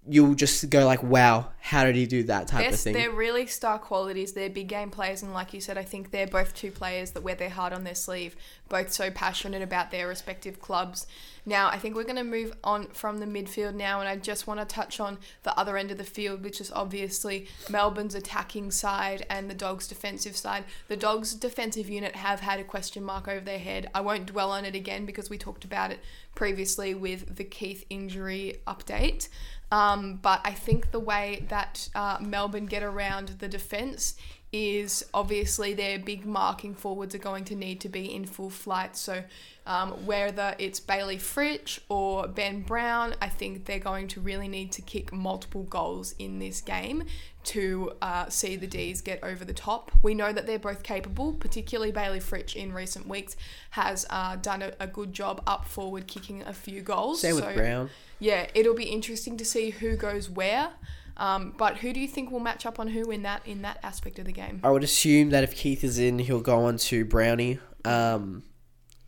you'll 0.07 0.35
just 0.35 0.69
go 0.69 0.85
like, 0.85 1.01
wow, 1.01 1.52
how 1.63 1.85
did 1.85 1.95
he 1.95 2.05
do 2.05 2.23
that 2.23 2.49
type 2.49 2.59
They're, 2.59 2.73
of 2.73 2.79
thing? 2.79 2.93
they're 2.93 3.09
really 3.09 3.47
star 3.47 3.79
qualities. 3.79 4.33
They're 4.33 4.49
big 4.49 4.67
game 4.67 4.89
players, 4.89 5.23
and 5.23 5.33
like 5.33 5.53
you 5.53 5.61
said, 5.61 5.77
I 5.77 5.83
think 5.83 6.11
they're 6.11 6.27
both 6.27 6.53
two 6.53 6.71
players 6.71 7.11
that 7.11 7.23
wear 7.23 7.35
their 7.35 7.49
heart 7.49 7.71
on 7.71 7.85
their 7.85 7.95
sleeve, 7.95 8.35
both 8.67 8.91
so 8.91 9.09
passionate 9.09 9.61
about 9.61 9.89
their 9.89 10.09
respective 10.09 10.59
clubs. 10.59 11.07
Now, 11.45 11.69
I 11.69 11.77
think 11.77 11.95
we're 11.95 12.03
going 12.03 12.17
to 12.17 12.23
move 12.25 12.53
on 12.65 12.87
from 12.87 13.19
the 13.19 13.25
midfield 13.25 13.75
now, 13.75 14.01
and 14.01 14.09
I 14.09 14.17
just 14.17 14.45
want 14.45 14.59
to 14.59 14.65
touch 14.65 14.99
on 14.99 15.19
the 15.43 15.57
other 15.57 15.77
end 15.77 15.89
of 15.89 15.97
the 15.97 16.03
field, 16.03 16.43
which 16.43 16.59
is 16.59 16.69
obviously 16.69 17.47
Melbourne's 17.69 18.15
attacking 18.15 18.71
side 18.71 19.25
and 19.29 19.49
the 19.49 19.55
Dogs' 19.55 19.87
defensive 19.87 20.35
side. 20.35 20.65
The 20.89 20.97
Dogs' 20.97 21.33
defensive 21.33 21.89
unit 21.89 22.17
have 22.17 22.41
had 22.41 22.59
a 22.59 22.65
question 22.65 23.05
mark 23.05 23.29
over 23.29 23.39
their 23.39 23.59
head. 23.59 23.89
I 23.95 24.01
won't 24.01 24.25
dwell 24.25 24.51
on 24.51 24.65
it 24.65 24.75
again 24.75 25.05
because 25.05 25.29
we 25.29 25.37
talked 25.37 25.63
about 25.63 25.91
it 25.91 26.01
previously 26.35 26.93
with 26.93 27.37
the 27.37 27.45
Keath 27.45 27.85
injury 27.89 28.57
update. 28.67 29.29
Um, 29.73 30.19
but 30.21 30.39
I 30.45 30.51
think 30.51 30.91
the 30.91 30.99
way 30.99 31.45
that 31.53 31.87
uh, 31.93 32.17
Melbourne 32.19 32.65
get 32.65 32.81
around 32.81 33.27
the 33.37 33.47
defence 33.47 34.15
is 34.51 35.05
obviously 35.13 35.75
their 35.75 35.99
big 35.99 36.25
marking 36.25 36.73
forwards 36.73 37.13
are 37.13 37.19
going 37.19 37.45
to 37.45 37.55
need 37.55 37.79
to 37.81 37.89
be 37.89 38.11
in 38.11 38.25
full 38.25 38.49
flight. 38.49 38.97
So 38.97 39.23
um, 39.67 39.91
whether 40.07 40.55
it's 40.57 40.79
Bayley 40.79 41.17
Fritsch 41.17 41.79
or 41.89 42.27
Ben 42.27 42.61
Brown, 42.61 43.13
I 43.21 43.29
think 43.29 43.65
they're 43.65 43.77
going 43.77 44.07
to 44.09 44.19
really 44.19 44.47
need 44.47 44.71
to 44.71 44.81
kick 44.81 45.13
multiple 45.13 45.61
goals 45.63 46.15
in 46.17 46.39
this 46.39 46.59
game 46.59 47.03
to 47.45 47.93
uh, 48.01 48.29
see 48.29 48.55
the 48.55 48.67
D's 48.67 49.01
get 49.01 49.23
over 49.23 49.45
the 49.45 49.53
top. 49.53 49.91
We 50.01 50.15
know 50.15 50.33
that 50.33 50.47
they're 50.47 50.57
both 50.57 50.81
capable, 50.81 51.33
particularly 51.33 51.91
Bayley 51.91 52.19
Fritsch 52.19 52.55
in 52.55 52.73
recent 52.73 53.07
weeks 53.07 53.35
has 53.71 54.07
uh, 54.09 54.37
done 54.37 54.63
a, 54.63 54.73
a 54.79 54.87
good 54.87 55.13
job 55.13 55.43
up 55.45 55.65
forward 55.65 56.07
kicking 56.07 56.41
a 56.41 56.53
few 56.53 56.81
goals. 56.81 57.21
Same 57.21 57.35
with 57.35 57.55
Brown. 57.55 57.91
yeah, 58.19 58.47
it'll 58.55 58.73
be 58.73 58.85
interesting 58.85 59.37
to 59.37 59.45
see 59.45 59.69
who 59.69 59.95
goes 59.95 60.31
where. 60.31 60.71
Um, 61.17 61.53
but 61.57 61.77
who 61.77 61.93
do 61.93 61.99
you 61.99 62.07
think 62.07 62.31
will 62.31 62.39
match 62.39 62.65
up 62.65 62.79
on 62.79 62.87
who 62.87 63.11
in 63.11 63.23
that 63.23 63.45
in 63.45 63.61
that 63.61 63.79
aspect 63.83 64.19
of 64.19 64.25
the 64.25 64.31
game? 64.31 64.59
I 64.63 64.71
would 64.71 64.83
assume 64.83 65.29
that 65.29 65.43
if 65.43 65.55
Keath 65.55 65.83
is 65.83 65.99
in, 65.99 66.19
he'll 66.19 66.41
go 66.41 66.65
on 66.65 66.77
to 66.77 67.05
Brownie. 67.05 67.59
Um, 67.85 68.43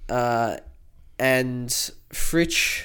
uh, 0.10 0.58
and 1.18 1.70
Fritsch, 2.12 2.84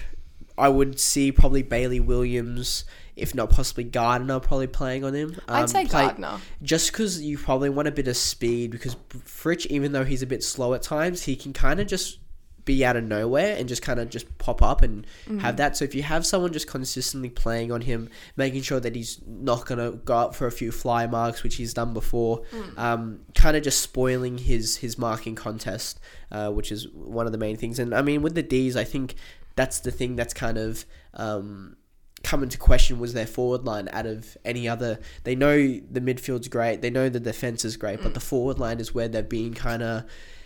I 0.57 0.69
would 0.69 0.99
see 0.99 1.33
probably 1.33 1.63
Bailey 1.63 2.01
Williams, 2.01 2.85
if 3.17 3.35
not 3.35 3.51
possibly 3.51 3.85
Gardner, 3.85 4.41
probably 4.41 4.69
playing 4.69 5.05
on 5.05 5.15
him. 5.15 5.37
Um, 5.49 5.65
I'd 5.65 5.71
say 5.71 5.85
play- 5.87 6.07
Gardner. 6.07 6.39
Just 6.63 6.93
because 6.93 7.21
you 7.21 7.37
probably 7.37 7.69
want 7.69 7.89
a 7.89 7.93
bit 7.93 8.09
of 8.09 8.17
speed, 8.17 8.71
because 8.71 8.97
Fritsch, 9.11 9.67
even 9.67 9.93
though 9.93 10.05
he's 10.05 10.23
a 10.23 10.27
bit 10.27 10.43
slow 10.43 10.73
at 10.75 10.83
times, 10.83 11.23
he 11.23 11.37
can 11.37 11.53
kind 11.53 11.81
of 11.81 11.87
just 11.87 12.19
be 12.64 12.85
out 12.85 12.96
of 12.96 13.05
nowhere 13.05 13.57
and 13.57 13.68
just 13.68 13.83
kind 13.83 14.01
of 14.01 14.11
just 14.11 14.38
pop 14.38 14.62
up 14.62 14.83
and 14.83 15.07
have 15.40 15.57
that. 15.57 15.77
So 15.77 15.85
if 15.85 15.94
you 15.94 16.03
have 16.03 16.27
someone 16.27 16.53
just 16.53 16.66
consistently 16.66 17.31
playing 17.31 17.73
on 17.73 17.81
him, 17.83 18.09
making 18.37 18.62
sure 18.62 18.81
that 18.81 18.94
he's 18.94 19.20
not 19.27 19.66
gonna 19.66 19.92
go 19.92 20.14
up 20.16 20.35
for 20.35 20.46
a 20.46 20.53
few 20.53 20.73
fly 20.73 21.07
marks, 21.07 21.42
which 21.42 21.57
he's 21.57 21.75
done 21.75 21.94
before, 21.94 22.42
um, 22.77 23.20
kind 23.35 23.57
of 23.57 23.62
just 23.62 23.81
spoiling 23.81 24.38
his 24.38 24.77
his 24.77 24.99
marking 24.99 25.35
contest, 25.35 26.01
uh, 26.31 26.51
which 26.51 26.70
is 26.73 26.88
one 26.88 27.27
of 27.27 27.33
the 27.33 27.38
main 27.38 27.57
things. 27.57 27.79
And 27.79 27.94
I 27.94 28.03
mean, 28.03 28.23
with 28.23 28.35
the 28.35 28.42
D's, 28.42 28.77
I 28.77 28.85
think 28.85 29.14
that's 29.57 29.81
the 29.81 29.90
thing 29.90 30.16
that's 30.16 30.35
kind 30.35 30.59
of 30.59 30.85
um, 31.14 31.77
come 32.23 32.42
into 32.42 32.59
question 32.59 32.99
was 32.99 33.14
their 33.14 33.27
forward 33.27 33.64
line 33.64 33.88
out 33.92 34.07
of 34.07 34.37
any 34.44 34.68
other. 34.68 34.99
They 35.25 35.35
know 35.35 35.57
the 35.57 36.01
midfield's 36.01 36.49
great, 36.49 36.83
they 36.83 36.90
know 36.90 37.09
the 37.09 37.20
defense 37.20 37.64
is 37.64 37.77
great, 37.77 38.03
but 38.03 38.14
the 38.14 38.20
forward 38.20 38.59
line 38.59 38.81
is 38.81 38.94
where 38.94 39.09
they're 39.09 39.23
being 39.23 39.55
kind 39.55 39.83
of 39.83 40.05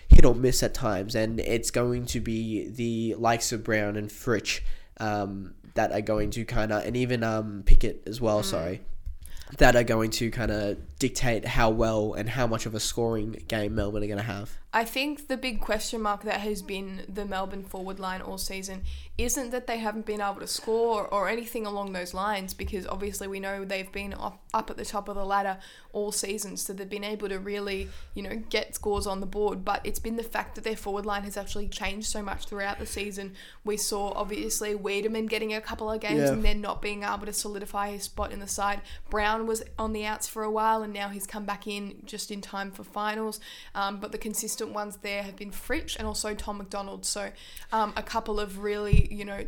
hit 0.09 0.25
or 0.25 0.35
miss 0.35 0.63
at 0.63 0.75
times, 0.75 1.15
and 1.15 1.41
it's 1.41 1.71
going 1.71 2.07
to 2.07 2.21
be 2.21 2.69
the 2.69 3.15
likes 3.19 3.53
of 3.53 3.65
Brown 3.65 3.97
and 3.97 4.09
Fritsch 4.09 4.61
um, 4.99 5.55
that 5.75 5.93
are 5.93 6.01
going 6.01 6.31
to 6.31 6.45
kind 6.45 6.73
of, 6.73 6.85
and 6.85 6.97
even 6.97 7.23
um, 7.23 7.63
Pickett 7.67 8.03
as 8.07 8.21
well. 8.21 8.43
Sorry. 8.43 8.83
That 9.59 9.77
are 9.77 9.85
going 9.85 10.11
to 10.13 10.31
kind 10.31 10.51
of 10.51 10.79
dictate 11.09 11.45
how 11.45 11.69
well 11.69 12.15
and 12.15 12.31
how 12.31 12.47
much 12.47 12.65
of 12.65 12.75
a 12.75 12.81
scoring 12.81 13.33
game 13.47 13.75
Melbourne 13.75 14.03
are 14.03 14.07
going 14.07 14.17
to 14.17 14.25
have. 14.25 14.57
I 14.73 14.85
think 14.85 15.29
the 15.29 15.37
big 15.37 15.61
question 15.61 16.01
mark 16.01 16.23
that 16.23 16.41
has 16.41 16.61
been 16.61 17.05
the 17.09 17.25
Melbourne 17.25 17.63
forward 17.63 18.01
line 18.01 18.21
all 18.21 18.39
season 18.39 18.83
isn't 19.17 19.51
that 19.51 19.69
they 19.69 19.79
haven't 19.79 20.05
been 20.05 20.21
able 20.21 20.41
to 20.41 20.49
score 20.49 21.07
or 21.07 21.29
anything 21.29 21.65
along 21.65 21.93
those 21.93 22.13
lines, 22.13 22.55
because 22.55 22.85
obviously 22.89 23.29
we 23.29 23.39
know 23.39 23.65
they've 23.65 23.93
been 23.93 24.13
up, 24.15 24.43
up 24.53 24.71
at 24.71 24.77
the 24.77 24.85
top 24.85 25.09
of 25.09 25.15
the 25.15 25.25
ladder 25.25 25.59
all 25.93 26.11
season, 26.11 26.57
so 26.57 26.73
they've 26.73 26.89
been 26.89 27.05
able 27.05 27.29
to 27.29 27.39
really, 27.39 27.89
you 28.15 28.23
know, 28.25 28.43
get 28.51 28.75
scores 28.75 29.07
on 29.07 29.21
the 29.21 29.27
board. 29.27 29.65
But 29.65 29.81
it's 29.85 30.01
been 30.01 30.17
the 30.17 30.25
fact 30.25 30.57
that 30.57 30.65
their 30.65 30.77
forward 30.77 31.07
line 31.07 31.23
has 31.23 31.37
actually 31.37 31.69
changed 31.69 32.09
so 32.09 32.21
much 32.23 32.47
throughout 32.47 32.81
the 32.81 32.87
season. 32.87 33.35
We 33.65 33.77
saw 33.77 34.11
obviously 34.17 34.75
Weideman 34.75 35.29
getting 35.29 35.55
a 35.55 35.61
couple 35.61 35.89
of 35.89 36.01
games 36.01 36.23
Yeah. 36.23 36.33
and 36.33 36.45
then 36.45 36.61
not 36.61 36.83
being 36.83 37.05
able 37.05 37.27
to 37.27 37.33
solidify 37.33 37.93
his 37.93 38.03
spot 38.03 38.33
in 38.33 38.41
the 38.41 38.49
side. 38.49 38.81
Brown 39.09 39.47
was 39.47 39.63
on 39.79 39.93
the 39.93 40.05
outs 40.05 40.27
for 40.27 40.43
a 40.43 40.51
while 40.51 40.83
and 40.83 40.94
now 40.95 41.11
he's 41.11 41.27
come 41.27 41.45
back 41.45 41.67
in 41.67 42.01
just 42.07 42.31
in 42.31 42.41
time 42.41 42.71
for 42.71 42.85
finals. 42.85 43.41
Um, 43.75 43.99
but 44.01 44.13
the 44.13 44.19
consistent 44.19 44.73
ones 44.73 44.99
there 45.03 45.23
have 45.23 45.37
been 45.37 45.51
Fritsch 45.51 45.97
and 45.97 46.07
also 46.07 46.35
Tom 46.35 46.59
McDonald. 46.59 47.05
So 47.05 47.31
um, 47.73 47.93
a 47.97 48.03
couple 48.03 48.41
of 48.41 48.59
really, 48.61 49.13
you 49.13 49.25
know, 49.25 49.45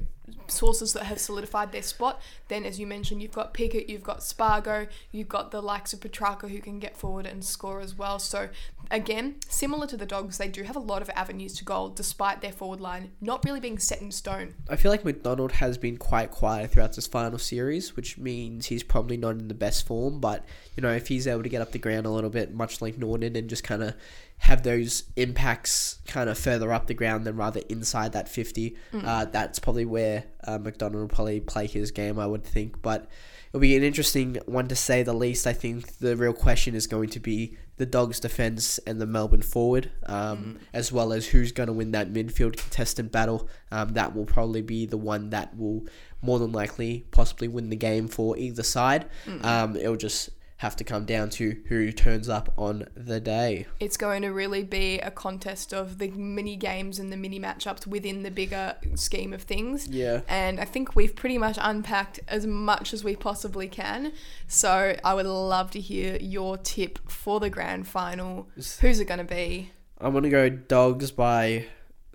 sources 0.48 0.92
that 0.92 1.04
have 1.04 1.18
solidified 1.18 1.72
their 1.72 1.82
spot. 1.82 2.20
Then, 2.48 2.64
as 2.64 2.78
you 2.78 2.86
mentioned, 2.86 3.22
you've 3.22 3.32
got 3.32 3.54
Pickett, 3.54 3.88
you've 3.88 4.02
got 4.02 4.22
Spargo, 4.22 4.88
you've 5.12 5.28
got 5.28 5.50
the 5.50 5.62
likes 5.62 5.92
of 5.92 6.00
Petracca 6.00 6.50
who 6.50 6.60
can 6.60 6.78
get 6.78 6.96
forward 6.96 7.26
and 7.26 7.44
score 7.44 7.80
as 7.80 7.96
well. 7.96 8.18
So 8.18 8.48
again, 8.90 9.36
similar 9.48 9.86
to 9.86 9.96
the 9.96 10.06
Dogs, 10.06 10.38
they 10.38 10.48
do 10.48 10.62
have 10.62 10.76
a 10.76 10.80
lot 10.80 11.02
of 11.02 11.10
avenues 11.10 11.54
to 11.54 11.64
goal 11.64 11.88
despite 11.88 12.40
their 12.40 12.52
forward 12.52 12.80
line 12.80 13.10
not 13.20 13.44
really 13.44 13.60
being 13.60 13.78
set 13.78 14.00
in 14.00 14.10
stone. 14.10 14.54
I 14.68 14.76
feel 14.76 14.90
like 14.90 15.04
McDonald 15.04 15.52
has 15.52 15.78
been 15.78 15.96
quite 15.96 16.30
quiet 16.30 16.70
throughout 16.70 16.94
this 16.94 17.06
final 17.06 17.38
series, 17.38 17.96
which 17.96 18.18
means 18.18 18.66
he's 18.66 18.82
probably 18.82 19.16
not 19.16 19.30
in 19.30 19.48
the 19.48 19.54
best 19.54 19.86
form. 19.86 20.20
But, 20.20 20.44
you 20.76 20.82
know, 20.82 20.92
if 20.92 21.08
he's 21.08 21.26
able 21.26 21.42
to 21.42 21.48
get 21.48 21.62
up 21.62 21.72
the 21.72 21.78
ground 21.78 22.06
a 22.06 22.10
little 22.10 22.30
bit, 22.30 22.54
much 22.54 22.80
like 22.80 22.98
Naughton, 22.98 23.36
and 23.36 23.48
just 23.48 23.64
kind 23.64 23.82
of 23.82 23.94
have 24.38 24.62
those 24.62 25.04
impacts 25.16 25.98
kind 26.06 26.28
of 26.28 26.38
further 26.38 26.72
up 26.72 26.86
the 26.86 26.94
ground 26.94 27.24
than 27.24 27.36
rather 27.36 27.60
inside 27.68 28.12
that 28.12 28.28
50, 28.28 28.76
uh, 28.92 29.24
that's 29.26 29.58
probably 29.58 29.86
where 29.86 30.24
uh, 30.46 30.58
McDonald 30.58 31.00
will 31.00 31.08
probably 31.08 31.40
play 31.40 31.66
his 31.66 31.90
game, 31.90 32.18
I 32.18 32.26
would 32.26 32.44
think. 32.44 32.82
But 32.82 33.08
it'll 33.56 33.62
be 33.62 33.74
an 33.74 33.82
interesting 33.82 34.36
one 34.44 34.68
to 34.68 34.76
say 34.76 35.02
the 35.02 35.14
least. 35.14 35.46
I 35.46 35.54
think 35.54 35.96
the 35.96 36.14
real 36.14 36.34
question 36.34 36.74
is 36.74 36.86
going 36.86 37.08
to 37.08 37.20
be 37.20 37.56
the 37.78 37.86
Dogs' 37.86 38.20
defense 38.20 38.76
and 38.86 39.00
the 39.00 39.06
Melbourne 39.06 39.40
forward, 39.40 39.90
um, 40.04 40.58
as 40.74 40.92
well 40.92 41.10
as 41.10 41.28
who's 41.28 41.52
going 41.52 41.68
to 41.68 41.72
win 41.72 41.92
that 41.92 42.12
midfield 42.12 42.58
contestant 42.58 43.12
battle. 43.12 43.48
Um, 43.72 43.94
that 43.94 44.14
will 44.14 44.26
probably 44.26 44.60
be 44.60 44.84
the 44.84 44.98
one 44.98 45.30
that 45.30 45.56
will 45.56 45.86
more 46.20 46.38
than 46.38 46.52
likely 46.52 47.06
possibly 47.12 47.48
win 47.48 47.70
the 47.70 47.76
game 47.76 48.08
for 48.08 48.36
either 48.36 48.62
side. 48.62 49.06
Um, 49.42 49.74
it'll 49.74 49.96
just 49.96 50.28
have 50.58 50.74
to 50.76 50.84
come 50.84 51.04
down 51.04 51.28
to 51.28 51.56
who 51.68 51.92
turns 51.92 52.28
up 52.28 52.52
on 52.56 52.86
the 52.94 53.20
day. 53.20 53.66
It's 53.78 53.96
going 53.96 54.22
to 54.22 54.30
really 54.30 54.62
be 54.62 54.98
a 55.00 55.10
contest 55.10 55.74
of 55.74 55.98
the 55.98 56.08
mini 56.08 56.56
games 56.56 56.98
and 56.98 57.12
the 57.12 57.16
mini 57.16 57.38
matchups 57.38 57.86
within 57.86 58.22
the 58.22 58.30
bigger 58.30 58.74
scheme 58.94 59.32
of 59.34 59.42
things. 59.42 59.86
Yeah. 59.88 60.22
And 60.28 60.58
I 60.58 60.64
think 60.64 60.96
we've 60.96 61.14
pretty 61.14 61.36
much 61.36 61.58
unpacked 61.60 62.20
as 62.26 62.46
much 62.46 62.94
as 62.94 63.04
we 63.04 63.16
possibly 63.16 63.68
can. 63.68 64.12
So 64.48 64.96
I 65.04 65.14
would 65.14 65.26
love 65.26 65.70
to 65.72 65.80
hear 65.80 66.16
your 66.20 66.56
tip 66.56 67.10
for 67.10 67.38
the 67.38 67.50
grand 67.50 67.86
final. 67.86 68.48
Who's 68.80 69.00
it 69.00 69.06
going 69.06 69.18
to 69.18 69.24
be? 69.24 69.72
I'm 69.98 70.12
going 70.12 70.24
to 70.24 70.30
go 70.30 70.48
Dogs 70.48 71.10
by 71.10 71.66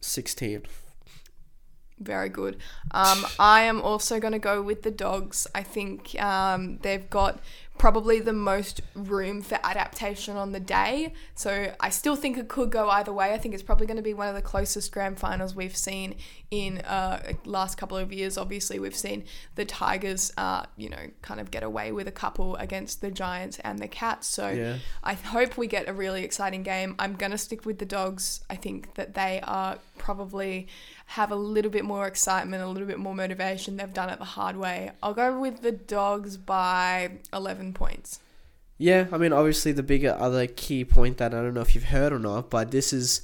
16. 0.02 0.64
Very 2.02 2.30
good. 2.30 2.58
Um, 2.92 3.26
I 3.40 3.62
am 3.62 3.80
also 3.82 4.20
going 4.20 4.34
to 4.34 4.40
go 4.40 4.62
with 4.62 4.82
the 4.82 4.92
dogs. 4.92 5.48
I 5.54 5.62
think 5.64 6.20
um, 6.22 6.80
they've 6.82 7.08
got 7.10 7.40
probably 7.78 8.20
the 8.20 8.34
most 8.34 8.80
room 8.94 9.42
for 9.42 9.58
adaptation 9.64 10.38
on 10.38 10.52
the 10.52 10.60
day. 10.60 11.14
So 11.34 11.74
I 11.80 11.90
still 11.90 12.16
think 12.16 12.38
it 12.38 12.48
could 12.48 12.70
go 12.70 12.90
either 12.92 13.12
way. 13.12 13.34
I 13.34 13.40
think 13.40 13.56
it's 13.56 13.64
probably 13.64 13.88
going 13.88 13.98
to 13.98 14.04
be 14.04 14.14
one 14.14 14.28
of 14.28 14.36
the 14.36 14.42
closest 14.42 14.92
grand 14.92 15.18
finals 15.18 15.56
we've 15.56 15.76
seen 15.76 16.14
in 16.52 16.80
uh, 16.80 17.34
last 17.44 17.80
couple 17.80 17.98
of 17.98 18.14
years. 18.14 18.38
Obviously, 18.38 18.78
we've 18.78 18.96
seen 18.96 19.24
the 19.56 19.66
Tigers, 19.66 20.32
uh, 20.38 20.66
you 20.78 20.90
know, 20.90 21.10
kind 21.24 21.40
of 21.40 21.50
get 21.50 21.64
away 21.64 21.92
with 21.92 22.08
a 22.08 22.12
couple 22.12 22.56
against 22.58 23.02
the 23.02 23.10
Giants 23.10 23.58
and 23.64 23.80
the 23.80 23.88
Cats. 23.88 24.28
So 24.28 24.50
Yeah. 24.50 24.78
I 25.04 25.14
hope 25.14 25.58
we 25.58 25.66
get 25.66 25.90
a 25.90 25.94
really 25.94 26.24
exciting 26.24 26.62
game. 26.62 26.94
I'm 27.00 27.16
going 27.16 27.32
to 27.32 27.38
stick 27.38 27.66
with 27.66 27.80
the 27.80 27.86
dogs. 27.86 28.42
I 28.48 28.58
think 28.58 28.94
that 28.94 29.16
they 29.16 29.42
are 29.44 29.80
probably 30.02 30.68
have 31.06 31.32
a 31.32 31.36
little 31.36 31.72
bit 31.72 31.86
more 31.86 32.08
excitement, 32.08 32.64
a 32.64 32.68
little 32.68 32.88
bit 32.88 33.00
more 33.00 33.16
motivation. 33.16 33.78
They've 33.78 33.94
done 33.94 34.10
it 34.10 34.20
the 34.20 34.26
hard 34.26 34.58
way. 34.58 34.92
I'll 35.02 35.14
go 35.14 35.40
with 35.40 35.62
the 35.62 35.72
dogs 35.72 36.38
by 36.38 37.20
11 37.32 37.74
points. 37.74 38.20
Yeah, 38.78 39.06
I 39.12 39.18
mean, 39.18 39.32
obviously, 39.32 39.72
the 39.72 39.84
bigger 39.84 40.18
other 40.20 40.48
key 40.48 40.84
point 40.84 41.18
that 41.18 41.36
I 41.36 41.42
don't 41.42 41.54
know 41.54 41.62
if 41.62 41.76
you've 41.76 41.86
heard 41.86 42.12
or 42.12 42.18
not, 42.18 42.50
but 42.50 42.72
this 42.72 42.92
is 42.92 43.22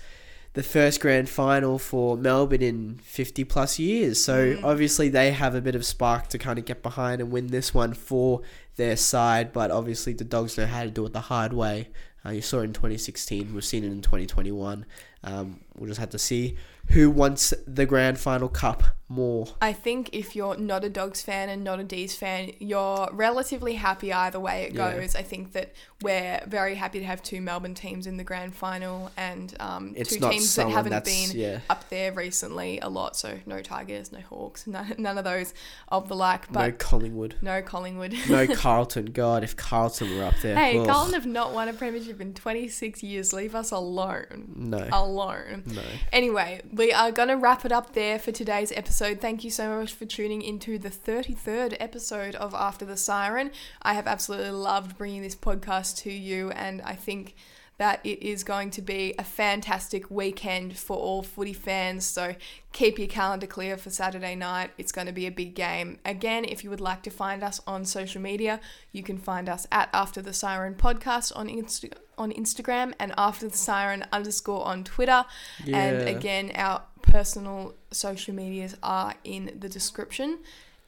the 0.54 0.62
first 0.62 1.02
grand 1.02 1.30
final 1.30 1.80
for 1.80 2.16
Melbourne 2.16 2.62
in 2.62 3.00
50 3.02 3.44
plus 3.44 3.80
years. 3.80 4.24
So 4.24 4.60
obviously, 4.64 5.10
they 5.10 5.32
have 5.32 5.56
a 5.56 5.62
bit 5.62 5.74
of 5.74 5.84
spark 5.84 6.28
to 6.28 6.38
kind 6.38 6.60
of 6.60 6.66
get 6.66 6.84
behind 6.84 7.22
and 7.22 7.32
win 7.32 7.48
this 7.48 7.74
one 7.74 7.96
for 7.96 8.42
their 8.76 8.96
side. 8.96 9.52
But 9.52 9.72
obviously, 9.72 10.14
the 10.14 10.24
Dogs 10.24 10.58
know 10.58 10.68
how 10.68 10.84
to 10.84 10.92
do 10.92 11.06
it 11.08 11.14
the 11.14 11.22
hard 11.22 11.54
way. 11.54 11.90
Uh, 12.24 12.32
you 12.32 12.42
saw 12.42 12.60
it 12.60 12.66
in 12.66 12.74
2016, 12.74 13.54
we've 13.54 13.64
seen 13.64 13.84
it 13.84 13.88
in 13.88 14.02
2021. 14.02 14.86
Um, 15.24 15.62
we'll 15.76 15.88
just 15.88 16.00
have 16.00 16.10
to 16.12 16.20
see 16.20 16.56
who 16.90 17.10
wants 17.10 17.54
the 17.66 17.86
grand 17.86 18.20
final 18.20 18.48
cup 18.48 18.84
more. 19.10 19.48
I 19.62 19.72
think 19.74 20.10
if 20.12 20.36
you're 20.36 20.58
not 20.58 20.84
a 20.84 20.90
Dogs 20.90 21.22
fan 21.22 21.48
and 21.50 21.64
not 21.64 21.80
a 21.80 21.84
D's 21.84 22.16
fan, 22.16 22.52
you're 22.60 23.08
relatively 23.14 23.76
happy 23.76 24.12
either 24.12 24.40
way 24.40 24.64
it 24.64 24.74
Yeah. 24.74 24.94
goes. 24.94 25.16
I 25.16 25.22
think 25.22 25.54
that 25.54 25.74
we're 26.02 26.42
very 26.46 26.76
happy 26.76 27.00
to 27.00 27.06
have 27.06 27.24
two 27.24 27.40
Melbourne 27.42 27.74
teams 27.74 28.06
in 28.06 28.18
the 28.18 28.24
grand 28.24 28.54
final 28.54 29.10
and 29.16 29.56
um, 29.60 29.94
two 29.96 30.20
teams 30.20 30.54
that 30.56 30.70
haven't 30.70 31.06
been 31.06 31.32
yeah. 31.34 31.60
up 31.70 31.88
there 31.90 32.12
recently 32.12 32.80
a 32.82 32.90
lot. 32.90 33.16
So 33.16 33.40
no 33.46 33.62
Tigers, 33.62 34.12
no 34.12 34.20
Hawks, 34.20 34.68
none, 34.68 34.94
none 34.98 35.18
of 35.18 35.24
those 35.24 35.54
of 35.88 36.10
the 36.10 36.16
like. 36.16 36.52
But 36.52 36.66
no 36.68 36.72
Collingwood. 36.74 37.36
no, 37.42 37.62
Collingwood. 37.62 38.14
No 38.30 38.46
Carlton. 38.56 39.06
God, 39.08 39.44
if 39.44 39.56
Carlton 39.56 40.18
were 40.18 40.26
up 40.26 40.36
there. 40.42 40.56
Hey, 40.56 40.78
ugh. 40.80 40.86
Carlton 40.88 41.14
have 41.14 41.26
not 41.26 41.54
won 41.54 41.70
a 41.70 41.74
premiership 41.74 42.20
in 42.20 42.34
26 42.34 43.04
years. 43.04 43.32
Leave 43.32 43.56
us 43.56 43.72
alone. 43.72 44.54
No. 44.56 44.88
Alone. 44.92 45.64
No. 45.66 45.82
Anyway, 46.12 46.62
we 46.74 46.92
are 46.92 47.12
going 47.12 47.30
to 47.30 47.36
wrap 47.38 47.64
it 47.64 47.72
up 47.72 47.94
there 47.94 48.20
for 48.20 48.32
today's 48.34 48.72
episode. 48.74 48.97
So, 48.98 49.14
thank 49.14 49.44
you 49.44 49.52
so 49.52 49.78
much 49.78 49.94
for 49.94 50.06
tuning 50.06 50.42
into 50.42 50.80
the 50.80 50.90
33rd 50.90 51.78
episode 51.80 52.34
of 52.34 52.56
After 52.56 52.84
the 52.84 52.98
Siren. 52.98 53.52
I 53.84 53.94
have 53.94 54.08
absolutely 54.08 54.50
loved 54.50 54.98
bringing 54.98 55.22
this 55.22 55.36
podcast 55.36 55.98
to 55.98 56.12
you, 56.12 56.50
and 56.50 56.82
I 56.82 56.96
think 56.96 57.36
that 57.78 58.00
it 58.04 58.24
is 58.24 58.44
going 58.44 58.72
to 58.72 58.82
be 58.82 59.14
a 59.20 59.24
fantastic 59.24 60.10
weekend 60.10 60.80
for 60.80 60.98
all 60.98 61.22
footy 61.22 61.54
fans. 61.54 62.08
So 62.08 62.34
keep 62.74 62.98
your 62.98 63.08
calendar 63.08 63.46
clear 63.46 63.78
for 63.78 63.92
Saturday 63.92 64.34
night. 64.34 64.72
It's 64.80 64.92
going 64.92 65.06
to 65.06 65.14
be 65.14 65.28
a 65.28 65.32
big 65.32 65.54
game. 65.54 66.00
Again, 66.04 66.44
if 66.44 66.64
you 66.64 66.72
would 66.72 66.82
like 66.82 67.04
to 67.04 67.12
find 67.12 67.44
us 67.44 67.62
on 67.68 67.86
social 67.86 68.20
media, 68.20 68.60
you 68.92 69.04
can 69.04 69.20
find 69.20 69.48
us 69.48 69.68
at 69.72 69.90
After 69.94 70.24
the 70.24 70.34
Siren 70.34 70.74
Podcast 70.74 71.32
on 71.36 71.48
Insta- 71.50 71.94
on 72.18 72.32
Instagram 72.32 72.94
and 73.00 73.14
After 73.16 73.48
the 73.48 73.58
Siren 73.58 74.06
underscore 74.12 74.66
on 74.66 74.84
Twitter. 74.84 75.24
Yeah. 75.64 75.78
And 75.78 76.10
again, 76.10 76.52
our 76.56 76.82
personal 77.08 77.74
social 77.92 78.34
medias 78.34 78.76
are 78.84 79.16
in 79.24 79.58
the 79.60 79.70
description. 79.70 80.40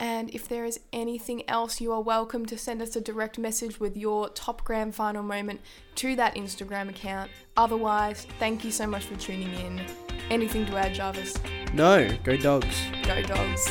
And 0.02 0.30
if 0.30 0.48
there 0.48 0.64
is 0.64 0.80
anything 0.94 1.44
else, 1.50 1.82
you 1.82 1.92
are 1.92 2.02
welcome 2.02 2.46
to 2.46 2.58
send 2.58 2.82
us 2.82 2.96
a 2.96 3.02
direct 3.02 3.38
message 3.38 3.82
with 3.82 3.98
your 3.98 4.30
top 4.30 4.64
grand 4.64 4.96
final 4.96 5.24
moment 5.24 5.60
to 5.96 6.16
that 6.16 6.36
Instagram 6.36 6.90
account. 6.90 7.30
Otherwise, 7.58 8.26
thank 8.40 8.64
you 8.64 8.72
so 8.72 8.88
much 8.88 9.06
for 9.06 9.18
tuning 9.18 9.54
in. 9.56 9.82
Anything 10.30 10.66
to 10.68 10.78
add, 10.78 10.94
Jarvis? 10.94 11.36
No. 11.74 12.10
Go 12.24 12.38
Dogs. 12.38 12.78
Go, 13.04 13.22
dogs. 13.24 13.70